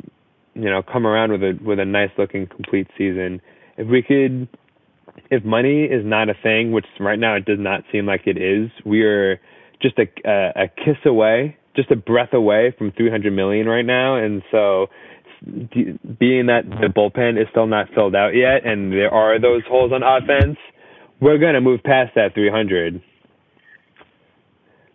you 0.54 0.70
know, 0.70 0.82
come 0.82 1.06
around 1.06 1.32
with 1.32 1.44
a 1.44 1.60
with 1.62 1.80
a 1.80 1.86
nice 1.86 2.12
looking 2.18 2.48
complete 2.48 2.88
season. 2.98 3.42
If 3.76 3.89
we 3.89 4.02
could, 4.02 4.48
if 5.30 5.44
money 5.44 5.84
is 5.84 6.06
not 6.06 6.30
a 6.30 6.34
thing, 6.42 6.72
which 6.72 6.86
right 7.00 7.20
now 7.20 7.36
it 7.36 7.44
does 7.44 7.60
not 7.60 7.84
seem 7.92 8.06
like 8.06 8.28
it 8.28 8.38
is, 8.38 8.72
we 8.86 9.04
are 9.04 9.42
just 9.82 10.00
a 10.00 10.08
a, 10.26 10.63
a 10.63 10.68
kiss 10.70 10.98
away 11.06 11.58
just 11.76 11.92
a 11.92 11.96
breath 11.96 12.34
away 12.34 12.74
from 12.78 12.92
300 12.92 13.34
million 13.34 13.68
right 13.68 13.86
now, 13.86 14.16
and 14.16 14.44
so 14.52 14.88
being 15.44 16.48
that 16.48 16.64
the 16.70 16.88
bullpen 16.88 17.42
is 17.42 17.48
still 17.52 17.68
not 17.68 17.88
filled 17.94 18.16
out 18.16 18.36
yet, 18.36 18.66
and 18.66 18.92
there 18.92 19.14
are 19.14 19.40
those 19.40 19.62
holes 19.68 19.92
on 19.92 20.02
offense, 20.04 20.58
we're 21.20 21.38
gonna 21.38 21.62
move 21.62 21.82
past 21.84 22.16
that 22.16 22.34
300. 22.34 23.02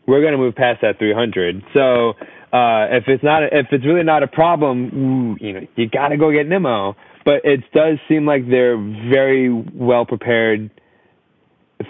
We're 0.07 0.23
gonna 0.23 0.39
move 0.39 0.55
past 0.55 0.81
that 0.83 0.99
300. 0.99 1.63
So 1.75 2.11
uh, 2.53 2.89
if 2.97 3.05
it's 3.09 3.23
not, 3.23 3.43
if 3.45 3.67
it's 3.73 3.85
really 3.85 4.05
not 4.05 4.23
a 4.23 4.27
problem, 4.27 5.37
you 5.41 5.53
know, 5.53 5.67
you 5.77 5.89
gotta 5.89 6.17
go 6.17 6.33
get 6.33 6.47
Nimmo. 6.47 6.97
But 7.25 7.45
it 7.45 7.61
does 7.75 7.99
seem 8.09 8.25
like 8.25 8.49
they're 8.49 8.79
very 8.79 9.51
well 9.51 10.07
prepared 10.07 10.71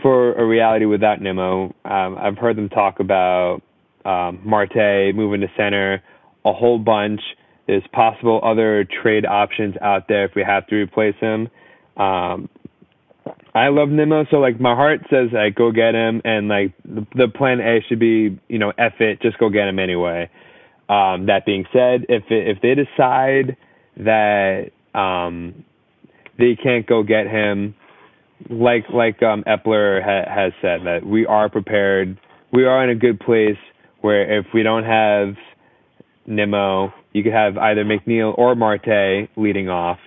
for 0.02 0.34
a 0.34 0.44
reality 0.44 0.84
without 0.84 1.20
Nimmo. 1.20 1.74
Um, 1.84 2.16
I've 2.18 2.36
heard 2.38 2.56
them 2.56 2.68
talk 2.68 2.98
about 2.98 3.62
um, 4.04 4.40
Marte 4.44 5.14
moving 5.14 5.40
to 5.40 5.48
center, 5.56 6.02
a 6.44 6.52
whole 6.52 6.78
bunch. 6.78 7.20
There's 7.66 7.82
possible 7.92 8.40
other 8.42 8.86
trade 9.02 9.26
options 9.26 9.74
out 9.82 10.08
there 10.08 10.24
if 10.24 10.32
we 10.34 10.42
have 10.42 10.66
to 10.68 10.76
replace 10.76 11.16
him. 11.20 11.48
Um, 11.96 12.48
I 13.54 13.68
love 13.68 13.88
Nimmo, 13.88 14.24
so 14.30 14.38
like 14.38 14.60
my 14.60 14.74
heart 14.74 15.00
says 15.10 15.28
like 15.32 15.54
go 15.54 15.70
get 15.72 15.94
him, 15.94 16.22
and 16.24 16.48
like 16.48 16.72
the, 16.84 17.06
the 17.14 17.28
plan 17.28 17.60
A 17.60 17.80
should 17.88 17.98
be 17.98 18.38
you 18.48 18.58
know 18.58 18.72
F 18.78 19.00
it, 19.00 19.20
just 19.20 19.38
go 19.38 19.50
get 19.50 19.68
him 19.68 19.78
anyway. 19.78 20.30
Um, 20.88 21.26
that 21.26 21.44
being 21.44 21.64
said, 21.72 22.06
if 22.08 22.24
it, 22.30 22.56
if 22.56 22.62
they 22.62 22.74
decide 22.74 23.56
that 23.98 24.70
um, 24.94 25.64
they 26.38 26.56
can't 26.56 26.86
go 26.86 27.02
get 27.02 27.26
him, 27.26 27.74
like 28.48 28.84
like 28.92 29.22
um, 29.22 29.44
Eppler 29.44 30.02
ha- 30.02 30.32
has 30.32 30.52
said 30.62 30.86
that 30.86 31.04
we 31.04 31.26
are 31.26 31.50
prepared, 31.50 32.18
we 32.52 32.64
are 32.64 32.82
in 32.82 32.90
a 32.90 32.94
good 32.98 33.20
place 33.20 33.58
where 34.00 34.38
if 34.38 34.46
we 34.54 34.62
don't 34.62 34.84
have 34.84 35.34
Nimmo, 36.26 36.92
you 37.12 37.22
could 37.22 37.32
have 37.32 37.56
either 37.56 37.84
McNeil 37.84 38.36
or 38.36 38.54
Marte 38.54 39.28
leading 39.36 39.68
off. 39.68 39.98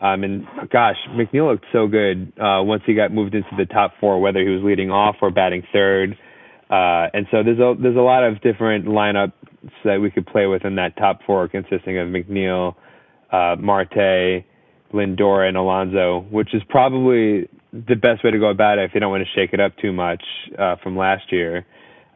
Um, 0.00 0.24
and 0.24 0.46
gosh, 0.70 0.96
McNeil 1.10 1.50
looked 1.50 1.66
so 1.72 1.86
good 1.86 2.32
uh, 2.38 2.62
once 2.62 2.82
he 2.86 2.94
got 2.94 3.12
moved 3.12 3.34
into 3.34 3.50
the 3.56 3.66
top 3.66 3.92
four, 4.00 4.20
whether 4.20 4.40
he 4.40 4.48
was 4.48 4.62
leading 4.62 4.90
off 4.90 5.16
or 5.22 5.30
batting 5.30 5.62
third. 5.72 6.16
Uh, 6.70 7.08
and 7.12 7.26
so 7.30 7.42
there's 7.42 7.58
a 7.58 7.74
there's 7.80 7.96
a 7.96 8.00
lot 8.00 8.24
of 8.24 8.40
different 8.40 8.86
lineups 8.86 9.32
that 9.84 10.00
we 10.00 10.10
could 10.10 10.26
play 10.26 10.46
with 10.46 10.64
in 10.64 10.76
that 10.76 10.96
top 10.96 11.20
four, 11.26 11.48
consisting 11.48 11.98
of 11.98 12.08
McNeil, 12.08 12.74
uh, 13.30 13.56
Marte, 13.60 14.44
Lindor, 14.92 15.46
and 15.46 15.56
Alonso, 15.56 16.26
which 16.30 16.54
is 16.54 16.62
probably 16.68 17.48
the 17.72 17.96
best 17.96 18.24
way 18.24 18.30
to 18.30 18.38
go 18.38 18.48
about 18.48 18.78
it 18.78 18.84
if 18.84 18.94
you 18.94 19.00
don't 19.00 19.10
want 19.10 19.24
to 19.24 19.40
shake 19.40 19.52
it 19.52 19.60
up 19.60 19.76
too 19.78 19.92
much 19.92 20.22
uh, 20.58 20.76
from 20.82 20.96
last 20.96 21.32
year. 21.32 21.66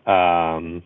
Um, 0.07 0.83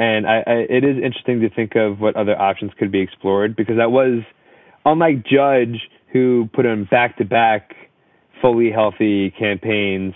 and 0.00 0.26
I, 0.26 0.42
I, 0.46 0.52
it 0.70 0.82
is 0.82 0.96
interesting 0.96 1.40
to 1.40 1.50
think 1.50 1.76
of 1.76 2.00
what 2.00 2.16
other 2.16 2.34
options 2.34 2.72
could 2.78 2.90
be 2.90 3.00
explored 3.00 3.54
because 3.54 3.76
that 3.76 3.92
was, 3.92 4.22
unlike 4.86 5.26
Judge, 5.26 5.78
who 6.10 6.48
put 6.54 6.64
in 6.64 6.86
back 6.86 7.18
to 7.18 7.26
back 7.26 7.74
fully 8.40 8.70
healthy 8.70 9.30
campaigns, 9.30 10.14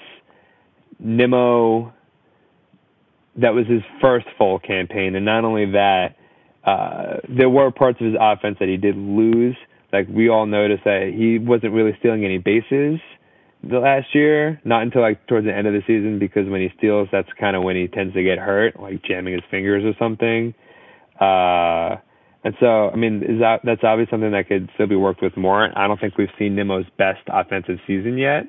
Nimmo, 0.99 1.93
that 3.37 3.53
was 3.53 3.67
his 3.67 3.83
first 4.01 4.25
full 4.39 4.59
campaign. 4.59 5.17
And 5.17 5.27
not 5.27 5.45
only 5.45 5.67
that, 5.73 6.17
uh, 6.65 7.19
there 7.29 7.51
were 7.51 7.71
parts 7.71 8.01
of 8.01 8.07
his 8.07 8.17
offense 8.19 8.57
that 8.61 8.71
he 8.71 8.79
did 8.79 8.97
lose. 8.97 9.57
Like 9.93 10.09
we 10.09 10.31
all 10.31 10.47
noticed 10.47 10.85
that 10.85 11.13
he 11.15 11.39
wasn't 11.39 11.75
really 11.75 11.95
stealing 11.99 12.25
any 12.25 12.39
bases 12.39 13.01
the 13.69 13.79
last 13.79 14.15
year, 14.15 14.61
not 14.65 14.83
until 14.83 15.03
like 15.03 15.27
towards 15.27 15.47
the 15.47 15.55
end 15.55 15.67
of 15.67 15.73
the 15.73 15.83
season 15.87 16.19
because 16.19 16.49
when 16.49 16.61
he 16.61 16.69
steals, 16.79 17.09
that's 17.11 17.29
kind 17.39 17.57
of 17.57 17.63
when 17.63 17.77
he 17.77 17.89
tends 17.89 18.15
to 18.15 18.23
get 18.23 18.39
hurt, 18.39 18.79
like 18.81 19.03
jamming 19.05 19.35
his 19.35 19.43
fingers 19.51 19.85
or 19.85 19.95
something. 19.99 20.55
Uh, 21.21 22.01
and 22.45 22.55
so, 22.61 22.91
I 22.91 22.97
mean, 22.97 23.23
is 23.23 23.41
that 23.41 23.61
that's 23.65 23.83
obviously 23.83 24.11
something 24.11 24.33
that 24.33 24.49
could 24.49 24.69
still 24.75 24.87
be 24.87 24.97
worked 24.97 25.23
with 25.23 25.37
more. 25.37 25.77
I 25.77 25.87
don't 25.87 25.99
think 25.99 26.19
we've 26.19 26.29
seen 26.39 26.55
Nimmo's 26.55 26.87
best 26.99 27.23
offensive 27.29 27.79
season 27.87 28.19
yet. 28.19 28.45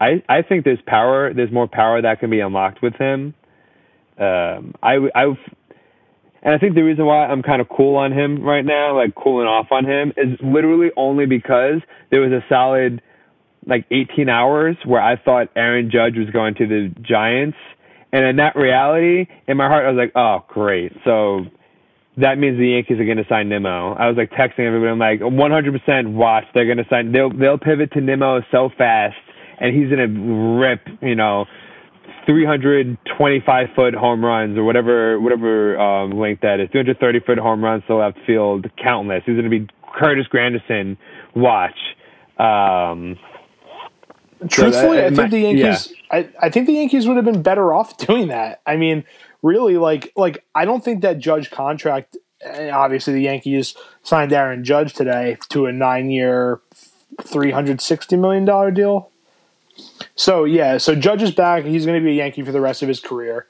I 0.00 0.22
I 0.28 0.42
think 0.42 0.64
there's 0.64 0.82
power, 0.86 1.34
there's 1.34 1.52
more 1.52 1.68
power 1.68 2.00
that 2.00 2.20
can 2.20 2.30
be 2.30 2.40
unlocked 2.40 2.82
with 2.82 2.94
him. 2.94 3.34
Um, 4.18 4.74
I 4.82 4.96
I've 5.14 5.38
and 6.42 6.54
I 6.54 6.58
think 6.58 6.74
the 6.74 6.82
reason 6.82 7.06
why 7.06 7.26
I'm 7.26 7.42
kind 7.42 7.60
of 7.60 7.68
cool 7.68 7.96
on 7.96 8.12
him 8.12 8.42
right 8.42 8.64
now, 8.64 8.96
like 8.96 9.14
cooling 9.14 9.46
off 9.46 9.66
on 9.70 9.84
him, 9.84 10.12
is 10.16 10.38
literally 10.42 10.90
only 10.96 11.26
because 11.26 11.80
there 12.10 12.20
was 12.20 12.32
a 12.32 12.44
solid 12.48 13.00
like 13.66 13.86
18 13.90 14.28
hours 14.28 14.76
where 14.84 15.00
I 15.00 15.16
thought 15.16 15.48
Aaron 15.56 15.90
Judge 15.90 16.16
was 16.16 16.30
going 16.30 16.54
to 16.56 16.66
the 16.66 16.94
Giants. 17.02 17.56
And 18.12 18.24
in 18.24 18.36
that 18.36 18.56
reality, 18.56 19.26
in 19.48 19.56
my 19.56 19.68
heart, 19.68 19.86
I 19.86 19.90
was 19.90 19.98
like, 19.98 20.12
oh, 20.14 20.44
great. 20.52 20.92
So 21.04 21.46
that 22.18 22.38
means 22.38 22.58
the 22.58 22.68
Yankees 22.68 22.98
are 23.00 23.04
going 23.04 23.16
to 23.16 23.26
sign 23.28 23.48
Nimmo. 23.48 23.94
I 23.94 24.08
was 24.08 24.16
like 24.16 24.30
texting 24.30 24.66
everybody. 24.66 24.90
I'm 24.90 24.98
like, 24.98 25.20
100% 25.20 26.12
watch. 26.12 26.44
They're 26.54 26.66
going 26.66 26.78
to 26.78 26.86
sign. 26.90 27.12
They'll 27.12 27.30
they'll 27.30 27.58
pivot 27.58 27.92
to 27.92 28.00
Nimmo 28.00 28.42
so 28.50 28.68
fast, 28.76 29.16
and 29.58 29.74
he's 29.74 29.88
going 29.88 30.14
to 30.14 30.60
rip. 30.60 30.80
You 31.00 31.14
know, 31.14 31.46
325 32.26 33.68
foot 33.74 33.94
home 33.94 34.24
runs 34.24 34.58
or 34.58 34.64
whatever 34.64 35.18
whatever 35.20 35.78
um, 35.78 36.10
length 36.18 36.42
that 36.42 36.60
is. 36.60 36.68
230 36.72 37.20
foot 37.20 37.38
home 37.38 37.64
runs 37.64 37.82
to 37.86 37.96
left 37.96 38.18
field, 38.26 38.66
countless. 38.82 39.22
He's 39.24 39.36
going 39.36 39.50
to 39.50 39.50
be 39.50 39.66
Curtis 39.98 40.26
Granderson. 40.32 40.98
Watch. 41.34 41.78
Um, 42.38 43.16
Truthfully, 44.48 44.98
so, 44.98 45.04
uh, 45.04 45.10
I 45.10 45.14
think 45.14 45.30
the 45.30 45.40
Yankees. 45.40 45.88
Yeah. 45.90 46.18
I, 46.18 46.28
I 46.40 46.50
think 46.50 46.66
the 46.66 46.74
Yankees 46.74 47.06
would 47.06 47.16
have 47.16 47.24
been 47.24 47.42
better 47.42 47.72
off 47.74 47.96
doing 48.06 48.28
that. 48.28 48.60
I 48.66 48.76
mean, 48.76 49.04
really, 49.42 49.76
like 49.76 50.12
like 50.16 50.44
I 50.54 50.64
don't 50.64 50.84
think 50.84 51.02
that 51.02 51.18
Judge 51.18 51.50
contract. 51.50 52.16
Obviously, 52.44 53.14
the 53.14 53.22
Yankees 53.22 53.76
signed 54.02 54.32
Aaron 54.32 54.64
Judge 54.64 54.94
today 54.94 55.36
to 55.50 55.66
a 55.66 55.72
nine-year, 55.72 56.60
three 57.22 57.52
hundred 57.52 57.80
sixty 57.80 58.16
million 58.16 58.44
dollar 58.44 58.70
deal. 58.70 59.10
So 60.16 60.44
yeah, 60.44 60.78
so 60.78 60.94
Judge 60.94 61.22
is 61.22 61.30
back. 61.30 61.64
He's 61.64 61.86
going 61.86 62.00
to 62.00 62.04
be 62.04 62.12
a 62.12 62.16
Yankee 62.16 62.42
for 62.42 62.52
the 62.52 62.60
rest 62.60 62.82
of 62.82 62.88
his 62.88 63.00
career, 63.00 63.46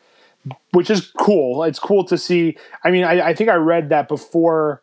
which 0.73 0.91
is 0.91 1.11
cool. 1.19 1.65
It's 1.65 1.79
cool 1.79 2.05
to 2.05 2.19
see. 2.19 2.57
I 2.85 2.91
mean, 2.91 3.05
I, 3.05 3.29
I 3.29 3.35
think 3.35 3.51
I 3.51 3.55
read 3.55 3.89
that 3.89 4.09
before 4.09 4.83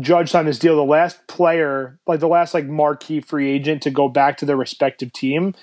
Judge 0.00 0.30
signed 0.30 0.48
this 0.48 0.58
deal, 0.58 0.76
the 0.76 0.84
last 0.84 1.26
player, 1.26 1.98
like 2.06 2.20
the 2.20 2.28
last 2.28 2.54
like 2.54 2.66
marquee 2.66 3.20
free 3.20 3.50
agent 3.50 3.82
to 3.82 3.90
go 3.90 4.08
back 4.08 4.36
to 4.38 4.44
their 4.44 4.56
respective 4.56 5.12
team 5.12 5.54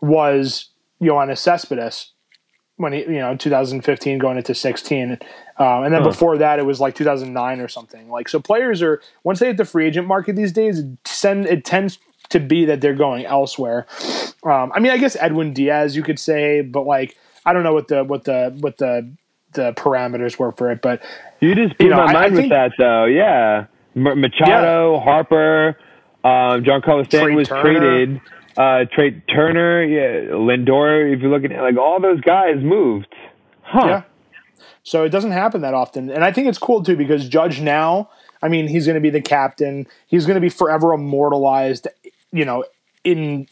was 0.00 0.70
Yoenis 1.00 1.38
Cespedes 1.38 2.12
when 2.76 2.92
he, 2.94 3.00
you 3.00 3.18
know, 3.18 3.36
2015 3.36 4.18
going 4.18 4.38
into 4.38 4.54
16. 4.54 5.18
Um, 5.58 5.84
and 5.84 5.94
then 5.94 6.02
huh. 6.02 6.08
before 6.08 6.38
that, 6.38 6.58
it 6.58 6.64
was 6.64 6.80
like 6.80 6.94
2009 6.94 7.60
or 7.60 7.68
something. 7.68 8.08
Like, 8.08 8.28
so 8.28 8.40
players 8.40 8.80
are, 8.80 9.02
once 9.22 9.38
they 9.38 9.48
hit 9.48 9.58
the 9.58 9.66
free 9.66 9.86
agent 9.86 10.06
market 10.06 10.34
these 10.34 10.52
days, 10.52 10.78
it, 10.78 10.86
send, 11.04 11.46
it 11.46 11.64
tends 11.64 11.98
to 12.30 12.40
be 12.40 12.64
that 12.64 12.80
they're 12.80 12.94
going 12.94 13.26
elsewhere. 13.26 13.86
Um, 14.44 14.72
I 14.74 14.80
mean, 14.80 14.92
I 14.92 14.96
guess 14.96 15.16
Edwin 15.20 15.52
Diaz, 15.52 15.94
you 15.94 16.02
could 16.02 16.18
say, 16.18 16.62
but 16.62 16.86
like, 16.86 17.16
I 17.44 17.52
don't 17.52 17.64
know 17.64 17.74
what 17.74 17.88
the, 17.88 18.02
what 18.02 18.24
the, 18.24 18.56
what 18.60 18.78
the, 18.78 19.10
the 19.52 19.72
parameters 19.74 20.38
were 20.38 20.52
for 20.52 20.70
it, 20.70 20.80
but 20.80 21.02
you 21.40 21.54
just 21.54 21.76
blew 21.78 21.88
you 21.88 21.90
know, 21.90 22.04
my 22.04 22.12
mind 22.12 22.34
I, 22.34 22.38
I 22.38 22.40
with 22.40 22.50
that 22.50 22.72
though. 22.78 23.04
Yeah. 23.06 23.66
Machado, 23.94 24.94
yeah. 24.94 25.00
Harper, 25.04 25.76
um, 26.22 26.62
Giancarlo 26.62 27.04
Stanton 27.06 27.34
was 27.34 27.48
Turner. 27.48 27.62
traded 27.62 28.20
uh, 28.56 28.84
Trea 28.92 29.20
Turner, 29.28 29.84
yeah, 29.84 30.32
Lindor. 30.32 31.12
If 31.14 31.22
you 31.22 31.30
look 31.30 31.44
at 31.44 31.52
it, 31.52 31.60
like 31.60 31.76
all 31.76 32.00
those 32.00 32.20
guys 32.20 32.56
moved, 32.60 33.14
huh? 33.62 33.86
Yeah. 33.86 34.02
So 34.82 35.04
it 35.04 35.10
doesn't 35.10 35.32
happen 35.32 35.60
that 35.62 35.74
often, 35.74 36.10
and 36.10 36.24
I 36.24 36.32
think 36.32 36.48
it's 36.48 36.58
cool 36.58 36.82
too 36.82 36.96
because 36.96 37.28
Judge 37.28 37.60
now. 37.60 38.10
I 38.42 38.48
mean, 38.48 38.68
he's 38.68 38.86
going 38.86 38.94
to 38.94 39.02
be 39.02 39.10
the 39.10 39.20
captain. 39.20 39.86
He's 40.06 40.24
going 40.24 40.36
to 40.36 40.40
be 40.40 40.48
forever 40.48 40.94
immortalized. 40.94 41.86
You 42.32 42.44
know, 42.44 42.64
in 43.04 43.46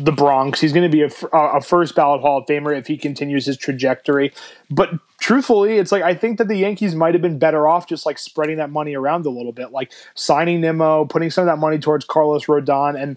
the 0.00 0.12
Bronx. 0.12 0.60
He's 0.60 0.72
going 0.72 0.90
to 0.90 0.94
be 0.94 1.02
a, 1.02 1.10
a, 1.32 1.60
first 1.60 1.94
ballot 1.94 2.20
Hall 2.20 2.38
of 2.38 2.46
Famer 2.46 2.76
if 2.76 2.86
he 2.86 2.96
continues 2.96 3.46
his 3.46 3.56
trajectory. 3.56 4.32
But 4.70 4.90
truthfully, 5.18 5.78
it's 5.78 5.92
like 5.92 6.02
I 6.02 6.14
think 6.14 6.38
that 6.38 6.48
the 6.48 6.56
Yankees 6.56 6.94
might 6.94 7.14
have 7.14 7.22
been 7.22 7.38
better 7.38 7.66
off 7.66 7.86
just 7.86 8.04
like 8.04 8.18
spreading 8.18 8.58
that 8.58 8.70
money 8.70 8.94
around 8.94 9.24
a 9.24 9.30
little 9.30 9.52
bit, 9.52 9.72
like 9.72 9.92
signing 10.14 10.60
Nimmo, 10.60 11.06
putting 11.06 11.30
some 11.30 11.42
of 11.42 11.46
that 11.46 11.58
money 11.58 11.78
towards 11.78 12.04
Carlos 12.04 12.46
Rodon, 12.46 13.00
and 13.00 13.16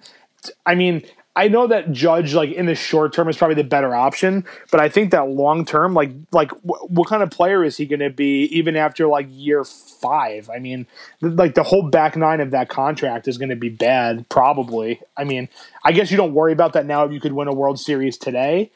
I 0.65 0.75
mean, 0.75 1.03
I 1.37 1.49
know 1.49 1.67
that 1.67 1.91
Judge, 1.91 2.33
like 2.33 2.51
in 2.51 2.65
the 2.65 2.75
short 2.75 3.11
term, 3.11 3.27
is 3.27 3.35
probably 3.35 3.55
the 3.55 3.63
better 3.65 3.93
option, 3.93 4.45
but 4.71 4.79
I 4.79 4.87
think 4.87 5.11
that 5.11 5.27
long 5.27 5.65
term, 5.65 5.93
like, 5.93 6.11
like 6.31 6.51
wh- 6.61 6.89
what 6.89 7.09
kind 7.09 7.21
of 7.21 7.29
player 7.29 7.63
is 7.63 7.75
he 7.75 7.85
going 7.85 7.99
to 7.99 8.09
be 8.09 8.43
even 8.45 8.77
after 8.77 9.07
like 9.07 9.27
year 9.29 9.65
five? 9.65 10.49
I 10.49 10.59
mean, 10.59 10.87
th- 11.19 11.33
like 11.33 11.55
the 11.55 11.63
whole 11.63 11.89
back 11.89 12.15
nine 12.15 12.39
of 12.39 12.51
that 12.51 12.69
contract 12.69 13.27
is 13.27 13.37
going 13.37 13.49
to 13.49 13.55
be 13.57 13.67
bad, 13.67 14.29
probably. 14.29 15.01
I 15.17 15.25
mean, 15.25 15.49
I 15.83 15.91
guess 15.91 16.09
you 16.09 16.15
don't 16.15 16.33
worry 16.33 16.53
about 16.53 16.71
that 16.73 16.85
now 16.85 17.03
if 17.03 17.11
you 17.11 17.19
could 17.19 17.33
win 17.33 17.49
a 17.49 17.53
World 17.53 17.79
Series 17.79 18.17
today, 18.17 18.71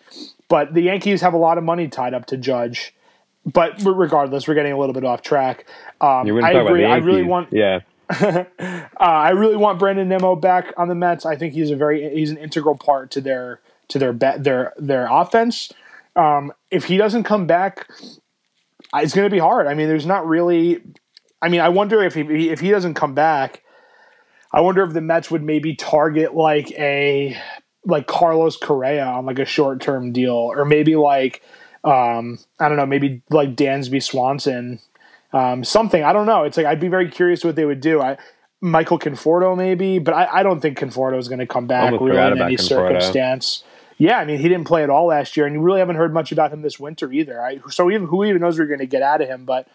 but 0.50 0.74
the 0.74 0.82
Yankees 0.82 1.22
have 1.22 1.34
a 1.34 1.38
lot 1.38 1.58
of 1.58 1.64
money 1.64 1.88
tied 1.88 2.14
up 2.14 2.26
to 2.28 2.38
Judge. 2.38 2.94
But 3.46 3.82
regardless, 3.86 4.48
we're 4.50 4.54
getting 4.54 4.74
a 4.74 4.78
little 4.78 4.94
bit 4.94 5.06
off 5.06 5.22
track. 5.22 5.66
Um, 6.02 6.26
I 6.44 6.52
agree. 6.68 6.84
I 6.92 6.98
really 6.98 7.22
want. 7.30 7.54
Yeah. 7.54 7.80
Uh, 8.10 8.44
I 9.00 9.30
really 9.32 9.56
want 9.56 9.80
Brandon 9.80 10.08
Nimmo 10.10 10.36
back 10.36 10.74
on 10.78 10.88
the 10.88 10.96
Mets. 10.96 11.26
I 11.26 11.36
think 11.36 11.54
he's 11.54 11.70
a 11.72 11.76
very 11.76 12.10
he's 12.16 12.32
an 12.32 12.38
integral 12.38 12.76
part 12.76 13.12
to 13.12 13.22
their 13.22 13.62
to 13.90 14.00
their 14.00 14.14
be- 14.14 14.38
their 14.38 14.74
their 14.78 15.08
offense. 15.10 15.72
Um, 16.16 16.52
if 16.72 16.86
he 16.86 16.98
doesn't 16.98 17.24
come 17.24 17.46
back, 17.46 17.88
it's 18.96 19.14
going 19.14 19.30
to 19.30 19.34
be 19.34 19.40
hard. 19.40 19.68
I 19.68 19.74
mean, 19.74 19.88
there's 19.88 20.06
not 20.06 20.28
really. 20.28 20.82
I 21.42 21.50
mean, 21.50 21.62
I 21.62 21.70
wonder 21.70 22.02
if 22.04 22.16
he 22.16 22.50
if 22.50 22.60
he 22.60 22.72
doesn't 22.72 22.96
come 22.96 23.14
back, 23.14 23.64
I 24.52 24.62
wonder 24.62 24.84
if 24.84 24.94
the 24.94 25.02
Mets 25.02 25.30
would 25.30 25.44
maybe 25.44 25.76
target 25.76 26.36
like 26.36 26.72
a 26.72 27.38
like 27.86 28.08
Carlos 28.08 28.58
Correa 28.58 29.06
on 29.06 29.26
like 29.26 29.40
a 29.40 29.46
short 29.46 29.82
term 29.82 30.12
deal, 30.12 30.34
or 30.34 30.66
maybe 30.66 30.96
like 30.96 31.44
um, 31.84 32.40
I 32.60 32.68
don't 32.68 32.78
know, 32.78 32.86
maybe 32.86 33.22
like 33.30 33.56
Dansby 33.56 34.02
Swanson 34.02 34.80
um, 35.34 35.64
something. 35.64 36.04
I 36.04 36.14
don't 36.14 36.26
know. 36.26 36.44
It's 36.44 36.58
like 36.58 36.66
I'd 36.66 36.80
be 36.80 36.88
very 36.88 37.10
curious 37.10 37.44
what 37.44 37.56
they 37.56 37.66
would 37.66 37.82
do. 37.82 38.02
I 38.02 38.18
Michael 38.62 39.00
Conforto 39.00 39.56
maybe, 39.56 40.00
but 40.00 40.14
I, 40.14 40.40
I 40.40 40.44
don't 40.44 40.60
think 40.60 40.78
Conforto 40.78 41.18
is 41.18 41.28
going 41.28 41.40
to 41.40 41.48
come 41.48 41.68
back 41.68 41.92
really 41.94 42.18
in 42.18 42.42
any 42.42 42.56
Conforto. 42.56 42.60
circumstance. 42.60 43.64
Yeah, 43.98 44.18
I 44.18 44.26
mean 44.26 44.40
he 44.40 44.48
didn't 44.48 44.66
play 44.66 44.84
at 44.84 44.90
all 44.90 45.08
last 45.08 45.36
year, 45.36 45.46
and 45.46 45.54
you 45.54 45.62
really 45.62 45.80
haven't 45.80 45.98
heard 45.98 46.14
much 46.14 46.32
about 46.32 46.54
him 46.54 46.62
this 46.62 46.80
winter 46.80 47.12
either. 47.12 47.42
I, 47.42 47.60
so 47.70 47.92
even 47.92 48.08
who 48.08 48.24
even 48.24 48.42
knows 48.42 48.58
we're 48.58 48.66
going 48.66 48.80
to 48.80 48.86
get 48.86 49.02
out 49.02 49.22
of 49.22 49.28
him? 49.28 49.46
But 49.46 49.68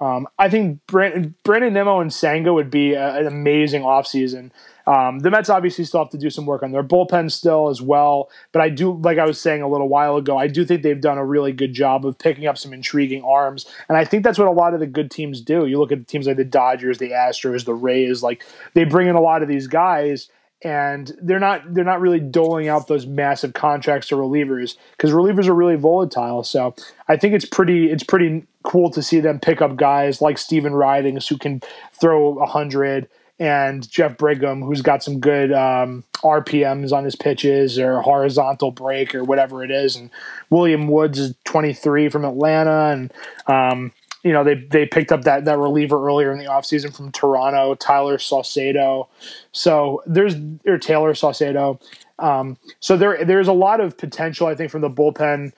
um, 0.00 0.26
I 0.38 0.48
think 0.48 0.80
Brandon, 0.86 1.34
Brandon 1.44 1.74
Nimmo 1.74 2.00
and 2.00 2.12
Senga 2.12 2.54
would 2.54 2.70
be 2.70 2.94
a, 2.94 3.16
an 3.16 3.26
amazing 3.26 3.82
offseason. 3.82 4.50
Um, 4.86 5.18
the 5.18 5.30
Mets 5.30 5.50
obviously 5.50 5.84
still 5.84 6.00
have 6.00 6.10
to 6.10 6.18
do 6.18 6.30
some 6.30 6.46
work 6.46 6.62
on 6.62 6.70
their 6.70 6.84
bullpen 6.84 7.30
still 7.30 7.68
as 7.68 7.82
well. 7.82 8.30
But 8.52 8.62
I 8.62 8.68
do, 8.68 8.92
like 9.02 9.18
I 9.18 9.24
was 9.24 9.40
saying 9.40 9.62
a 9.62 9.68
little 9.68 9.88
while 9.88 10.16
ago, 10.16 10.38
I 10.38 10.46
do 10.46 10.64
think 10.64 10.82
they've 10.82 11.00
done 11.00 11.18
a 11.18 11.24
really 11.24 11.52
good 11.52 11.72
job 11.72 12.06
of 12.06 12.18
picking 12.18 12.46
up 12.46 12.56
some 12.56 12.72
intriguing 12.72 13.24
arms. 13.24 13.66
And 13.88 13.98
I 13.98 14.04
think 14.04 14.22
that's 14.22 14.38
what 14.38 14.48
a 14.48 14.52
lot 14.52 14.74
of 14.74 14.80
the 14.80 14.86
good 14.86 15.10
teams 15.10 15.40
do. 15.40 15.66
You 15.66 15.78
look 15.78 15.92
at 15.92 16.06
teams 16.06 16.26
like 16.26 16.36
the 16.36 16.44
Dodgers, 16.44 16.98
the 16.98 17.10
Astros, 17.10 17.64
the 17.64 17.74
Rays, 17.74 18.22
like 18.22 18.44
they 18.74 18.84
bring 18.84 19.08
in 19.08 19.16
a 19.16 19.20
lot 19.20 19.42
of 19.42 19.48
these 19.48 19.66
guys 19.66 20.28
and 20.62 21.12
they're 21.20 21.38
not 21.38 21.74
they're 21.74 21.84
not 21.84 22.00
really 22.00 22.20
doling 22.20 22.68
out 22.68 22.88
those 22.88 23.06
massive 23.06 23.52
contracts 23.52 24.08
to 24.08 24.16
relievers 24.16 24.76
because 24.92 25.10
relievers 25.10 25.48
are 25.48 25.54
really 25.54 25.76
volatile. 25.76 26.42
So 26.44 26.74
I 27.08 27.16
think 27.16 27.34
it's 27.34 27.44
pretty 27.44 27.90
it's 27.90 28.02
pretty 28.02 28.46
cool 28.62 28.90
to 28.90 29.02
see 29.02 29.20
them 29.20 29.38
pick 29.38 29.60
up 29.60 29.76
guys 29.76 30.22
like 30.22 30.38
Stephen 30.38 30.74
Ridings 30.74 31.28
who 31.28 31.36
can 31.36 31.60
throw 31.92 32.38
a 32.38 32.46
hundred 32.46 33.08
and 33.38 33.88
Jeff 33.88 34.16
Brigham, 34.16 34.62
who's 34.62 34.82
got 34.82 35.02
some 35.02 35.20
good 35.20 35.52
um, 35.52 36.04
RPMs 36.16 36.92
on 36.92 37.04
his 37.04 37.16
pitches 37.16 37.78
or 37.78 38.00
horizontal 38.00 38.70
break 38.70 39.14
or 39.14 39.24
whatever 39.24 39.62
it 39.62 39.70
is. 39.70 39.96
And 39.96 40.10
William 40.48 40.88
Woods 40.88 41.18
is 41.18 41.34
23 41.44 42.08
from 42.08 42.24
Atlanta. 42.24 42.92
And, 42.92 43.12
um, 43.46 43.92
you 44.22 44.32
know, 44.32 44.42
they, 44.42 44.54
they 44.54 44.86
picked 44.86 45.12
up 45.12 45.22
that, 45.22 45.44
that 45.44 45.58
reliever 45.58 46.04
earlier 46.04 46.32
in 46.32 46.38
the 46.38 46.46
offseason 46.46 46.96
from 46.96 47.12
Toronto, 47.12 47.74
Tyler 47.74 48.16
Saucedo. 48.16 49.08
So 49.52 50.02
there's, 50.06 50.34
or 50.34 50.78
Tayler 50.78 51.12
Saucedo. 51.12 51.80
Um, 52.18 52.56
so 52.80 52.96
there, 52.96 53.22
there's 53.24 53.48
a 53.48 53.52
lot 53.52 53.80
of 53.80 53.98
potential, 53.98 54.46
I 54.46 54.54
think, 54.54 54.70
from 54.70 54.80
the 54.80 54.90
bullpen. 54.90 55.52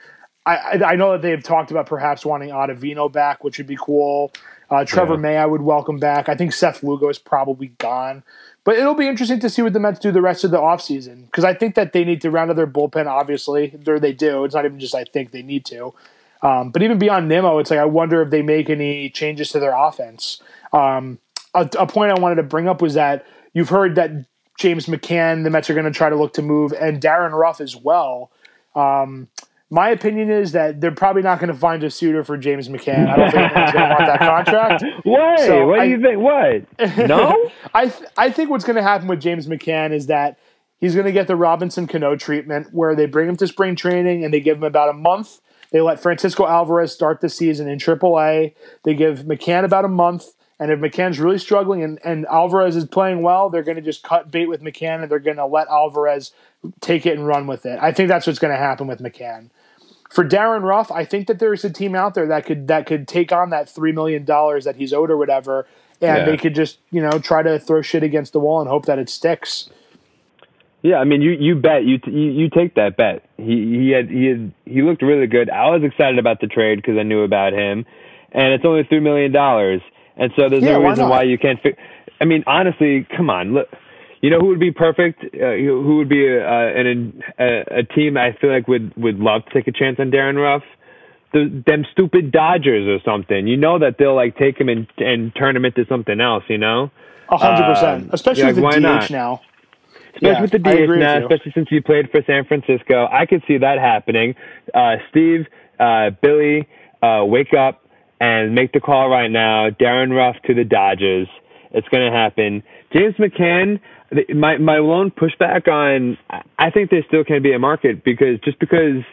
I, 0.45 0.81
I 0.85 0.97
know 0.97 1.13
that 1.13 1.23
they've 1.23 1.43
talked 1.43 1.71
about 1.71 1.87
perhaps 1.87 2.25
wanting 2.25 2.49
Ottavino 2.49 3.13
back, 3.13 3.45
which 3.45 3.59
would 3.59 3.67
be 3.67 3.77
cool. 3.81 4.33
Uh, 4.71 4.85
Trevor 4.85 5.15
yeah. 5.15 5.21
May, 5.21 5.37
I 5.37 5.47
would 5.47 5.63
welcome 5.63 5.99
back. 5.99 6.29
I 6.29 6.35
think 6.35 6.53
Seth 6.53 6.83
Lugo 6.83 7.09
is 7.09 7.19
probably 7.19 7.69
gone. 7.79 8.23
But 8.65 8.77
it'll 8.77 8.95
be 8.95 9.09
interesting 9.09 9.41
to 9.41 9.49
see 9.49 9.63
what 9.63 9.73
the 9.73 9.81
Mets 9.81 9.99
do 9.99 10.13
the 10.13 10.21
rest 10.21 10.45
of 10.45 10.51
the 10.51 10.59
offseason 10.59 11.25
because 11.25 11.45
I 11.45 11.55
think 11.55 11.75
that 11.77 11.95
they 11.95 12.05
need 12.05 12.21
to 12.21 12.31
round 12.31 12.51
out 12.51 12.57
their 12.57 12.67
bullpen, 12.67 13.07
obviously. 13.07 13.73
There 13.75 13.99
they 13.99 14.13
do. 14.13 14.45
It's 14.45 14.55
not 14.55 14.67
even 14.67 14.79
just 14.79 14.95
I 14.95 15.05
think 15.05 15.31
they 15.31 15.43
need 15.43 15.65
to. 15.67 15.95
Um, 16.43 16.71
but 16.71 16.83
even 16.83 16.99
beyond 16.99 17.29
Nimmo, 17.29 17.59
it's 17.59 17.71
like 17.71 17.81
I 17.81 17.87
wonder 17.87 18.21
if 18.23 18.31
they 18.31 18.43
make 18.43 18.69
any 18.69 19.11
changes 19.11 19.51
to 19.51 19.59
their 19.59 19.75
offense. 19.75 20.43
Um, 20.73 21.19
a, 21.55 21.69
a, 21.79 21.87
point 21.87 22.13
I 22.13 22.21
wanted 22.21 22.37
to 22.37 22.43
bring 22.43 22.69
up 22.69 22.83
was 22.83 22.95
that 22.95 23.27
you've 23.55 23.71
heard 23.71 23.95
that 23.95 24.11
James 24.59 24.87
McCann, 24.87 25.45
the 25.45 25.51
Mets 25.51 25.71
are 25.71 25.75
going 25.75 25.87
to 25.87 25.91
try 25.91 26.11
to 26.11 26.17
look 26.17 26.35
to 26.35 26.43
move, 26.43 26.73
and 26.73 27.01
Darin 27.01 27.33
Ruf 27.33 27.61
as 27.61 27.75
well. 27.75 28.31
Um, 28.77 29.29
my 29.71 29.91
opinion 29.91 30.31
is 30.31 30.53
that 30.53 30.81
they're 30.81 30.91
probably 30.91 31.23
not 31.23 31.39
going 31.41 31.53
to 31.53 31.59
find 31.59 31.85
a 31.85 31.91
suitor 31.91 32.25
for 32.25 32.39
James 32.39 32.69
McCann. 32.69 33.07
I 33.07 33.17
don't 33.17 33.31
think 33.31 33.53
anyone's 33.53 33.73
going 33.73 33.89
to 33.89 33.95
want 33.95 34.07
that 34.07 34.19
contract. 34.21 34.85
Why? 35.05 35.37
So 35.37 35.67
what 35.67 35.81
I, 35.81 35.85
do 35.85 35.91
you 35.91 36.01
think? 36.01 36.21
What? 36.21 37.07
No. 37.09 37.51
I 37.75 37.89
th- 37.89 38.09
I 38.17 38.31
think 38.31 38.51
what's 38.51 38.65
going 38.65 38.77
to 38.77 38.83
happen 38.83 39.09
with 39.09 39.21
James 39.21 39.47
McCann 39.47 39.93
is 39.93 40.07
that 40.07 40.39
he's 40.79 40.95
going 40.95 41.07
to 41.07 41.13
get 41.13 41.27
the 41.27 41.37
Robinson 41.37 41.87
Cano 41.87 42.17
treatment, 42.17 42.69
where 42.73 42.97
they 42.97 43.07
bring 43.07 43.29
him 43.29 43.37
to 43.37 43.47
spring 43.47 43.77
training 43.77 44.25
and 44.25 44.33
they 44.33 44.41
give 44.41 44.57
him 44.57 44.65
about 44.65 44.89
a 44.89 44.95
month. 44.95 45.41
They 45.71 45.83
let 45.83 46.01
Francisco 46.01 46.47
Alvarez 46.47 46.93
start 46.93 47.21
the 47.21 47.29
season 47.29 47.69
in 47.69 47.79
AAA. 47.79 48.55
They 48.85 48.95
give 48.95 49.21
McCann 49.21 49.65
about 49.65 49.85
a 49.85 49.89
month. 49.89 50.29
And 50.61 50.73
if 50.73 50.81
McCann's 50.81 51.21
really 51.21 51.39
struggling 51.39 51.85
and, 51.85 52.01
and 52.05 52.27
Alvarez 52.27 52.75
is 52.75 52.85
playing 52.85 53.23
well, 53.23 53.49
they're 53.49 53.63
going 53.63 53.77
to 53.77 53.83
just 53.83 54.03
cut 54.03 54.31
bait 54.31 54.47
with 54.47 54.61
McCann 54.61 55.03
and 55.03 55.11
they're 55.11 55.21
going 55.21 55.37
to 55.37 55.47
let 55.47 55.69
Alvarez 55.69 56.33
take 56.81 57.07
it 57.07 57.17
and 57.17 57.27
run 57.27 57.47
with 57.47 57.65
it. 57.65 57.79
I 57.81 57.93
think 57.93 58.09
that's 58.09 58.27
what's 58.27 58.41
going 58.41 58.53
to 58.53 58.59
happen 58.59 58.87
with 58.89 59.01
McCann. 59.01 59.51
For 60.09 60.25
Darin 60.25 60.63
Ruf, 60.63 60.91
I 60.91 61.05
think 61.05 61.27
that 61.27 61.39
there's 61.39 61.65
a 61.65 61.71
team 61.71 61.95
out 61.95 62.15
there 62.15 62.27
that 62.27 62.47
could 62.47 62.69
that 62.69 62.87
could 62.87 63.07
take 63.07 63.31
on 63.33 63.51
that 63.51 63.69
three 63.69 63.93
million 63.93 64.25
dollars 64.25 64.65
that 64.65 64.77
he's 64.77 64.93
owed 64.93 65.11
or 65.11 65.17
whatever, 65.17 65.67
and 66.01 66.19
Yeah. 66.19 66.25
they 66.25 66.37
could 66.37 66.55
just 66.55 66.79
you 66.91 67.03
know 67.03 67.19
try 67.19 67.43
to 67.43 67.59
throw 67.59 67.83
shit 67.83 68.03
against 68.03 68.33
the 68.33 68.41
wall 68.41 68.61
and 68.61 68.69
hope 68.69 68.87
that 68.87 68.99
it 68.99 69.09
sticks. 69.11 69.69
Yeah, 70.83 70.97
I 70.97 71.05
mean, 71.05 71.21
you 71.23 71.33
you 71.33 71.57
bet 71.57 71.85
you 71.85 71.99
t- 71.99 72.11
you, 72.11 72.31
you 72.31 72.49
take 72.51 72.75
that 72.77 72.97
bet. 72.97 73.23
He 73.37 73.79
he 73.85 73.91
had 73.91 74.09
he 74.09 74.27
had 74.27 74.53
he 74.65 74.83
looked 74.83 75.03
really 75.03 75.27
good. 75.27 75.51
I 75.51 75.69
was 75.71 75.83
excited 75.83 76.19
about 76.19 76.41
the 76.41 76.47
trade 76.47 76.77
because 76.77 76.97
I 76.97 77.03
knew 77.03 77.23
about 77.23 77.53
him, 77.53 77.85
and 78.33 78.53
it's 78.55 78.65
only 78.65 78.85
three 78.85 79.01
million 79.01 79.31
dollars, 79.33 79.83
and 80.17 80.33
so 80.37 80.49
there's 80.49 80.63
Yeah, 80.63 80.75
no 80.75 80.81
why 80.81 80.91
reason 80.91 81.05
not? 81.05 81.11
why 81.11 81.23
you 81.25 81.37
can't. 81.37 81.61
Fi- 81.61 81.77
I 82.21 82.25
mean, 82.25 82.45
honestly, 82.47 83.07
come 83.15 83.29
on, 83.29 83.53
look. 83.55 83.69
You 84.21 84.31
know 84.31 84.41
who 84.41 84.47
would 84.49 84.61
be 84.61 84.73
perfect? 84.73 85.23
Uh, 85.23 85.55
who 85.57 85.97
would 85.99 86.09
be 86.09 86.27
a, 86.27 86.41
a, 86.45 86.81
an, 86.81 87.23
a 87.39 87.79
a 87.79 87.83
team 87.85 88.17
I 88.17 88.33
feel 88.41 88.51
like 88.53 88.67
would 88.69 88.93
would 88.97 89.19
love 89.19 89.45
to 89.47 89.51
take 89.55 89.69
a 89.69 89.73
chance 89.73 89.99
on 90.01 90.11
Darin 90.11 90.37
Ruf? 90.37 90.63
The, 91.33 91.63
them 91.67 91.85
stupid 91.93 92.33
Dodgers 92.33 92.89
or 92.89 92.99
something. 93.05 93.47
You 93.47 93.57
know 93.57 93.79
that 93.79 93.97
they'll 93.99 94.17
like 94.17 94.37
take 94.37 94.59
him 94.61 94.69
and 94.69 94.87
and 94.99 95.35
turn 95.37 95.55
him 95.57 95.65
into 95.65 95.85
something 95.89 96.21
else. 96.21 96.45
You 96.49 96.59
know. 96.59 96.91
A 97.31 97.37
hundred 97.37 97.75
percent, 97.75 98.05
Um, 98.05 98.11
especially 98.13 98.43
yeah, 98.45 98.53
with 98.53 98.75
the 98.75 98.81
DH 98.81 98.83
not? 98.83 99.11
now. 99.11 99.41
especially 100.15 100.29
Yeah, 100.29 100.41
with 100.41 100.51
the 100.51 100.59
DH 100.59 100.99
now, 100.99 101.19
especially 101.19 101.53
since 101.53 101.69
you 101.71 101.83
played 101.83 102.11
for 102.11 102.23
San 102.27 102.45
Francisco. 102.47 103.07
I 103.13 103.27
could 103.27 103.43
see 103.47 103.59
that 103.59 103.79
happening. 103.79 104.35
Uh, 104.75 104.97
Steve, 105.11 105.47
uh, 105.79 106.11
Billy, 106.23 106.67
uh, 107.03 107.25
wake 107.27 107.53
up 107.53 107.85
and 108.19 108.55
make 108.55 108.73
the 108.73 108.81
call 108.81 109.11
right 109.11 109.31
now. 109.31 109.69
Darin 109.71 110.11
Ruf 110.11 110.37
to 110.47 110.55
the 110.55 110.65
Dodgers. 110.65 111.29
It's 111.71 111.87
going 111.89 112.11
to 112.11 112.17
happen. 112.17 112.63
James 112.95 113.15
McCann, 113.17 113.79
my 114.35 114.57
my 114.59 114.79
lone 114.79 115.11
pushback 115.11 115.69
on, 115.69 116.17
I 116.59 116.71
think 116.71 116.91
there 116.91 117.05
still 117.09 117.25
can 117.25 117.43
be 117.43 117.53
a 117.53 117.59
market 117.59 118.05
because 118.05 118.41
just 118.45 118.59
because 118.59 119.05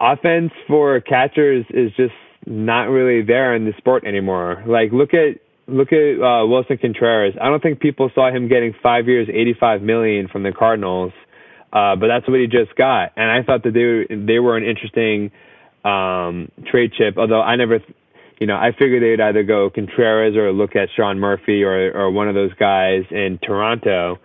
offense 0.00 0.52
for 0.68 1.00
catchers 1.00 1.64
is 1.70 1.92
just 1.96 2.12
not 2.46 2.84
really 2.84 3.24
there 3.24 3.54
in 3.54 3.64
the 3.64 3.72
sport 3.78 4.04
anymore. 4.04 4.62
Like 4.66 4.92
look 4.92 5.14
at 5.14 5.40
look 5.66 5.92
at 5.92 6.20
uh, 6.20 6.44
Willson 6.44 6.78
Contreras. 6.78 7.34
I 7.40 7.48
don't 7.48 7.62
think 7.62 7.80
people 7.80 8.10
saw 8.14 8.30
him 8.30 8.48
getting 8.48 8.74
five 8.82 9.06
years, 9.08 9.28
eighty-five 9.32 9.80
million 9.80 10.28
from 10.28 10.42
the 10.42 10.52
Cardinals, 10.52 11.12
uh, 11.72 11.96
but 11.96 12.08
that's 12.08 12.28
what 12.28 12.38
he 12.38 12.46
just 12.46 12.76
got. 12.76 13.12
And 13.16 13.30
I 13.30 13.42
thought 13.42 13.62
that 13.62 13.72
they 13.72 13.84
were, 13.84 14.26
they 14.26 14.38
were 14.38 14.56
an 14.58 14.64
interesting 14.64 15.30
um, 15.84 16.50
trade 16.70 16.92
chip. 16.92 17.16
Although 17.16 17.40
I 17.40 17.56
never, 17.56 17.78
you 18.38 18.46
know, 18.46 18.56
I 18.56 18.72
figured 18.78 19.02
they'd 19.02 19.22
either 19.22 19.42
go 19.42 19.70
Contreras 19.70 20.36
or 20.36 20.52
look 20.52 20.76
at 20.76 20.88
Sean 20.94 21.18
Murphy 21.18 21.62
or 21.62 21.92
or 21.92 22.10
one 22.10 22.28
of 22.28 22.34
those 22.34 22.52
guys 22.54 23.04
in 23.10 23.38
Toronto. 23.42 24.18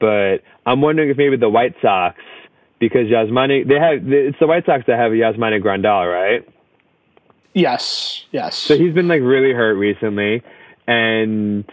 But 0.00 0.38
I'm 0.66 0.80
wondering 0.80 1.10
if 1.10 1.16
maybe 1.16 1.36
the 1.36 1.50
White 1.50 1.74
Sox, 1.82 2.16
because 2.80 3.06
Yasmani, 3.06 3.68
they 3.68 3.78
have 3.78 4.10
it's 4.10 4.38
the 4.40 4.46
White 4.46 4.64
Sox 4.66 4.84
that 4.86 4.98
have 4.98 5.12
Yasmani 5.12 5.62
Grandal, 5.62 6.10
right? 6.10 6.48
Yes, 7.52 8.24
yes. 8.32 8.56
So 8.56 8.76
he's 8.76 8.94
been 8.94 9.08
like 9.08 9.20
really 9.22 9.52
hurt 9.52 9.74
recently, 9.74 10.42
and 10.86 11.64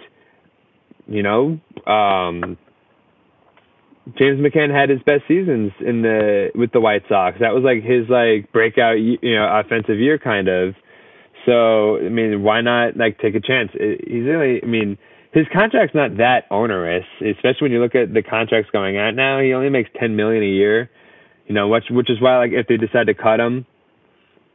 you 1.07 1.23
know, 1.23 1.59
um, 1.85 2.57
James 4.17 4.39
McCann 4.39 4.73
had 4.73 4.89
his 4.89 5.01
best 5.03 5.23
seasons 5.27 5.71
in 5.79 6.01
the 6.01 6.51
with 6.55 6.71
the 6.71 6.81
White 6.81 7.03
Sox. 7.09 7.37
That 7.39 7.53
was 7.53 7.63
like 7.63 7.83
his 7.83 8.09
like 8.09 8.51
breakout, 8.51 8.99
you 8.99 9.17
know, 9.35 9.47
offensive 9.59 9.99
year 9.99 10.17
kind 10.17 10.47
of. 10.47 10.75
So 11.45 11.97
I 11.97 12.09
mean, 12.09 12.43
why 12.43 12.61
not 12.61 12.97
like 12.97 13.19
take 13.19 13.35
a 13.35 13.41
chance? 13.41 13.71
He's 13.73 14.25
really, 14.25 14.61
I 14.61 14.65
mean, 14.65 14.97
his 15.33 15.45
contract's 15.53 15.95
not 15.95 16.17
that 16.17 16.45
onerous, 16.49 17.05
especially 17.21 17.63
when 17.63 17.71
you 17.71 17.81
look 17.81 17.95
at 17.95 18.13
the 18.13 18.23
contracts 18.23 18.69
going 18.71 18.97
out 18.97 19.15
now. 19.15 19.39
He 19.39 19.53
only 19.53 19.69
makes 19.69 19.89
ten 19.99 20.15
million 20.15 20.43
a 20.43 20.47
year. 20.47 20.89
You 21.47 21.55
know, 21.55 21.67
which 21.67 21.85
which 21.89 22.09
is 22.09 22.19
why 22.21 22.37
like 22.37 22.51
if 22.53 22.67
they 22.67 22.77
decide 22.77 23.07
to 23.07 23.13
cut 23.13 23.39
him, 23.39 23.65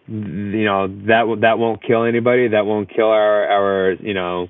you 0.09 0.65
know 0.65 0.89
that 1.07 1.39
that 1.43 1.59
won't 1.59 1.83
kill 1.83 2.05
anybody. 2.05 2.49
That 2.49 2.67
won't 2.67 2.89
kill 2.95 3.09
our 3.09 3.47
our 3.47 3.93
you 3.93 4.15
know 4.15 4.49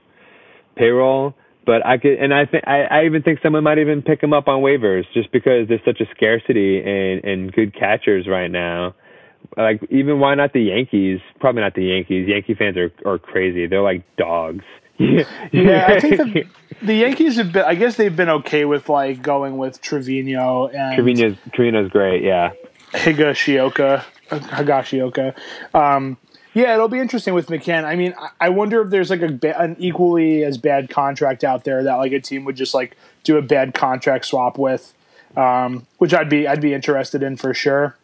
payroll. 0.77 1.35
But 1.65 1.87
I 1.87 1.99
could, 1.99 2.15
and 2.19 2.35
I 2.35 2.47
think 2.47 2.65
I, 2.67 2.83
I 2.83 3.05
even 3.05 3.23
think 3.23 3.39
someone 3.43 3.63
might 3.63 3.79
even 3.79 4.03
pick 4.03 4.23
him 4.23 4.33
up 4.33 4.49
on 4.49 4.63
waivers 4.63 5.05
just 5.15 5.31
because 5.31 5.69
there's 5.69 5.85
such 5.85 6.01
a 6.01 6.07
scarcity 6.15 6.79
in 6.79 7.21
in 7.23 7.51
good 7.51 7.75
catchers 7.75 8.27
right 8.29 8.51
now. 8.51 8.95
Like 9.57 9.81
even 9.91 10.19
why 10.19 10.35
not 10.35 10.53
the 10.53 10.63
Yankees? 10.63 11.21
Probably 11.39 11.63
not 11.63 11.75
the 11.75 11.85
Yankees. 11.85 12.27
Yankee 12.29 12.55
fans 12.55 12.77
are 12.77 12.91
are 13.07 13.19
crazy. 13.19 13.67
They're 13.67 13.83
like 13.83 14.05
dogs. 14.17 14.65
Yeah, 15.53 15.87
I 15.89 16.01
think 16.01 16.17
the, 16.17 16.47
the 16.83 16.95
Yankees 16.95 17.37
have 17.37 17.53
been. 17.53 17.65
I 17.65 17.75
guess 17.75 17.97
they've 17.97 18.15
been 18.15 18.29
okay 18.31 18.65
with 18.65 18.89
like 18.89 19.23
going 19.23 19.59
with 19.59 19.81
Trevino 19.81 20.69
and 20.69 20.95
Trevino's 20.97 21.37
Trevino's 21.53 21.91
great. 21.91 22.23
Yeah. 22.23 22.53
Higashioka, 22.93 24.05
Higashioka. 24.31 25.35
Um, 25.75 26.17
yeah, 26.55 26.75
it'll 26.75 26.89
be 26.89 26.99
interesting 26.99 27.33
with 27.35 27.47
McCann. 27.47 27.85
I 27.85 27.97
mean, 27.97 28.15
I- 28.19 28.29
I 28.43 28.49
wonder 28.51 28.83
if 28.83 28.91
there's 28.91 29.11
like 29.11 29.23
a 29.23 29.61
an 29.61 29.77
equally 29.79 30.45
as 30.45 30.59
bad 30.59 30.91
contract 30.91 31.45
out 31.45 31.65
there 31.65 31.83
that 31.85 31.95
like 31.97 32.13
a 32.13 32.21
team 32.21 32.45
would 32.45 32.57
just 32.57 32.75
like 32.75 32.97
do 33.25 33.39
a 33.39 33.43
bad 33.43 33.73
contract 33.75 34.27
swap 34.27 34.59
with, 34.59 34.93
um, 35.37 35.87
which 35.99 36.13
I'd 36.13 36.29
be 36.29 36.47
I'd 36.47 36.61
be 36.61 36.75
interested 36.75 37.23
in 37.23 37.37
for 37.37 37.55
sure. 37.55 37.97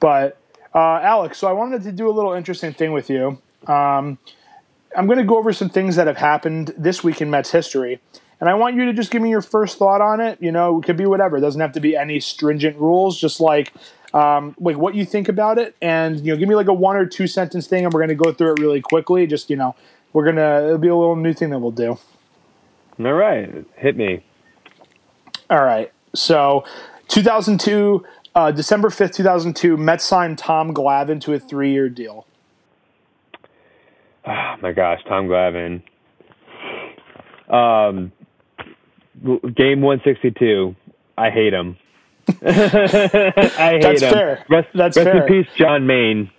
But 0.00 0.36
uh, 0.74 1.00
Alex, 1.02 1.38
so 1.38 1.46
I 1.48 1.52
wanted 1.52 1.82
to 1.84 1.92
do 1.92 2.08
a 2.08 2.12
little 2.12 2.32
interesting 2.34 2.74
thing 2.74 2.92
with 2.92 3.08
you. 3.08 3.38
Um, 3.66 4.18
I'm 4.96 5.06
going 5.06 5.18
to 5.18 5.24
go 5.24 5.38
over 5.38 5.52
some 5.52 5.68
things 5.68 5.96
that 5.96 6.06
have 6.06 6.16
happened 6.16 6.72
this 6.76 7.02
week 7.02 7.20
in 7.20 7.30
Mets 7.30 7.50
history. 7.50 8.00
And 8.40 8.48
I 8.48 8.54
want 8.54 8.76
you 8.76 8.84
to 8.86 8.92
just 8.92 9.10
give 9.10 9.22
me 9.22 9.30
your 9.30 9.42
first 9.42 9.78
thought 9.78 10.00
on 10.00 10.20
it. 10.20 10.38
You 10.40 10.52
know, 10.52 10.78
it 10.78 10.84
could 10.84 10.96
be 10.96 11.06
whatever. 11.06 11.36
It 11.36 11.40
doesn't 11.40 11.60
have 11.60 11.72
to 11.72 11.80
be 11.80 11.96
any 11.96 12.20
stringent 12.20 12.76
rules. 12.76 13.18
Just 13.18 13.40
like, 13.40 13.72
um, 14.12 14.54
like 14.58 14.76
what 14.76 14.94
you 14.94 15.04
think 15.04 15.28
about 15.28 15.58
it, 15.58 15.76
and 15.80 16.20
you 16.20 16.32
know, 16.32 16.38
give 16.38 16.48
me 16.48 16.54
like 16.54 16.68
a 16.68 16.74
one 16.74 16.96
or 16.96 17.06
two 17.06 17.26
sentence 17.26 17.66
thing, 17.66 17.84
and 17.84 17.92
we're 17.92 18.00
going 18.00 18.16
to 18.16 18.22
go 18.22 18.32
through 18.32 18.52
it 18.52 18.60
really 18.60 18.80
quickly. 18.80 19.26
Just 19.26 19.50
you 19.50 19.56
know, 19.56 19.74
we're 20.12 20.24
gonna 20.24 20.66
it'll 20.66 20.78
be 20.78 20.88
a 20.88 20.96
little 20.96 21.16
new 21.16 21.32
thing 21.32 21.50
that 21.50 21.58
we'll 21.58 21.70
do. 21.70 21.98
All 22.98 23.12
right. 23.12 23.64
Hit 23.76 23.96
me. 23.96 24.24
All 25.50 25.64
right. 25.64 25.92
So, 26.14 26.64
2002, 27.08 28.04
uh, 28.34 28.50
December 28.52 28.88
5th, 28.88 29.14
2002, 29.14 29.76
Mets 29.76 30.04
signed 30.04 30.38
Tom 30.38 30.72
Glavine 30.72 31.20
to 31.22 31.34
a 31.34 31.38
three-year 31.40 31.88
deal. 31.88 32.26
Oh 34.26 34.54
my 34.62 34.72
gosh, 34.72 35.00
Tom 35.08 35.26
Glavine. 35.28 35.82
Um, 37.48 38.12
game 39.54 39.80
162. 39.82 40.74
I 41.16 41.30
hate 41.30 41.52
him. 41.52 41.76
I 42.28 42.32
hate 42.42 43.82
That's 43.82 44.02
him. 44.02 44.12
fair. 44.12 44.44
Rest, 44.48 44.68
That's 44.74 44.96
rest 44.96 45.08
fair. 45.10 45.26
in 45.26 45.44
peace, 45.44 45.52
John 45.56 45.86
Maine. 45.86 46.30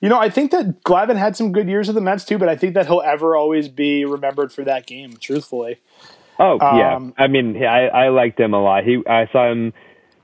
You 0.00 0.08
know, 0.08 0.18
I 0.18 0.28
think 0.30 0.50
that 0.52 0.82
Glavine 0.84 1.16
had 1.16 1.36
some 1.36 1.52
good 1.52 1.68
years 1.68 1.88
of 1.88 1.94
the 1.94 2.00
Mets 2.00 2.24
too, 2.24 2.38
but 2.38 2.48
I 2.48 2.56
think 2.56 2.74
that 2.74 2.86
he'll 2.86 3.00
ever 3.02 3.36
always 3.36 3.68
be 3.68 4.04
remembered 4.04 4.52
for 4.52 4.64
that 4.64 4.86
game. 4.86 5.16
Truthfully. 5.16 5.80
Oh 6.38 6.58
yeah, 6.60 6.96
Um, 6.96 7.14
I 7.16 7.28
mean, 7.28 7.62
I 7.64 7.86
I 7.88 8.08
liked 8.08 8.38
him 8.40 8.54
a 8.54 8.60
lot. 8.62 8.82
He 8.84 9.00
I 9.08 9.28
saw 9.32 9.50
him 9.50 9.72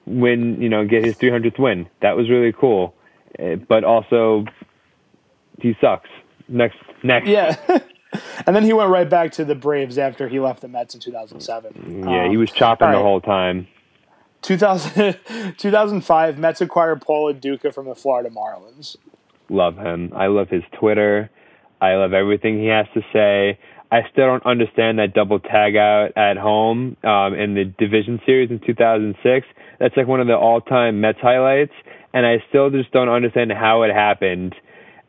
win, 0.06 0.60
you 0.60 0.68
know, 0.68 0.84
get 0.84 1.04
his 1.04 1.16
300th 1.16 1.58
win. 1.58 1.88
That 2.02 2.16
was 2.16 2.28
really 2.28 2.52
cool. 2.52 2.94
Uh, 3.38 3.56
But 3.56 3.84
also, 3.84 4.44
he 5.60 5.76
sucks. 5.80 6.08
Next, 6.50 6.76
next. 7.02 7.28
Yeah. 7.28 7.56
and 8.46 8.54
then 8.56 8.64
he 8.64 8.72
went 8.72 8.90
right 8.90 9.08
back 9.08 9.32
to 9.32 9.44
the 9.44 9.54
Braves 9.54 9.96
after 9.98 10.28
he 10.28 10.40
left 10.40 10.60
the 10.60 10.68
Mets 10.68 10.94
in 10.94 11.00
2007. 11.00 12.04
Yeah, 12.08 12.24
Um, 12.24 12.30
he 12.30 12.36
was 12.36 12.50
chopping 12.50 12.88
all 12.88 12.92
the 12.94 12.98
whole 13.02 13.20
time. 13.20 13.68
2000, 14.42 15.18
2005, 15.58 16.38
Mets 16.38 16.60
acquired 16.60 17.02
Paul 17.02 17.32
Duca 17.34 17.72
from 17.72 17.86
the 17.86 17.94
Florida 17.94 18.30
Marlins. 18.30 18.96
Love 19.48 19.76
him. 19.76 20.12
I 20.14 20.26
love 20.26 20.48
his 20.48 20.62
Twitter. 20.78 21.30
I 21.80 21.94
love 21.94 22.12
everything 22.12 22.58
he 22.58 22.66
has 22.66 22.86
to 22.94 23.02
say. 23.12 23.58
I 23.92 24.02
still 24.12 24.26
don't 24.26 24.46
understand 24.46 24.98
that 25.00 25.14
double 25.14 25.40
tag 25.40 25.76
out 25.76 26.12
at 26.16 26.36
home 26.36 26.96
um, 27.02 27.34
in 27.34 27.54
the 27.54 27.64
division 27.64 28.20
series 28.24 28.50
in 28.50 28.60
2006. 28.60 29.46
That's 29.80 29.96
like 29.96 30.06
one 30.06 30.20
of 30.20 30.28
the 30.28 30.36
all-time 30.36 31.00
Mets 31.00 31.18
highlights, 31.20 31.72
and 32.12 32.24
I 32.24 32.42
still 32.48 32.70
just 32.70 32.92
don't 32.92 33.08
understand 33.08 33.50
how 33.50 33.82
it 33.82 33.92
happened. 33.92 34.54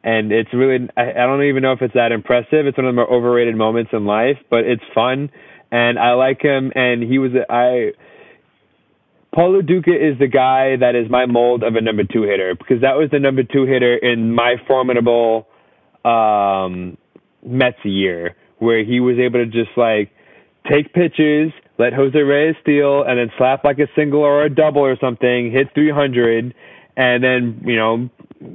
And 0.04 0.32
it's 0.32 0.54
really, 0.54 0.90
I, 0.98 1.12
I 1.12 1.26
don't 1.28 1.44
even 1.44 1.62
know 1.62 1.74
if 1.74 1.82
it's 1.82 1.94
that 1.94 2.12
impressive. 2.12 2.66
It's 2.66 2.78
one 2.78 2.88
of 2.88 2.96
the 2.96 2.96
more 2.96 3.12
overrated 3.12 3.56
moments 3.56 3.92
in 3.94 4.06
life, 4.06 4.38
but 4.50 4.66
it's 4.66 4.84
fun, 4.96 5.30
and 5.72 6.00
I 6.00 6.14
like 6.14 6.42
him. 6.42 6.72
And 6.74 7.04
he 7.04 7.20
was, 7.20 7.32
I, 7.50 7.92
Paul 9.34 9.54
Lo 9.54 9.62
Duca 9.62 9.92
is 9.92 10.18
the 10.20 10.28
guy 10.28 10.76
that 10.78 10.96
is 10.96 11.10
my 11.10 11.26
mold 11.26 11.64
of 11.64 11.76
a 11.76 11.82
number 11.82 12.04
two 12.04 12.24
hitter 12.24 12.56
because 12.56 12.82
that 12.82 12.98
was 12.98 13.10
the 13.12 13.20
number 13.20 13.44
two 13.44 13.66
hitter 13.66 13.96
in 13.96 14.34
my 14.34 14.56
formidable 14.68 15.48
um, 16.04 16.98
Mets 17.46 17.78
year 17.84 18.36
where 18.58 18.84
he 18.84 19.00
was 19.00 19.18
able 19.18 19.40
to 19.40 19.46
just 19.46 19.76
like 19.78 20.12
take 20.70 20.94
pitches, 20.94 21.52
let 21.80 21.94
Jose 21.94 22.18
Reyes 22.18 22.56
steal, 22.62 23.04
and 23.04 23.18
then 23.18 23.32
slap 23.38 23.64
like 23.64 23.80
a 23.80 23.88
single 23.96 24.22
or 24.22 24.44
a 24.44 24.50
double 24.54 24.82
or 24.82 24.98
something, 25.00 25.52
hit 25.52 25.74
300, 25.74 26.54
and 26.96 27.24
then 27.24 27.62
you 27.66 27.76
know, 27.76 28.10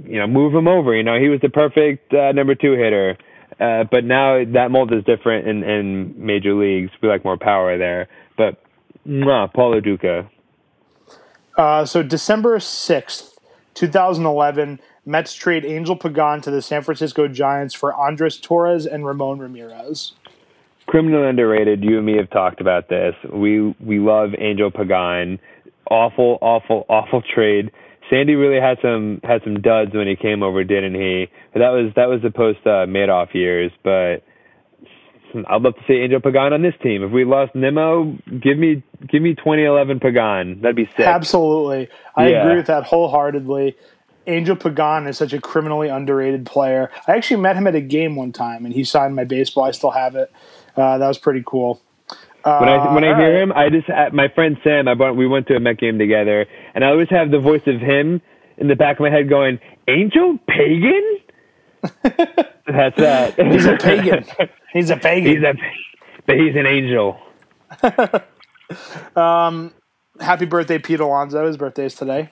you 0.05 0.19
know, 0.19 0.27
move 0.27 0.55
him 0.55 0.69
over. 0.69 0.95
You 0.95 1.03
know, 1.03 1.19
he 1.19 1.29
was 1.29 1.41
the 1.41 1.49
perfect 1.49 2.13
uh, 2.13 2.33
number 2.33 2.55
two 2.55 2.73
hitter. 2.73 3.17
Uh, 3.59 3.85
but 3.91 4.05
now 4.05 4.45
that 4.45 4.71
mold 4.71 4.93
is 4.93 5.05
different 5.05 5.49
in, 5.49 5.63
in 5.63 6.15
major 6.17 6.55
leagues. 6.55 6.91
We 7.01 7.09
like 7.09 7.25
more 7.25 7.39
power 7.39 7.79
there. 7.79 8.09
But 8.37 8.63
mwah, 9.07 9.53
Paul 9.53 9.73
Lo 9.73 9.81
Duca. 9.81 10.29
Uh, 11.57 11.87
so 11.87 12.03
December 12.03 12.59
6th, 12.59 13.39
2011, 13.75 14.79
Mets 15.07 15.35
trade 15.35 15.65
Angel 15.65 15.97
Pagan 15.97 16.41
to 16.43 16.51
the 16.51 16.61
San 16.61 16.83
Francisco 16.83 17.29
Giants 17.29 17.75
for 17.75 17.95
Andres 17.95 18.39
Torres 18.39 18.87
and 18.87 19.07
Ramon 19.07 19.39
Ramirez. 19.39 20.13
Criminal 20.87 21.27
underrated. 21.27 21.83
You 21.83 21.99
and 21.99 22.07
me 22.07 22.17
have 22.17 22.31
talked 22.31 22.61
about 22.61 22.89
this. 22.89 23.15
We 23.33 23.75
we 23.81 23.99
love 23.99 24.31
Angel 24.39 24.71
Pagan. 24.71 25.39
Awful, 25.91 26.39
awful, 26.41 26.85
awful 26.89 27.23
trade. 27.23 27.71
Sandy 28.11 28.35
really 28.35 28.61
had 28.61 28.79
some 28.81 29.21
had 29.25 29.43
some 29.43 29.61
duds 29.61 29.93
when 29.95 30.07
he 30.07 30.17
came 30.17 30.43
over, 30.43 30.63
didn't 30.65 30.95
he? 30.95 31.29
But 31.53 31.61
that 31.61 31.71
was 31.71 31.93
that 31.97 32.09
was 32.09 32.23
the 32.23 32.31
post 32.31 32.61
uh, 32.65 32.87
Madoff 32.87 33.35
years. 33.35 33.73
But 33.83 34.23
I'd 35.49 35.61
love 35.63 35.75
to 35.75 35.83
see 35.87 35.95
Angel 35.95 36.21
Pagan 36.21 36.53
on 36.53 36.63
this 36.63 36.75
team. 36.83 37.03
If 37.03 37.11
we 37.11 37.25
lost 37.25 37.55
Nimmo, 37.55 38.17
give 38.41 38.59
me 38.59 38.83
give 39.09 39.23
me 39.23 39.35
2011 39.35 40.01
Pagan. 40.01 40.61
That'd 40.63 40.77
be 40.77 40.87
sick. 40.97 41.07
Absolutely, 41.07 41.89
I 42.15 42.29
Yeah. 42.29 42.43
agree 42.45 42.57
with 42.57 42.67
that 42.67 42.85
wholeheartedly. 42.85 43.77
Angel 44.29 44.57
Pagan 44.57 45.07
is 45.07 45.17
such 45.19 45.33
a 45.33 45.41
criminally 45.41 45.89
underrated 45.89 46.47
player. 46.47 46.91
I 47.07 47.13
actually 47.13 47.41
met 47.43 47.57
him 47.57 47.67
at 47.67 47.75
a 47.77 47.81
game 47.81 48.17
one 48.17 48.33
time, 48.33 48.65
and 48.65 48.75
he 48.75 48.83
signed 48.83 49.15
my 49.15 49.25
baseball. 49.25 49.65
I 49.65 49.71
still 49.71 49.91
have 49.93 50.17
it. 50.17 50.33
Uh, 50.77 50.99
that 50.99 51.07
was 51.09 51.19
pretty 51.19 51.43
cool. 51.47 51.81
Uh, 52.47 52.59
When 52.61 52.69
I 52.69 52.95
when 52.95 53.03
I 53.05 53.17
hear 53.19 53.33
right. 53.35 53.43
him, 53.43 53.53
I 53.53 53.69
just 53.71 53.89
uh, 53.91 54.11
my 54.13 54.29
friend 54.29 54.57
Sam. 54.65 54.87
I 54.89 54.95
bought, 54.95 55.17
we 55.17 55.27
went 55.27 55.47
to 55.49 55.57
a 55.57 55.61
Met 55.61 55.79
game 55.79 55.99
together, 55.99 56.47
and 56.75 56.85
I 56.85 56.89
always 56.91 57.09
have 57.11 57.31
the 57.33 57.39
voice 57.41 57.63
of 57.67 57.81
him 57.81 58.23
in 58.59 58.69
the 58.69 58.77
back 58.77 58.97
of 58.97 59.01
my 59.01 59.11
head 59.11 59.29
going, 59.29 59.59
"Angel 59.89 60.39
Pagan." 60.49 61.19
That's 62.67 62.97
that. 62.99 63.35
he's 63.53 63.67
a 63.67 63.77
pagan. 63.77 64.25
He's 64.73 64.91
a 64.91 64.97
pagan. 64.97 65.31
he's 65.33 65.43
a, 65.43 65.55
but 66.27 66.37
he's 66.37 66.55
an 66.57 66.67
angel. 66.67 67.19
Happy 70.21 70.45
birthday, 70.47 70.79
Pete 70.79 71.01
Alonso. 71.01 71.47
His 71.47 71.57
birthday 71.57 71.87
is 71.87 71.95
today. 71.95 72.31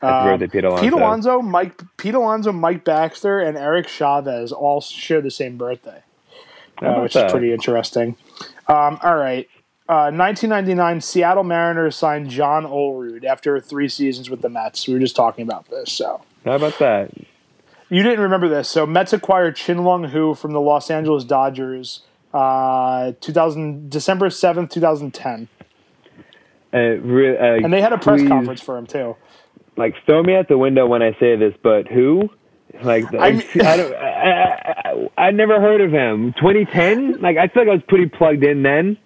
Happy 0.00 0.28
birthday, 0.28 0.46
Pete 0.48 0.64
Alonso. 0.64 0.82
Pete 0.84 0.92
Alonso, 0.92 1.42
Mike, 1.42 1.82
Pete 1.96 2.14
Alonso, 2.14 2.52
Mike 2.52 2.84
Baxter, 2.84 3.40
and 3.40 3.56
Eric 3.58 3.88
Chavez 3.88 4.52
all 4.52 4.80
share 4.80 5.20
the 5.20 5.30
same 5.30 5.56
birthday, 5.58 6.02
uh, 6.80 7.00
which 7.00 7.14
that? 7.14 7.26
is 7.26 7.32
pretty 7.32 7.52
interesting. 7.52 8.16
Um, 8.68 8.98
all 9.02 9.16
right. 9.16 9.48
Uh, 9.88 10.08
1999, 10.14 11.00
Seattle 11.00 11.42
Mariners 11.44 11.96
signed 11.96 12.30
John 12.30 12.64
Olerud 12.64 13.24
after 13.24 13.60
three 13.60 13.88
seasons 13.88 14.30
with 14.30 14.40
the 14.40 14.48
Mets. 14.48 14.86
We 14.86 14.94
were 14.94 15.00
just 15.00 15.16
talking 15.16 15.42
about 15.42 15.68
this, 15.68 15.92
so 15.92 16.22
How 16.44 16.52
about 16.54 16.78
that? 16.78 17.10
you 17.90 18.02
didn't 18.02 18.20
remember 18.20 18.48
this. 18.48 18.68
So 18.68 18.86
Mets 18.86 19.12
acquired 19.12 19.56
Chin 19.56 19.84
Lung 19.84 20.04
Hu 20.04 20.34
from 20.34 20.52
the 20.52 20.60
Los 20.60 20.90
Angeles 20.90 21.24
Dodgers, 21.24 22.02
uh, 22.32 23.12
2000 23.20 23.90
December 23.90 24.28
7th, 24.30 24.70
2010, 24.70 25.48
Uh, 26.72 26.78
re- 26.78 27.36
uh, 27.36 27.64
and 27.64 27.72
they 27.72 27.82
had 27.82 27.92
a 27.92 27.98
press 27.98 28.20
please, 28.20 28.28
conference 28.28 28.62
for 28.62 28.78
him 28.78 28.86
too. 28.86 29.16
Like, 29.76 29.94
throw 30.06 30.22
me 30.22 30.34
out 30.36 30.48
the 30.48 30.56
window 30.56 30.86
when 30.86 31.02
I 31.02 31.12
say 31.20 31.36
this, 31.36 31.54
but 31.62 31.88
who? 31.88 32.30
Like, 32.82 33.12
I 33.14 33.18
I, 33.18 33.32
mean- 33.32 33.42
I 33.60 33.76
don't. 33.76 33.94
I, 33.94 35.10
I, 35.18 35.26
I, 35.26 35.30
never 35.30 35.60
heard 35.60 35.80
of 35.80 35.92
him. 35.92 36.32
2010? 36.34 37.20
Like, 37.20 37.36
I 37.36 37.48
feel 37.48 37.64
like 37.64 37.70
I 37.70 37.74
was 37.74 37.82
pretty 37.88 38.06
plugged 38.06 38.44
in 38.44 38.62
then. 38.62 38.96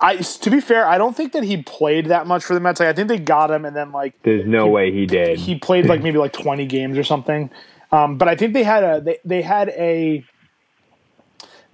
I 0.00 0.16
to 0.16 0.50
be 0.50 0.60
fair, 0.60 0.86
I 0.86 0.96
don't 0.98 1.14
think 1.16 1.32
that 1.32 1.44
he 1.44 1.62
played 1.62 2.06
that 2.06 2.26
much 2.26 2.44
for 2.44 2.54
the 2.54 2.60
Mets. 2.60 2.80
Like, 2.80 2.88
I 2.88 2.92
think 2.92 3.08
they 3.08 3.18
got 3.18 3.50
him, 3.50 3.64
and 3.64 3.76
then 3.76 3.92
like 3.92 4.14
There's 4.22 4.46
no 4.46 4.66
way 4.68 4.90
he 4.92 5.04
did. 5.06 5.38
he 5.38 5.58
played 5.58 5.86
like 5.86 6.02
maybe 6.04 6.18
like 6.18 6.32
twenty 6.32 6.66
games 6.66 6.96
or 6.96 7.04
something. 7.04 7.50
Um, 7.92 8.16
but 8.16 8.28
I 8.28 8.36
think 8.36 8.54
they 8.54 8.62
had 8.62 8.82
a 8.82 9.00
they, 9.00 9.18
they 9.24 9.42
had 9.42 9.68
a 9.70 10.24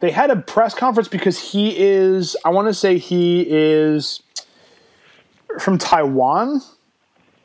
they 0.00 0.10
had 0.10 0.30
a 0.30 0.36
press 0.36 0.74
conference 0.74 1.08
because 1.08 1.38
he 1.52 1.76
is 1.78 2.36
I 2.44 2.50
want 2.50 2.68
to 2.68 2.74
say 2.74 2.98
he 2.98 3.46
is 3.48 4.22
from 5.60 5.78
Taiwan, 5.78 6.60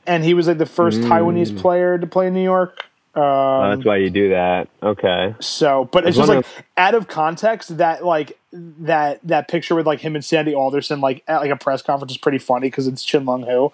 and 0.07 0.23
he 0.23 0.33
was 0.33 0.47
like 0.47 0.57
the 0.57 0.65
first 0.65 1.01
Taiwanese 1.01 1.57
player 1.57 1.97
to 1.99 2.07
play 2.07 2.27
in 2.27 2.33
New 2.33 2.43
York. 2.43 2.85
Um, 3.14 3.22
Oh, 3.24 3.72
that's 3.76 3.86
why 3.86 3.97
you 3.97 4.09
do 4.09 4.30
that. 4.30 4.70
Okay. 4.82 5.36
so, 5.41 5.86
but 5.91 6.07
it's 6.07 6.16
just 6.16 6.30
like 6.30 6.45
out 6.78 6.95
of 6.95 7.07
context 7.09 7.78
that 7.78 8.05
like 8.05 8.38
that 8.53 9.20
that 9.28 9.47
picture 9.49 9.76
with 9.76 9.86
like 9.86 9.99
him 9.99 10.16
and 10.16 10.24
Sandy 10.24 10.53
Alderson 10.53 11.01
like 11.01 11.24
at 11.28 11.39
like 11.41 11.51
a 11.51 11.55
press 11.57 11.82
conference 11.82 12.12
is 12.14 12.18
pretty 12.18 12.38
funny 12.38 12.68
because 12.68 12.88
it's 12.88 13.03
Chin 13.03 13.26
Lung 13.26 13.43
Hu. 13.43 13.72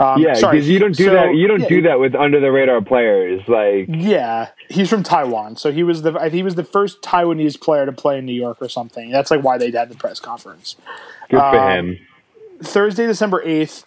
Um, 0.00 0.20
Yeah, 0.20 0.34
because 0.34 0.68
you 0.68 0.78
don't 0.80 0.96
do 0.96 1.04
so- 1.04 1.12
that. 1.12 1.34
You 1.36 1.46
don't 1.46 1.60
yeah, 1.60 1.68
do 1.68 1.82
that 1.82 2.00
with 2.00 2.14
under 2.16 2.40
the 2.40 2.50
radar 2.50 2.80
players. 2.80 3.42
Like, 3.46 3.86
Yeah, 3.88 4.48
he's 4.68 4.88
from 4.90 5.02
Taiwan, 5.04 5.56
so 5.56 5.70
he 5.70 5.82
was 5.84 6.02
the 6.02 6.18
he 6.30 6.42
was 6.42 6.54
the 6.56 6.64
first 6.64 7.00
Taiwanese 7.02 7.60
player 7.60 7.86
to 7.86 7.92
play 7.92 8.18
in 8.18 8.24
New 8.26 8.32
York 8.32 8.58
or 8.60 8.68
something. 8.68 9.10
That's 9.10 9.30
like 9.30 9.42
why 9.44 9.56
they 9.58 9.70
had 9.70 9.88
the 9.88 9.96
press 9.96 10.18
conference. 10.18 10.74
good 11.28 11.38
for 11.38 11.44
Um, 11.58 11.70
him. 11.86 11.98
Thursday, 12.62 13.06
December 13.06 13.40
eighth, 13.44 13.84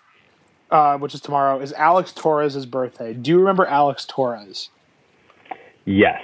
uh, 0.72 0.98
which 0.98 1.14
is 1.14 1.20
tomorrow, 1.22 1.60
is 1.60 1.74
Alex 1.74 2.14
Torres' 2.14 2.66
birthday. 2.66 3.14
Do 3.14 3.32
you 3.32 3.40
remember 3.40 3.66
Alex 3.66 4.06
Torres? 4.08 4.70
Yes. 5.86 6.22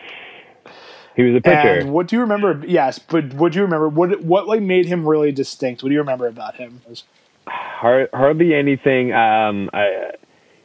He 1.15 1.23
was 1.23 1.35
a 1.35 1.41
pitcher. 1.41 1.79
And 1.79 1.91
what 1.91 2.07
do 2.07 2.15
you 2.15 2.21
remember? 2.21 2.63
Yes, 2.65 2.97
but 2.99 3.33
what 3.33 3.51
do 3.51 3.57
you 3.59 3.63
remember? 3.65 3.89
What 3.89 4.21
what 4.23 4.47
like 4.47 4.61
made 4.61 4.85
him 4.85 5.05
really 5.07 5.31
distinct? 5.33 5.83
What 5.83 5.89
do 5.89 5.93
you 5.93 5.99
remember 5.99 6.27
about 6.27 6.55
him? 6.55 6.81
Har- 7.45 8.09
hardly 8.13 8.53
anything. 8.53 9.11
Um, 9.11 9.69
I 9.73 10.11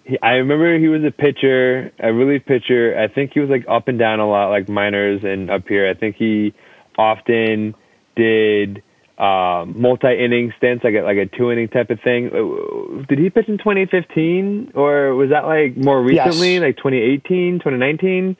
he, 0.05 0.18
I 0.22 0.32
remember 0.34 0.78
he 0.78 0.86
was 0.88 1.03
a 1.03 1.11
pitcher, 1.11 1.90
a 1.99 2.12
relief 2.12 2.45
pitcher. 2.47 2.97
I 2.97 3.09
think 3.09 3.32
he 3.34 3.40
was 3.40 3.49
like 3.51 3.64
up 3.68 3.88
and 3.88 3.99
down 3.99 4.20
a 4.20 4.28
lot, 4.28 4.51
like 4.51 4.68
minors 4.68 5.22
and 5.24 5.51
up 5.51 5.66
here. 5.66 5.88
I 5.90 5.95
think 5.95 6.16
he 6.16 6.55
often 6.97 7.74
did 8.14 8.82
um, 9.18 9.80
multi-inning 9.80 10.53
stints, 10.59 10.84
like 10.84 10.95
a, 10.95 11.01
like 11.03 11.16
a 11.16 11.26
two-inning 11.26 11.68
type 11.68 11.90
of 11.90 12.01
thing. 12.01 12.26
Uh, 12.28 13.03
Did 13.09 13.18
he 13.18 13.30
pitch 13.30 13.49
in 13.49 13.59
2015, 13.59 14.72
or 14.74 15.14
was 15.14 15.30
that 15.30 15.47
like 15.47 15.76
more 15.76 16.09
Yes. 16.11 16.26
recently, 16.26 16.61
like 16.61 16.76
2018, 16.76 17.59
2019? 17.59 18.36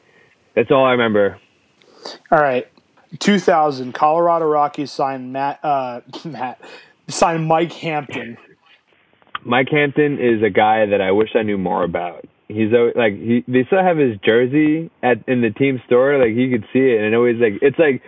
That's 0.55 0.71
all 0.71 0.85
I 0.85 0.93
remember. 0.93 1.39
All 2.31 2.41
right, 2.41 2.67
two 3.19 3.39
thousand 3.39 3.95
Colorado 3.95 4.47
Rockies 4.47 4.91
signed 4.91 5.33
Matt 5.33 5.61
uh, 5.65 6.01
Matt 6.25 6.61
signed 7.09 7.47
Mike 7.47 7.73
Hampton. 7.73 8.37
Mike 9.45 9.69
Hampton 9.71 10.19
is 10.19 10.43
a 10.43 10.51
guy 10.51 10.87
that 10.87 11.01
I 11.01 11.11
wish 11.11 11.31
I 11.35 11.43
knew 11.43 11.59
more 11.59 11.85
about. 11.85 12.27
He's 12.49 12.73
always, 12.73 12.95
like 12.97 13.15
he 13.15 13.45
they 13.49 13.65
still 13.67 13.83
have 13.83 13.97
his 13.97 14.17
jersey 14.25 14.91
at 15.03 15.27
in 15.29 15.41
the 15.41 15.51
team 15.51 15.83
store, 15.87 16.19
like 16.19 16.37
you 16.37 16.51
could 16.51 16.67
see 16.73 16.81
it, 16.81 16.99
and 16.99 17.07
it 17.07 17.15
always 17.15 17.37
like 17.41 17.55
it's 17.63 17.79
like 17.79 18.03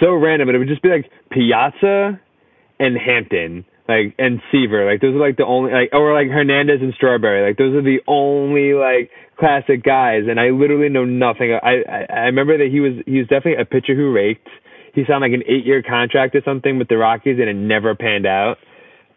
so 0.00 0.14
random, 0.14 0.48
but 0.48 0.54
it 0.54 0.58
would 0.58 0.68
just 0.68 0.82
be 0.82 0.88
like 0.88 1.10
Piazza 1.30 2.20
and 2.78 2.96
Hampton, 2.96 3.64
like 3.90 4.14
and 4.18 4.40
Seaver, 4.50 4.90
like 4.90 5.00
those 5.00 5.14
are 5.14 5.20
like 5.20 5.36
the 5.36 5.44
only 5.44 5.72
like 5.72 5.90
or 5.92 6.14
like 6.14 6.28
Hernandez 6.28 6.80
and 6.80 6.94
Strawberry, 6.94 7.46
like 7.46 7.58
those 7.58 7.74
are 7.74 7.82
the 7.82 8.00
only 8.06 8.72
like 8.72 9.10
classic 9.38 9.82
guys, 9.82 10.24
and 10.28 10.38
I 10.38 10.50
literally 10.50 10.88
know 10.88 11.04
nothing. 11.04 11.52
I 11.52 11.82
I, 11.82 12.06
I 12.08 12.20
remember 12.30 12.58
that 12.58 12.68
he 12.70 12.80
was 12.80 13.02
he 13.06 13.18
was 13.18 13.26
definitely 13.26 13.60
a 13.60 13.64
pitcher 13.64 13.94
who 13.94 14.12
raked. 14.12 14.48
He 14.94 15.02
signed 15.06 15.20
like 15.20 15.32
an 15.32 15.44
eight 15.46 15.66
year 15.66 15.82
contract 15.82 16.34
or 16.34 16.42
something 16.44 16.78
with 16.78 16.88
the 16.88 16.96
Rockies, 16.96 17.38
and 17.38 17.48
it 17.48 17.54
never 17.54 17.94
panned 17.94 18.26
out. 18.26 18.58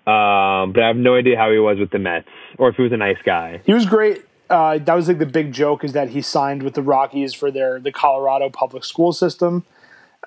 Um, 0.05 0.73
but 0.73 0.83
I 0.83 0.87
have 0.87 0.97
no 0.97 1.15
idea 1.15 1.37
how 1.37 1.51
he 1.51 1.59
was 1.59 1.77
with 1.79 1.91
the 1.91 1.99
Mets 1.99 2.27
or 2.57 2.69
if 2.69 2.75
he 2.75 2.81
was 2.81 2.91
a 2.91 2.97
nice 2.97 3.17
guy. 3.25 3.61
He 3.65 3.73
was 3.73 3.85
great. 3.85 4.25
Uh, 4.49 4.77
that 4.77 4.93
was 4.93 5.07
like 5.07 5.17
the 5.17 5.25
big 5.25 5.53
joke 5.53 5.83
is 5.85 5.93
that 5.93 6.09
he 6.09 6.21
signed 6.21 6.61
with 6.61 6.73
the 6.73 6.81
Rockies 6.81 7.33
for 7.33 7.51
their 7.51 7.79
the 7.79 7.91
Colorado 7.91 8.49
public 8.49 8.83
school 8.83 9.13
system. 9.13 9.65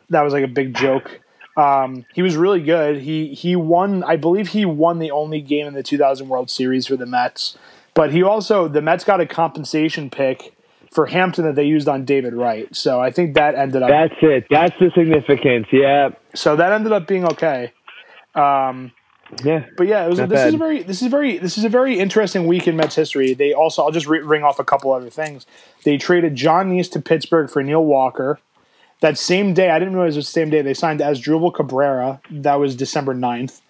That 0.09 0.23
was 0.23 0.33
like 0.33 0.45
a 0.45 0.49
big 0.49 0.75
joke. 0.75 1.21
Um, 1.57 2.05
he 2.15 2.23
was 2.23 2.37
really 2.37 2.61
good. 2.61 2.99
He 2.99 3.35
he 3.35 3.57
won. 3.57 4.05
I 4.05 4.17
believe 4.17 4.49
he 4.49 4.65
won 4.65 4.99
the 4.99 5.11
only 5.11 5.41
game 5.41 5.67
in 5.67 5.75
the 5.75 5.83
2000 5.83 6.29
World 6.29 6.51
Series 6.51 6.87
for 6.87 6.97
the 6.97 7.07
Mets. 7.07 7.57
But 7.95 8.13
he 8.13 8.23
also 8.23 8.69
the 8.69 8.83
Mets 8.83 9.05
got 9.05 9.21
a 9.21 9.27
compensation 9.27 10.11
pick 10.11 10.55
for 10.93 11.07
Hampton 11.07 11.45
that 11.45 11.55
they 11.55 11.65
used 11.65 11.89
on 11.89 12.05
David 12.05 12.35
Wright. 12.35 12.75
So 12.77 13.01
I 13.01 13.11
think 13.11 13.35
that 13.35 13.55
ended 13.55 13.83
up. 13.83 13.89
That's 13.89 14.15
it. 14.21 14.47
That's 14.51 14.75
the 14.79 14.91
significance. 14.95 15.67
Yeah. 15.73 16.11
so 16.35 16.57
that 16.57 16.73
ended 16.73 16.93
up 16.93 17.07
being 17.07 17.25
okay. 17.25 17.73
Um, 18.35 18.93
Yeah. 19.43 19.65
But 19.77 19.87
yeah, 19.87 20.05
it 20.05 20.09
was, 20.09 20.19
this 20.19 20.45
is 20.45 20.55
a 20.55 20.59
very 20.59 20.83
this 20.83 21.03
is 21.03 21.09
very 21.09 21.39
this 21.39 21.59
is 21.59 21.65
a 21.65 21.69
very 21.69 21.99
interesting 21.99 22.47
week 22.47 22.69
in 22.69 22.77
Mets 22.77 22.95
history. 22.95 23.35
They 23.35 23.53
also 23.53 23.83
I'll 23.83 23.91
just 23.91 24.07
re- 24.07 24.21
ring 24.21 24.45
off 24.45 24.59
a 24.59 24.65
couple 24.65 24.93
other 24.93 25.11
things. 25.11 25.47
They 25.85 25.97
traded 25.97 26.35
Jon 26.35 26.71
Niese 26.71 26.91
to 26.93 27.01
Pittsburgh 27.01 27.51
for 27.51 27.63
Neil 27.63 27.85
Walker. 27.85 28.39
That 29.01 29.19
same 29.19 29.53
day, 29.53 29.71
I 29.71 29.79
didn't 29.79 29.95
realize 29.95 30.15
it 30.15 30.21
was 30.21 30.27
the 30.27 30.33
same 30.33 30.51
day 30.51 30.63
they 30.63 30.75
signed 30.75 31.01
Asdrubal 31.01 31.55
Cabrera. 31.55 32.21
That 32.31 32.55
was 32.55 32.75
December 32.75 33.15
9th. 33.15 33.61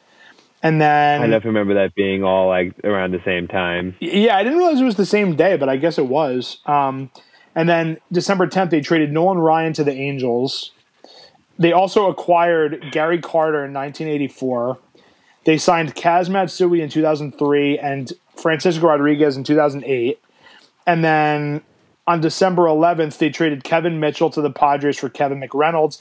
And 0.63 0.81
then 0.81 1.21
I 1.23 1.27
definitely 1.27 1.59
remember 1.59 1.75
that 1.75 1.95
being 1.95 2.25
all 2.25 2.49
like 2.49 2.75
around 2.83 3.13
the 3.13 3.23
same 3.25 3.47
time. 3.47 3.95
yeah, 4.01 4.37
I 4.37 4.43
didn't 4.43 4.59
realize 4.59 4.81
it 4.81 4.85
was 4.85 4.97
the 4.97 5.07
same 5.07 5.37
day, 5.37 5.57
but 5.57 5.69
I 5.69 5.77
guess 5.77 5.99
it 5.99 6.07
was. 6.07 6.59
Um, 6.67 7.11
and 7.55 7.69
then 7.69 7.99
December 8.11 8.47
10th, 8.47 8.71
they 8.71 8.81
traded 8.81 9.13
Nolan 9.13 9.39
Ryan 9.39 9.73
to 9.75 9.85
the 9.85 9.93
Angels. 9.93 10.73
They 11.59 11.73
also 11.73 12.09
acquired 12.09 12.91
Gary 12.91 13.21
Carter 13.21 13.65
in 13.65 13.73
1984. 13.73 14.79
They 15.45 15.57
signed 15.57 15.95
Kaz 15.95 16.29
Matsui 16.29 16.81
in 16.81 16.89
2003 16.89 17.79
and 17.79 18.13
Francisco 18.37 18.87
Rodriguez 18.89 19.37
in 19.37 19.45
2008. 19.45 20.21
And 20.87 21.05
then 21.05 21.63
on 22.07 22.21
December 22.21 22.63
11th, 22.63 23.19
they 23.19 23.31
traded 23.31 23.65
Kevin 23.65 23.99
Mitchell 24.01 24.31
to 24.31 24.41
the 24.41 24.51
Padres 24.51 24.99
for 24.99 25.09
Kevin 25.09 25.41
McReynolds. 25.41 26.01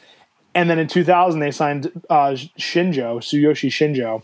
And 0.53 0.69
then 0.69 0.79
in 0.79 0.87
2000, 0.87 1.39
they 1.39 1.51
signed 1.51 1.91
uh, 2.09 2.29
Shinjo, 2.57 3.17
Tsuyoshi 3.17 3.69
Shinjo. 3.69 4.21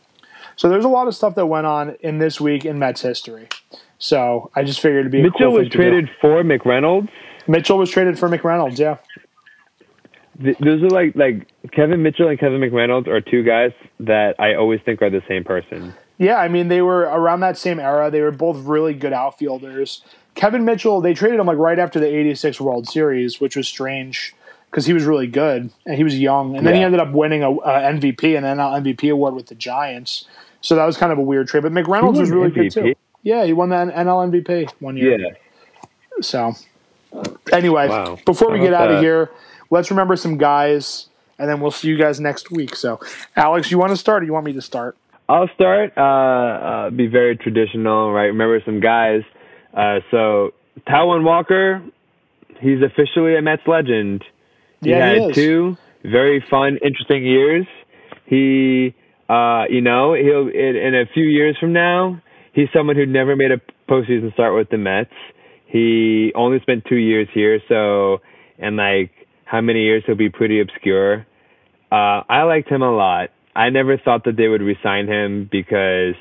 So 0.55 0.69
there's 0.69 0.85
a 0.85 0.89
lot 0.89 1.07
of 1.07 1.15
stuff 1.15 1.35
that 1.35 1.47
went 1.47 1.65
on 1.65 1.95
in 2.01 2.19
this 2.19 2.39
week 2.39 2.65
in 2.65 2.77
Mets 2.79 3.01
history. 3.01 3.47
So 3.97 4.51
I 4.55 4.63
just 4.63 4.79
figured 4.79 5.01
it'd 5.01 5.11
be 5.11 5.19
a 5.19 5.23
Mitchell 5.23 5.49
cool 5.49 5.53
was 5.53 5.63
to 5.65 5.69
do. 5.69 5.77
traded 5.77 6.09
for 6.21 6.43
McReynolds. 6.43 7.09
Mitchell 7.47 7.77
was 7.77 7.89
traded 7.89 8.17
for 8.17 8.29
McReynolds. 8.29 8.77
Yeah. 8.77 8.97
Th- 10.41 10.57
those 10.59 10.81
are 10.83 10.89
like 10.89 11.15
like 11.15 11.47
Kevin 11.71 12.01
Mitchell 12.01 12.27
and 12.27 12.39
Kevin 12.39 12.61
McReynolds 12.61 13.07
are 13.07 13.21
two 13.21 13.43
guys 13.43 13.71
that 13.99 14.39
I 14.39 14.55
always 14.55 14.81
think 14.81 15.01
are 15.01 15.09
the 15.09 15.21
same 15.27 15.43
person. 15.43 15.93
Yeah, 16.17 16.37
I 16.37 16.47
mean 16.47 16.67
they 16.67 16.81
were 16.81 17.01
around 17.01 17.41
that 17.41 17.57
same 17.57 17.79
era. 17.79 18.09
They 18.09 18.21
were 18.21 18.31
both 18.31 18.57
really 18.65 18.93
good 18.93 19.13
outfielders. 19.13 20.03
Kevin 20.35 20.65
Mitchell, 20.65 21.01
they 21.01 21.13
traded 21.13 21.39
him 21.39 21.45
like 21.47 21.57
right 21.57 21.77
after 21.79 21.99
the 21.99 22.07
'86 22.07 22.61
World 22.61 22.87
Series, 22.87 23.39
which 23.41 23.55
was 23.55 23.67
strange 23.67 24.33
because 24.69 24.85
he 24.85 24.93
was 24.93 25.03
really 25.03 25.27
good 25.27 25.69
and 25.85 25.95
he 25.97 26.03
was 26.03 26.17
young, 26.17 26.55
and 26.55 26.65
then 26.65 26.75
he 26.75 26.81
ended 26.81 27.01
up 27.01 27.11
winning 27.11 27.43
a, 27.43 27.51
a 27.51 27.91
MVP 27.93 28.35
and 28.35 28.45
then 28.45 28.59
an 28.59 28.83
MVP 28.83 29.11
award 29.11 29.33
with 29.35 29.47
the 29.47 29.55
Giants. 29.55 30.25
So 30.61 30.75
that 30.75 30.85
was 30.85 30.95
kind 30.95 31.11
of 31.11 31.17
a 31.17 31.21
weird 31.21 31.47
trade. 31.47 31.63
But 31.63 31.73
McReynolds 31.73 32.19
was 32.19 32.29
really 32.31 32.51
good 32.51 32.71
too. 32.71 32.93
Yeah, 33.23 33.45
he 33.45 33.53
won 33.53 33.69
the 33.69 33.75
NL 33.75 34.31
MVP 34.31 34.71
one 34.79 34.97
year. 34.97 35.19
Yeah. 35.19 35.27
So, 36.21 36.53
anyway, 37.51 37.87
Wow. 37.87 38.17
before 38.25 38.51
we 38.51 38.59
get 38.59 38.73
out 38.73 38.91
of 38.91 39.01
here, 39.01 39.31
let's 39.69 39.89
remember 39.91 40.15
some 40.15 40.37
guys, 40.37 41.07
and 41.37 41.49
then 41.49 41.59
we'll 41.61 41.71
see 41.71 41.87
you 41.87 41.97
guys 41.97 42.19
next 42.19 42.51
week. 42.51 42.75
So, 42.75 42.99
Alex, 43.35 43.71
you 43.71 43.77
want 43.77 43.91
to 43.91 43.97
start, 43.97 44.23
or 44.23 44.25
you 44.25 44.33
want 44.33 44.45
me 44.45 44.53
to 44.53 44.61
start? 44.61 44.97
I'll 45.29 45.49
start. 45.55 45.93
Uh, 45.97 46.01
uh, 46.01 46.89
be 46.89 47.07
very 47.07 47.37
traditional, 47.37 48.11
right? 48.11 48.25
Remember 48.25 48.61
some 48.65 48.79
guys. 48.79 49.23
Uh, 49.73 49.99
so 50.09 50.51
Taijuan 50.87 51.23
Walker, 51.23 51.81
he's 52.59 52.79
officially 52.81 53.35
a 53.35 53.41
Mets 53.41 53.63
legend. 53.67 54.23
He 54.83 54.89
Yeah, 54.91 55.07
had 55.07 55.17
he 55.17 55.23
is. 55.29 55.35
two 55.35 55.77
very 56.03 56.43
fun, 56.49 56.77
interesting 56.83 57.23
years. 57.25 57.65
He, 58.25 58.93
uh, 59.29 59.65
you 59.69 59.81
know, 59.81 60.13
he'll 60.13 60.47
in, 60.47 60.75
in 60.75 60.95
a 60.95 61.05
few 61.13 61.25
years 61.25 61.57
from 61.59 61.73
now, 61.73 62.21
he's 62.53 62.67
someone 62.73 62.95
who 62.95 63.05
never 63.05 63.35
made 63.35 63.51
a 63.51 63.61
postseason 63.89 64.33
start 64.33 64.55
with 64.55 64.69
the 64.69 64.77
Mets. 64.77 65.11
He 65.65 66.31
only 66.35 66.59
spent 66.61 66.85
two 66.85 66.95
years 66.97 67.27
here, 67.33 67.59
so 67.69 68.21
and 68.59 68.75
like 68.77 69.11
how 69.45 69.61
many 69.61 69.83
years 69.83 70.03
he'll 70.05 70.15
be 70.15 70.29
pretty 70.29 70.59
obscure. 70.61 71.25
Uh, 71.91 72.23
I 72.29 72.43
liked 72.43 72.69
him 72.69 72.81
a 72.81 72.91
lot. 72.91 73.29
I 73.55 73.69
never 73.69 73.97
thought 73.97 74.23
that 74.23 74.37
they 74.37 74.47
would 74.47 74.61
resign 74.61 75.07
him 75.07 75.49
because 75.51 76.15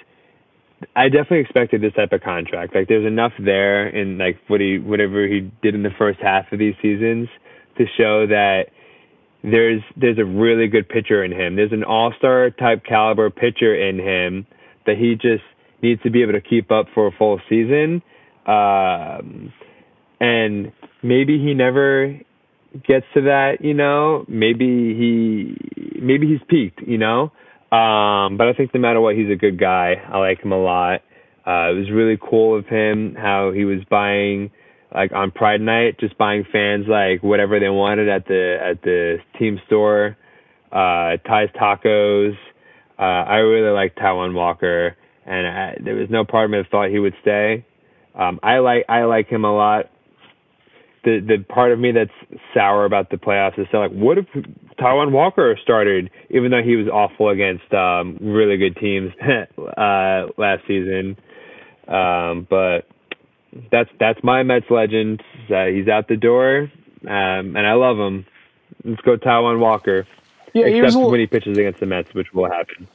I 0.97 1.09
definitely 1.09 1.41
expected 1.41 1.83
this 1.83 1.93
type 1.95 2.13
of 2.13 2.23
contract. 2.23 2.75
Like 2.75 2.89
there's 2.89 3.07
enough 3.07 3.33
there 3.39 3.89
in 3.89 4.19
like 4.19 4.39
what 4.49 4.61
he 4.61 4.79
whatever 4.79 5.27
he 5.27 5.51
did 5.63 5.75
in 5.75 5.83
the 5.83 5.91
first 5.99 6.21
half 6.21 6.51
of 6.53 6.59
these 6.59 6.75
seasons 6.81 7.29
to 7.77 7.85
show 7.99 8.27
that 8.27 8.67
there's 9.43 9.83
there's 9.97 10.19
a 10.19 10.25
really 10.25 10.69
good 10.69 10.89
pitcher 10.89 11.23
in 11.25 11.33
him. 11.33 11.57
There's 11.57 11.73
an 11.73 11.85
all-star 11.85 12.51
type 12.51 12.85
caliber 12.85 13.31
pitcher 13.31 13.75
in 13.75 13.99
him 13.99 14.47
that 14.87 14.97
he 14.97 15.15
just 15.15 15.45
needs 15.83 16.03
to 16.03 16.11
be 16.11 16.23
able 16.23 16.33
to 16.33 16.41
keep 16.41 16.71
up 16.71 16.87
for 16.95 17.07
a 17.07 17.13
full 17.13 17.41
season. 17.49 18.03
Um, 18.47 19.53
and 20.21 20.73
maybe 21.03 21.39
he 21.39 21.55
never 21.55 22.19
gets 22.87 23.07
to 23.15 23.23
that, 23.23 23.59
you 23.61 23.75
know, 23.75 24.25
maybe 24.29 24.95
he 24.95 26.01
maybe 26.01 26.27
he's 26.27 26.41
peaked, 26.49 26.81
you 26.87 26.99
know. 26.99 27.33
Um, 27.73 28.37
but 28.37 28.49
I 28.49 28.53
think 28.57 28.75
no 28.75 28.81
matter 28.81 29.01
what, 29.01 29.15
he's 29.15 29.31
a 29.31 29.37
good 29.37 29.59
guy. 29.59 29.95
I 29.95 30.19
like 30.19 30.41
him 30.41 30.53
a 30.53 30.59
lot. 30.59 31.03
Uh, 31.47 31.71
it 31.71 31.79
was 31.79 31.91
really 31.93 32.19
cool 32.21 32.59
of 32.59 32.67
him 32.67 33.15
how 33.17 33.53
he 33.53 33.65
was 33.65 33.79
buying 33.89 34.51
like 34.95 35.13
on 35.13 35.31
Pride 35.31 35.61
Night, 35.61 35.99
just 36.01 36.19
buying 36.19 36.45
fans 36.53 36.87
like 36.89 37.23
whatever 37.23 37.61
they 37.61 37.69
wanted 37.69 38.09
at 38.09 38.27
the 38.27 38.59
at 38.61 38.83
the 38.83 39.19
team 39.39 39.61
store. 39.67 40.17
Uh, 40.73 41.17
Ty's 41.27 41.49
Tacos. 41.61 42.35
Uh, 42.99 43.03
I 43.03 43.37
really 43.37 43.71
like 43.73 43.95
Taijuan 43.95 44.35
Walker, 44.35 44.97
and 45.25 45.47
I, 45.47 45.77
there 45.83 45.95
was 45.95 46.09
no 46.11 46.25
part 46.25 46.47
of 46.47 46.51
me 46.51 46.59
that 46.59 46.71
thought 46.71 46.91
he 46.91 46.99
would 46.99 47.15
stay. 47.23 47.65
Um, 48.15 48.41
I 48.43 48.59
like 48.59 48.85
I 48.89 49.05
like 49.05 49.29
him 49.29 49.45
a 49.45 49.55
lot 49.55 49.90
the 51.05 51.21
the 51.21 51.45
part 51.49 51.73
of 51.73 51.79
me 51.79 51.93
that's 51.93 52.11
sour 52.55 52.85
about 52.85 53.11
the 53.11 53.17
playoffs 53.17 53.59
is 53.59 53.67
like, 53.73 53.91
what 53.91 54.19
if 54.19 54.27
Taijuan 54.79 55.13
Walker 55.13 55.57
started, 55.63 56.11
even 56.31 56.51
though 56.51 56.63
he 56.63 56.77
was 56.77 56.89
awful 56.89 57.29
against 57.29 57.73
um, 57.73 58.19
really 58.21 58.57
good 58.57 58.77
teams 58.77 59.13
uh, 59.77 60.27
last 60.37 60.63
season. 60.67 61.17
Um, 61.89 62.47
but 62.49 62.89
that's 63.71 63.91
that's 63.99 64.23
my 64.23 64.43
Mets 64.43 64.67
legend. 64.71 65.23
Uh, 65.51 65.67
he's 65.67 65.89
out 65.89 66.09
the 66.09 66.17
door, 66.17 66.71
um, 67.03 67.57
and 67.57 67.67
I 67.67 67.73
love 67.75 67.99
him. 67.99 68.27
Let's 68.85 69.01
go 69.03 69.17
Taijuan 69.17 69.59
Walker. 69.59 70.07
Yeah, 70.55 70.69
he 70.69 70.81
was 70.81 70.95
little, 70.95 71.11
when 71.11 71.21
he 71.21 71.27
pitches 71.27 71.59
against 71.59 71.81
the 71.81 71.87
Mets, 71.87 72.13
which 72.13 72.33
will 72.33 72.51
happen. 72.51 72.89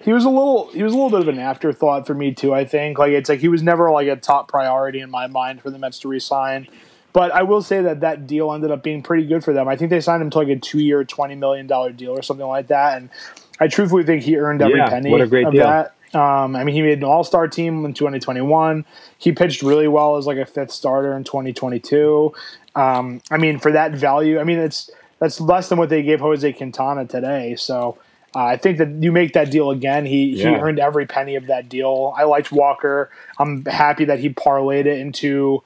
he 0.00 0.12
was 0.12 0.24
a 0.24 0.28
little 0.28 0.70
he 0.72 0.82
was 0.82 0.92
a 0.92 0.96
little 0.96 1.10
bit 1.10 1.20
of 1.20 1.28
an 1.28 1.38
afterthought 1.38 2.06
for 2.06 2.14
me 2.14 2.34
too. 2.34 2.52
I 2.52 2.64
think 2.64 2.98
like 2.98 3.12
it's 3.12 3.28
like 3.28 3.40
he 3.40 3.48
was 3.48 3.62
never 3.62 3.90
like 3.90 4.08
a 4.08 4.16
top 4.16 4.48
priority 4.48 5.00
in 5.00 5.10
my 5.10 5.26
mind 5.26 5.62
for 5.62 5.70
the 5.70 5.78
Mets 5.78 5.98
to 6.00 6.08
resign. 6.08 6.68
But 7.12 7.32
I 7.32 7.42
will 7.42 7.62
say 7.62 7.82
that 7.82 8.00
that 8.00 8.26
deal 8.26 8.52
ended 8.52 8.70
up 8.70 8.82
being 8.82 9.02
pretty 9.02 9.26
good 9.26 9.42
for 9.42 9.52
them. 9.52 9.68
I 9.68 9.76
think 9.76 9.90
they 9.90 10.00
signed 10.00 10.22
him 10.22 10.30
to 10.30 10.38
like 10.38 10.48
a 10.48 10.56
two-year, 10.56 11.04
twenty 11.04 11.34
million 11.34 11.66
dollar 11.66 11.92
deal 11.92 12.12
or 12.12 12.22
something 12.22 12.46
like 12.46 12.68
that, 12.68 12.96
and 12.98 13.10
I 13.58 13.68
truthfully 13.68 14.04
think 14.04 14.22
he 14.22 14.36
earned 14.36 14.62
every 14.62 14.78
Yeah, 14.78 14.88
penny 14.88 15.10
what 15.10 15.20
a 15.20 15.26
great 15.26 15.46
of 15.46 15.52
deal. 15.52 15.64
that. 15.64 15.94
Um, 16.12 16.56
I 16.56 16.64
mean, 16.64 16.74
he 16.74 16.82
made 16.82 16.98
an 16.98 17.04
All 17.04 17.22
Star 17.22 17.46
team 17.46 17.84
in 17.84 17.94
2021. 17.94 18.84
He 19.18 19.32
pitched 19.32 19.62
really 19.62 19.86
well 19.88 20.16
as 20.16 20.26
like 20.26 20.38
a 20.38 20.46
fifth 20.46 20.72
starter 20.72 21.16
in 21.16 21.24
2022. 21.24 22.32
Um, 22.74 23.20
I 23.30 23.36
mean, 23.36 23.58
for 23.58 23.72
that 23.72 23.92
value, 23.92 24.38
I 24.40 24.44
mean, 24.44 24.58
it's 24.58 24.90
that's 25.18 25.40
less 25.40 25.68
than 25.68 25.78
what 25.78 25.88
they 25.88 26.02
gave 26.02 26.20
Jose 26.20 26.52
Quintana 26.54 27.06
today. 27.06 27.54
So 27.56 27.98
uh, 28.34 28.44
I 28.44 28.56
think 28.56 28.78
that 28.78 28.88
you 28.88 29.12
make 29.12 29.34
that 29.34 29.50
deal 29.50 29.70
again. 29.70 30.06
He 30.06 30.36
he 30.36 30.46
earned 30.46 30.78
every 30.78 31.06
penny 31.06 31.36
of 31.36 31.46
that 31.46 31.68
deal. 31.68 32.14
I 32.16 32.24
liked 32.24 32.50
Walker. 32.50 33.10
I'm 33.38 33.64
happy 33.66 34.04
that 34.06 34.18
he 34.20 34.30
parlayed 34.30 34.86
it 34.86 34.98
into 34.98 35.62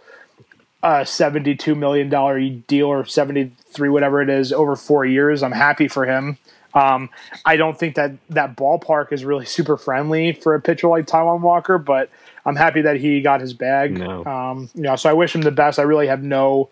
a 0.85 1.05
72 1.07 1.75
million 1.75 2.11
dollar 2.11 2.39
deal 2.39 2.87
or 2.87 3.07
73 3.07 3.89
whatever 3.89 4.21
it 4.21 4.29
is 4.29 4.53
over 4.53 4.77
four 4.77 5.05
years. 5.07 5.43
I'm 5.43 5.53
happy 5.53 5.89
for 5.89 6.05
him. 6.05 6.39
Um, 6.75 7.09
I 7.45 7.57
don't 7.57 7.79
think 7.79 7.95
that 7.95 8.13
that 8.31 8.57
ballpark 8.57 9.13
is 9.13 9.25
really 9.25 9.47
super 9.47 9.77
friendly 9.77 10.33
for 10.33 10.55
a 10.55 10.61
pitcher 10.61 10.89
like 10.89 11.07
Taijuan 11.07 11.41
Walker, 11.41 11.79
but 11.79 12.11
I'm 12.45 12.57
happy 12.57 12.83
that 12.83 12.97
he 12.97 13.23
got 13.23 13.41
his 13.41 13.55
bag. 13.55 13.97
No. 13.97 14.25
Um, 14.25 14.69
you 14.75 14.83
know, 14.83 14.97
so 14.97 15.09
I 15.09 15.15
wish 15.15 15.35
him 15.35 15.43
the 15.43 15.53
best. 15.53 15.79
I 15.79 15.83
really 15.83 16.09
have 16.09 16.23
no 16.23 16.69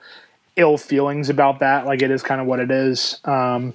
ill 0.56 0.76
feelings 0.76 1.30
about 1.30 1.60
that. 1.60 1.86
Like 1.86 2.02
it 2.02 2.10
is 2.10 2.22
kind 2.22 2.40
of 2.40 2.46
what 2.46 2.60
it 2.60 2.70
is. 2.70 3.18
Um, 3.24 3.74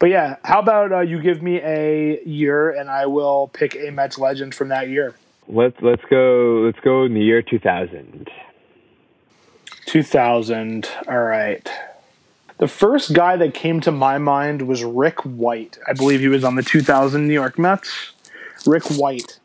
but 0.00 0.06
yeah, 0.06 0.36
how 0.42 0.58
about 0.58 0.92
uh, 0.92 1.00
you 1.00 1.20
give 1.20 1.42
me 1.42 1.60
a 1.60 2.20
year 2.24 2.70
and 2.70 2.90
I 2.90 3.06
will 3.06 3.48
pick 3.52 3.76
a 3.76 3.90
Mets 3.90 4.18
legend 4.18 4.54
from 4.54 4.68
that 4.68 4.88
year. 4.88 5.14
Let's 5.46 5.76
let's 5.80 6.02
go 6.10 6.62
let's 6.64 6.80
go 6.82 7.04
in 7.04 7.14
the 7.14 7.20
year 7.20 7.42
2000. 7.42 8.28
2000. 9.90 10.88
All 11.08 11.18
right. 11.18 11.68
The 12.58 12.68
first 12.68 13.12
guy 13.12 13.36
that 13.36 13.54
came 13.54 13.80
to 13.80 13.90
my 13.90 14.18
mind 14.18 14.62
was 14.62 14.84
Rick 14.84 15.24
White. 15.24 15.78
I 15.88 15.94
believe 15.94 16.20
he 16.20 16.28
was 16.28 16.44
on 16.44 16.54
the 16.54 16.62
2000 16.62 17.26
New 17.26 17.34
York 17.34 17.58
Mets. 17.58 18.12
Rick 18.66 18.84
White. 18.84 19.40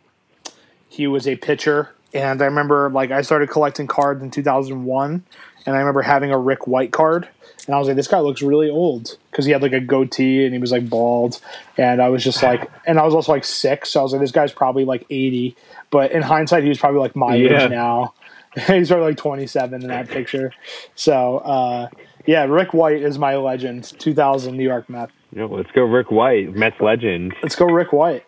He 0.87 1.07
was 1.07 1.27
a 1.27 1.35
pitcher, 1.35 1.95
and 2.13 2.41
I 2.43 2.45
remember 2.45 2.91
like 2.91 3.09
I 3.09 3.21
started 3.23 3.49
collecting 3.49 3.87
cards 3.87 4.21
in 4.21 4.29
2001, 4.29 5.23
and 5.65 5.75
I 5.75 5.79
remember 5.79 6.03
having 6.03 6.29
a 6.31 6.37
Rick 6.37 6.67
White 6.67 6.91
card, 6.91 7.27
and 7.65 7.73
I 7.75 7.79
was 7.79 7.87
like, 7.87 7.95
this 7.97 8.07
guy 8.07 8.19
looks 8.19 8.43
really 8.43 8.69
old 8.69 9.17
because 9.31 9.45
he 9.45 9.51
had 9.51 9.63
like 9.63 9.73
a 9.73 9.79
goatee 9.79 10.45
and 10.45 10.53
he 10.53 10.59
was 10.59 10.71
like 10.71 10.87
bald, 10.87 11.41
and 11.77 12.01
I 12.03 12.09
was 12.09 12.23
just 12.23 12.43
like, 12.43 12.69
and 12.85 12.99
I 12.99 13.03
was 13.03 13.15
also 13.15 13.31
like 13.31 13.45
six, 13.45 13.89
so 13.89 13.99
I 13.99 14.03
was 14.03 14.11
like, 14.11 14.21
this 14.21 14.31
guy's 14.31 14.53
probably 14.53 14.85
like 14.85 15.05
80, 15.09 15.55
but 15.89 16.11
in 16.11 16.21
hindsight, 16.21 16.61
he 16.61 16.69
was 16.69 16.77
probably 16.77 16.99
like 16.99 17.15
my 17.15 17.33
Yeah. 17.35 17.63
age 17.63 17.71
now. 17.71 18.13
He's 18.67 18.87
probably 18.87 19.07
like 19.07 19.17
27 19.17 19.81
in 19.81 19.87
that 19.89 20.07
picture. 20.07 20.53
So, 20.95 21.39
uh, 21.39 21.89
yeah, 22.25 22.45
Rick 22.45 22.73
White 22.73 23.01
is 23.01 23.17
my 23.17 23.35
legend. 23.35 23.93
2000 23.99 24.55
New 24.55 24.63
York 24.63 24.89
Mets. 24.89 25.11
Know, 25.31 25.47
let's 25.47 25.71
go 25.71 25.83
Rick 25.83 26.11
White, 26.11 26.55
Mets 26.55 26.79
legend. 26.79 27.33
Let's 27.43 27.55
go, 27.55 27.65
Rick 27.65 27.91
White. 27.91 28.23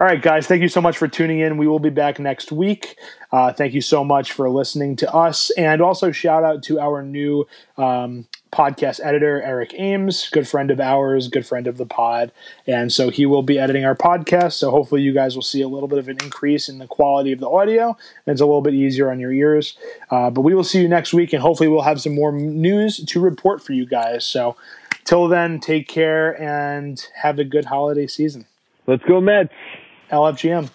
All 0.00 0.08
right, 0.08 0.20
guys, 0.20 0.48
thank 0.48 0.60
you 0.60 0.68
so 0.68 0.80
much 0.80 0.98
for 0.98 1.06
tuning 1.06 1.38
in. 1.38 1.56
We 1.56 1.68
will 1.68 1.78
be 1.78 1.90
back 1.90 2.18
next 2.18 2.50
week. 2.50 2.96
Uh, 3.30 3.52
thank 3.52 3.72
you 3.72 3.80
so 3.80 4.02
much 4.02 4.32
for 4.32 4.50
listening 4.50 4.96
to 4.96 5.14
us. 5.14 5.50
And 5.52 5.80
also, 5.80 6.10
shout 6.10 6.42
out 6.42 6.64
to 6.64 6.80
our 6.80 7.02
new 7.02 7.46
um, 7.78 8.26
podcast 8.54 9.00
editor, 9.04 9.42
Eric 9.42 9.74
Ames, 9.74 10.28
good 10.30 10.46
friend 10.46 10.70
of 10.70 10.78
ours, 10.80 11.28
good 11.28 11.44
friend 11.44 11.66
of 11.66 11.76
the 11.76 11.84
pod. 11.84 12.30
And 12.66 12.92
so 12.92 13.10
he 13.10 13.26
will 13.26 13.42
be 13.42 13.58
editing 13.58 13.84
our 13.84 13.96
podcast. 13.96 14.52
So 14.52 14.70
hopefully, 14.70 15.02
you 15.02 15.12
guys 15.12 15.34
will 15.34 15.42
see 15.42 15.60
a 15.60 15.68
little 15.68 15.88
bit 15.88 15.98
of 15.98 16.08
an 16.08 16.18
increase 16.22 16.68
in 16.68 16.78
the 16.78 16.86
quality 16.86 17.32
of 17.32 17.40
the 17.40 17.48
audio. 17.50 17.88
And 17.88 18.32
it's 18.32 18.40
a 18.40 18.46
little 18.46 18.62
bit 18.62 18.74
easier 18.74 19.10
on 19.10 19.18
your 19.18 19.32
ears. 19.32 19.76
Uh, 20.10 20.30
but 20.30 20.42
we 20.42 20.54
will 20.54 20.64
see 20.64 20.80
you 20.80 20.88
next 20.88 21.12
week, 21.12 21.32
and 21.32 21.42
hopefully, 21.42 21.68
we'll 21.68 21.82
have 21.82 22.00
some 22.00 22.14
more 22.14 22.32
news 22.32 22.98
to 23.04 23.20
report 23.20 23.62
for 23.62 23.72
you 23.72 23.86
guys. 23.86 24.24
So, 24.24 24.56
till 25.04 25.28
then, 25.28 25.58
take 25.58 25.88
care 25.88 26.40
and 26.40 27.04
have 27.16 27.38
a 27.38 27.44
good 27.44 27.64
holiday 27.64 28.06
season. 28.06 28.46
Let's 28.86 29.04
go 29.04 29.20
Mets. 29.20 29.52
LFGM. 30.10 30.70